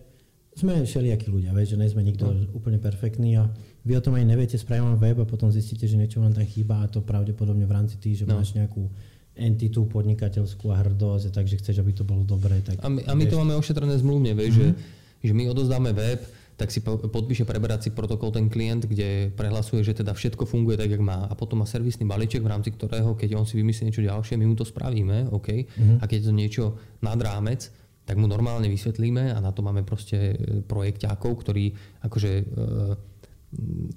Sme 0.56 0.88
všelijakí 0.88 1.28
ľudia, 1.28 1.52
vieš, 1.52 1.76
že 1.76 1.80
nie 1.80 1.92
sme 1.92 2.00
nikto 2.06 2.32
no. 2.32 2.48
úplne 2.56 2.80
perfektný 2.80 3.36
a 3.36 3.44
vy 3.84 3.92
o 3.98 4.02
tom 4.02 4.16
aj 4.16 4.24
neviete, 4.24 4.56
spravím 4.56 4.96
web 4.96 5.20
a 5.20 5.26
potom 5.28 5.52
zistíte, 5.52 5.84
že 5.84 6.00
niečo 6.00 6.22
vám 6.22 6.32
tam 6.32 6.46
chýba 6.48 6.80
a 6.80 6.88
to 6.88 7.04
pravdepodobne 7.04 7.68
v 7.68 7.74
rámci 7.76 8.00
tých, 8.00 8.24
že 8.24 8.26
no. 8.26 8.40
máš 8.40 8.56
nejakú 8.56 8.88
entitu 9.36 9.84
podnikateľskú 9.84 10.72
a 10.72 10.80
hrdosť, 10.80 11.28
takže 11.28 11.60
chceš, 11.60 11.84
aby 11.84 11.92
to 11.92 12.08
bolo 12.08 12.24
dobré. 12.24 12.64
Tak, 12.64 12.80
a 12.80 12.88
my, 12.88 13.04
a 13.04 13.12
my 13.12 13.24
to 13.28 13.36
máme 13.36 13.52
ošetrené 13.52 13.92
zmluvne, 14.00 14.32
vieš, 14.32 14.56
mm-hmm. 14.56 14.74
že, 15.20 15.28
že 15.28 15.32
my 15.36 15.44
odozdáme 15.52 15.92
web, 15.92 16.24
tak 16.56 16.72
si 16.72 16.80
podpíše 16.84 17.44
preberací 17.44 17.92
protokol 17.92 18.32
ten 18.32 18.48
klient, 18.48 18.88
kde 18.88 19.28
prehlasuje, 19.36 19.84
že 19.84 19.92
teda 19.92 20.16
všetko 20.16 20.48
funguje 20.48 20.80
tak, 20.80 20.88
jak 20.88 21.04
má. 21.04 21.28
A 21.28 21.36
potom 21.36 21.60
má 21.60 21.68
servisný 21.68 22.08
balíček, 22.08 22.40
v 22.40 22.48
rámci 22.48 22.72
ktorého, 22.72 23.12
keď 23.12 23.36
on 23.36 23.44
si 23.44 23.60
vymyslí 23.60 23.92
niečo 23.92 24.00
ďalšie, 24.00 24.40
my 24.40 24.48
mu 24.48 24.56
to 24.56 24.64
spravíme, 24.64 25.28
OK. 25.36 25.48
Mm-hmm. 25.52 26.00
A 26.00 26.04
keď 26.08 26.16
je 26.16 26.26
to 26.26 26.32
niečo 26.32 26.64
nad 27.04 27.20
rámec, 27.20 27.68
tak 28.08 28.16
mu 28.16 28.24
normálne 28.24 28.72
vysvetlíme 28.72 29.36
a 29.36 29.38
na 29.42 29.52
to 29.52 29.60
máme 29.60 29.84
proste 29.84 30.16
e, 30.32 30.34
projekťákov, 30.64 31.32
ktorí 31.42 31.74
akože 32.06 32.30
e, 32.38 32.44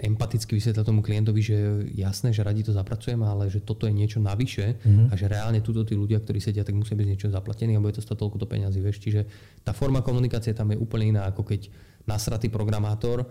empaticky 0.01 0.57
vysvetlia 0.57 0.83
tomu 0.83 1.05
klientovi, 1.05 1.41
že 1.41 1.57
jasné, 1.93 2.33
že 2.33 2.45
radi 2.45 2.65
to 2.65 2.75
zapracujeme, 2.75 3.23
ale 3.23 3.47
že 3.47 3.61
toto 3.63 3.85
je 3.85 3.93
niečo 3.93 4.17
navyše 4.19 4.81
mm-hmm. 4.81 5.07
a 5.09 5.13
že 5.13 5.25
reálne 5.31 5.61
túto 5.61 5.85
tí 5.85 5.93
ľudia, 5.93 6.19
ktorí 6.19 6.41
sedia, 6.41 6.65
tak 6.65 6.75
musia 6.75 6.97
byť 6.97 7.07
niečo 7.07 7.27
zaplatení 7.31 7.77
a 7.77 7.81
bude 7.81 7.95
to 7.95 8.03
stať 8.03 8.17
toľko 8.19 8.37
to 8.41 8.47
peniazy. 8.49 8.79
Vieš. 8.81 8.97
Čiže 8.99 9.21
tá 9.63 9.71
forma 9.71 10.03
komunikácie 10.03 10.51
tam 10.51 10.73
je 10.73 10.77
úplne 10.77 11.17
iná, 11.17 11.29
ako 11.29 11.45
keď 11.45 11.69
nasratý 12.09 12.49
programátor 12.49 13.21
e, 13.21 13.25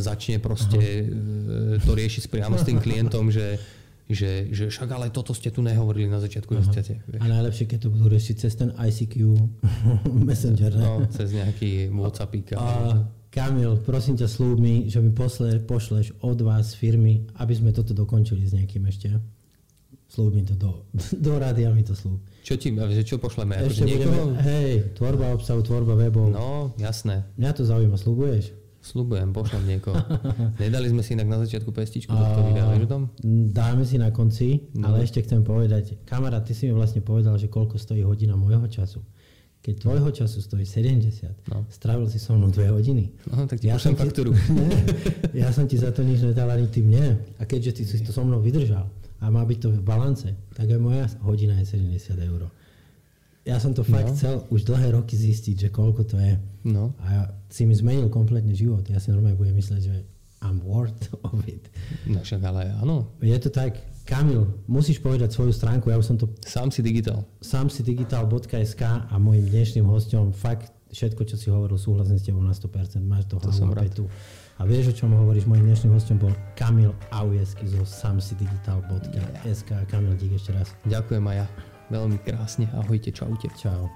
začne 0.00 0.40
proste 0.40 0.80
Aha. 0.80 1.76
E, 1.76 1.84
to 1.84 1.92
riešiť 1.92 2.32
priamo 2.32 2.56
s 2.56 2.64
tým 2.64 2.80
klientom, 2.80 3.28
že 3.28 3.60
že, 4.08 4.48
že 4.48 4.72
však 4.72 4.88
ale 4.88 5.12
toto 5.12 5.36
ste 5.36 5.52
tu 5.52 5.60
nehovorili 5.60 6.08
na 6.08 6.16
začiatku, 6.16 6.56
Aha. 6.56 6.64
že 6.64 6.72
chcete. 6.72 6.94
Vieš. 7.12 7.20
A 7.20 7.26
najlepšie, 7.28 7.68
keď 7.68 7.78
to 7.84 7.88
budú 7.92 8.08
riešiť 8.08 8.34
cez 8.40 8.56
ten 8.56 8.72
ICQ 8.72 9.36
Messenger. 10.32 10.72
Ne? 10.72 10.80
No, 10.80 11.04
cez 11.12 11.28
nejaký 11.36 11.92
WhatsApp. 11.92 12.32
A, 12.56 13.04
Kamil, 13.28 13.76
prosím 13.84 14.16
ťa, 14.16 14.24
slúb 14.24 14.56
mi, 14.56 14.88
že 14.88 15.04
mi 15.04 15.12
posle, 15.12 15.60
pošleš 15.60 16.16
od 16.24 16.40
vás 16.40 16.72
firmy, 16.72 17.28
aby 17.36 17.52
sme 17.52 17.76
toto 17.76 17.92
dokončili 17.92 18.48
s 18.48 18.56
nejakým 18.56 18.88
ešte. 18.88 19.12
Slúb 20.08 20.32
mi 20.32 20.40
to 20.40 20.56
do, 20.56 20.88
do 21.24 21.36
rady 21.36 21.68
a 21.68 21.70
mi 21.70 21.84
to 21.84 21.92
slúb. 21.92 22.16
Čo 22.40 22.56
ti, 22.56 22.72
čo 23.04 23.20
pošleme? 23.20 23.60
Ešte 23.60 23.84
budeme, 23.84 24.40
hej, 24.40 24.96
tvorba 24.96 25.36
obsahu, 25.36 25.60
tvorba 25.60 25.92
webov. 25.94 26.32
No, 26.32 26.72
jasné. 26.80 27.28
Mňa 27.36 27.50
to 27.52 27.62
zaujíma, 27.62 28.00
slúbuješ? 28.00 28.56
Slúbujem, 28.80 29.36
pošlem 29.36 29.68
niekoho. 29.68 30.00
Nedali 30.62 30.88
sme 30.88 31.04
si 31.04 31.12
inak 31.12 31.28
na 31.28 31.44
začiatku 31.44 31.68
pestičku 31.68 32.08
do 32.08 32.24
toho 32.24 32.44
videa, 32.48 32.64
vieš 32.72 32.88
tom? 32.88 33.02
Dáme 33.52 33.84
si 33.84 34.00
na 34.00 34.08
konci, 34.08 34.72
no. 34.72 34.88
ale 34.88 35.04
ešte 35.04 35.20
chcem 35.20 35.44
povedať, 35.44 36.00
kamarát, 36.08 36.40
ty 36.40 36.56
si 36.56 36.64
mi 36.64 36.72
vlastne 36.72 37.04
povedal, 37.04 37.36
že 37.36 37.52
koľko 37.52 37.76
stojí 37.76 38.00
hodina 38.00 38.32
môjho 38.32 38.64
času. 38.64 39.04
keď 39.60 39.74
tvojho 39.84 40.08
času 40.14 40.38
stojí 40.40 40.64
70, 40.64 41.52
No. 41.52 41.66
strávil 41.68 42.08
si 42.08 42.16
so 42.16 42.32
mnou 42.32 42.48
2 42.48 42.72
hodiny. 42.72 43.12
No, 43.28 43.44
tak 43.44 43.60
ti 43.60 43.68
Ja 43.68 43.76
som 43.76 43.92
ti- 43.92 44.00
faktúru. 44.00 44.32
Nie, 44.56 45.44
ja 45.44 45.48
som 45.52 45.68
ti 45.68 45.76
za 45.76 45.92
to 45.92 46.00
nič 46.00 46.24
nedal 46.24 46.48
ani 46.48 46.70
ty 46.70 46.80
mne. 46.80 47.18
A 47.36 47.44
keďže 47.44 47.76
ty 47.76 47.82
si 47.84 48.00
to 48.00 48.14
so 48.14 48.24
mnou 48.24 48.40
vydržal 48.40 48.88
a 49.18 49.28
má 49.28 49.42
byť 49.42 49.58
to 49.58 49.68
v 49.70 49.80
balance, 49.80 50.24
tak 50.52 50.66
aj 50.66 50.78
moja 50.78 51.04
hodina 51.20 51.58
je 51.58 51.66
70 51.74 51.98
eur. 52.20 52.50
Ja 53.42 53.56
som 53.56 53.72
to 53.72 53.80
fakt 53.80 54.08
No. 54.08 54.14
chcel 54.14 54.34
už 54.48 54.62
dlhé 54.62 54.92
roky 54.92 55.16
zistiť, 55.16 55.56
že 55.56 55.68
koľko 55.68 56.04
to 56.04 56.16
je. 56.16 56.36
No, 56.64 56.92
A 56.98 57.06
ja, 57.08 57.22
si 57.48 57.64
mi 57.64 57.72
zmenil 57.72 58.06
kompletne 58.08 58.52
život. 58.52 58.84
Ja 58.84 58.98
si 58.98 59.08
normálne 59.08 59.34
budem 59.34 59.56
mysleť, 59.56 59.80
že 59.80 59.94
I'm 60.38 60.60
worth 60.60 61.00
of 61.24 61.40
it. 61.46 61.64
no 62.04 62.20
však 62.20 62.40
ale 62.42 62.70
áno. 62.76 63.08
Je 63.18 63.34
to 63.36 63.48
tak, 63.48 63.74
Kamil, 64.04 64.46
musíš 64.64 64.98
povedať 64.98 65.32
svoju 65.32 65.50
stránku, 65.50 65.88
ja 65.88 65.96
už 65.96 66.06
som 66.06 66.16
to 66.16 66.28
Sám 66.40 66.68
si 66.68 66.80
digitál. 66.80 67.24
samsidigital.sk 67.40 68.82
a 69.04 69.14
môjim 69.16 69.44
dnešným 69.44 69.84
hostom 69.84 70.30
fakt 70.30 70.68
všetko, 70.88 71.20
čo 71.24 71.36
si 71.36 71.48
hovoril, 71.48 71.76
súhlasím 71.76 72.16
s 72.16 72.24
tebou 72.24 72.40
na 72.40 72.52
100%, 72.52 73.00
máš 73.02 73.26
to, 73.26 73.36
To 73.36 73.44
hlavu 73.44 73.52
som 73.54 73.68
rád. 73.72 73.92
A 74.58 74.66
vieš, 74.66 74.90
o 74.90 74.94
čom 74.94 75.14
hovoríš, 75.14 75.46
môjim 75.46 75.70
dnešným 75.70 75.94
hostom 75.94 76.18
bol 76.18 76.34
Kamil 76.58 76.90
Aujesky 77.14 77.70
zo 77.70 77.86
samsidigital.sk. 77.86 79.70
Kamil, 79.86 80.18
dík 80.18 80.34
ešte 80.34 80.50
raz. 80.50 80.74
Ďakujem 80.82 81.22
aj 81.30 81.36
ja. 81.38 81.46
Veľmi 81.94 82.18
krásne. 82.26 82.66
Ahojte, 82.74 83.14
čaute. 83.14 83.46
Čau. 83.54 83.86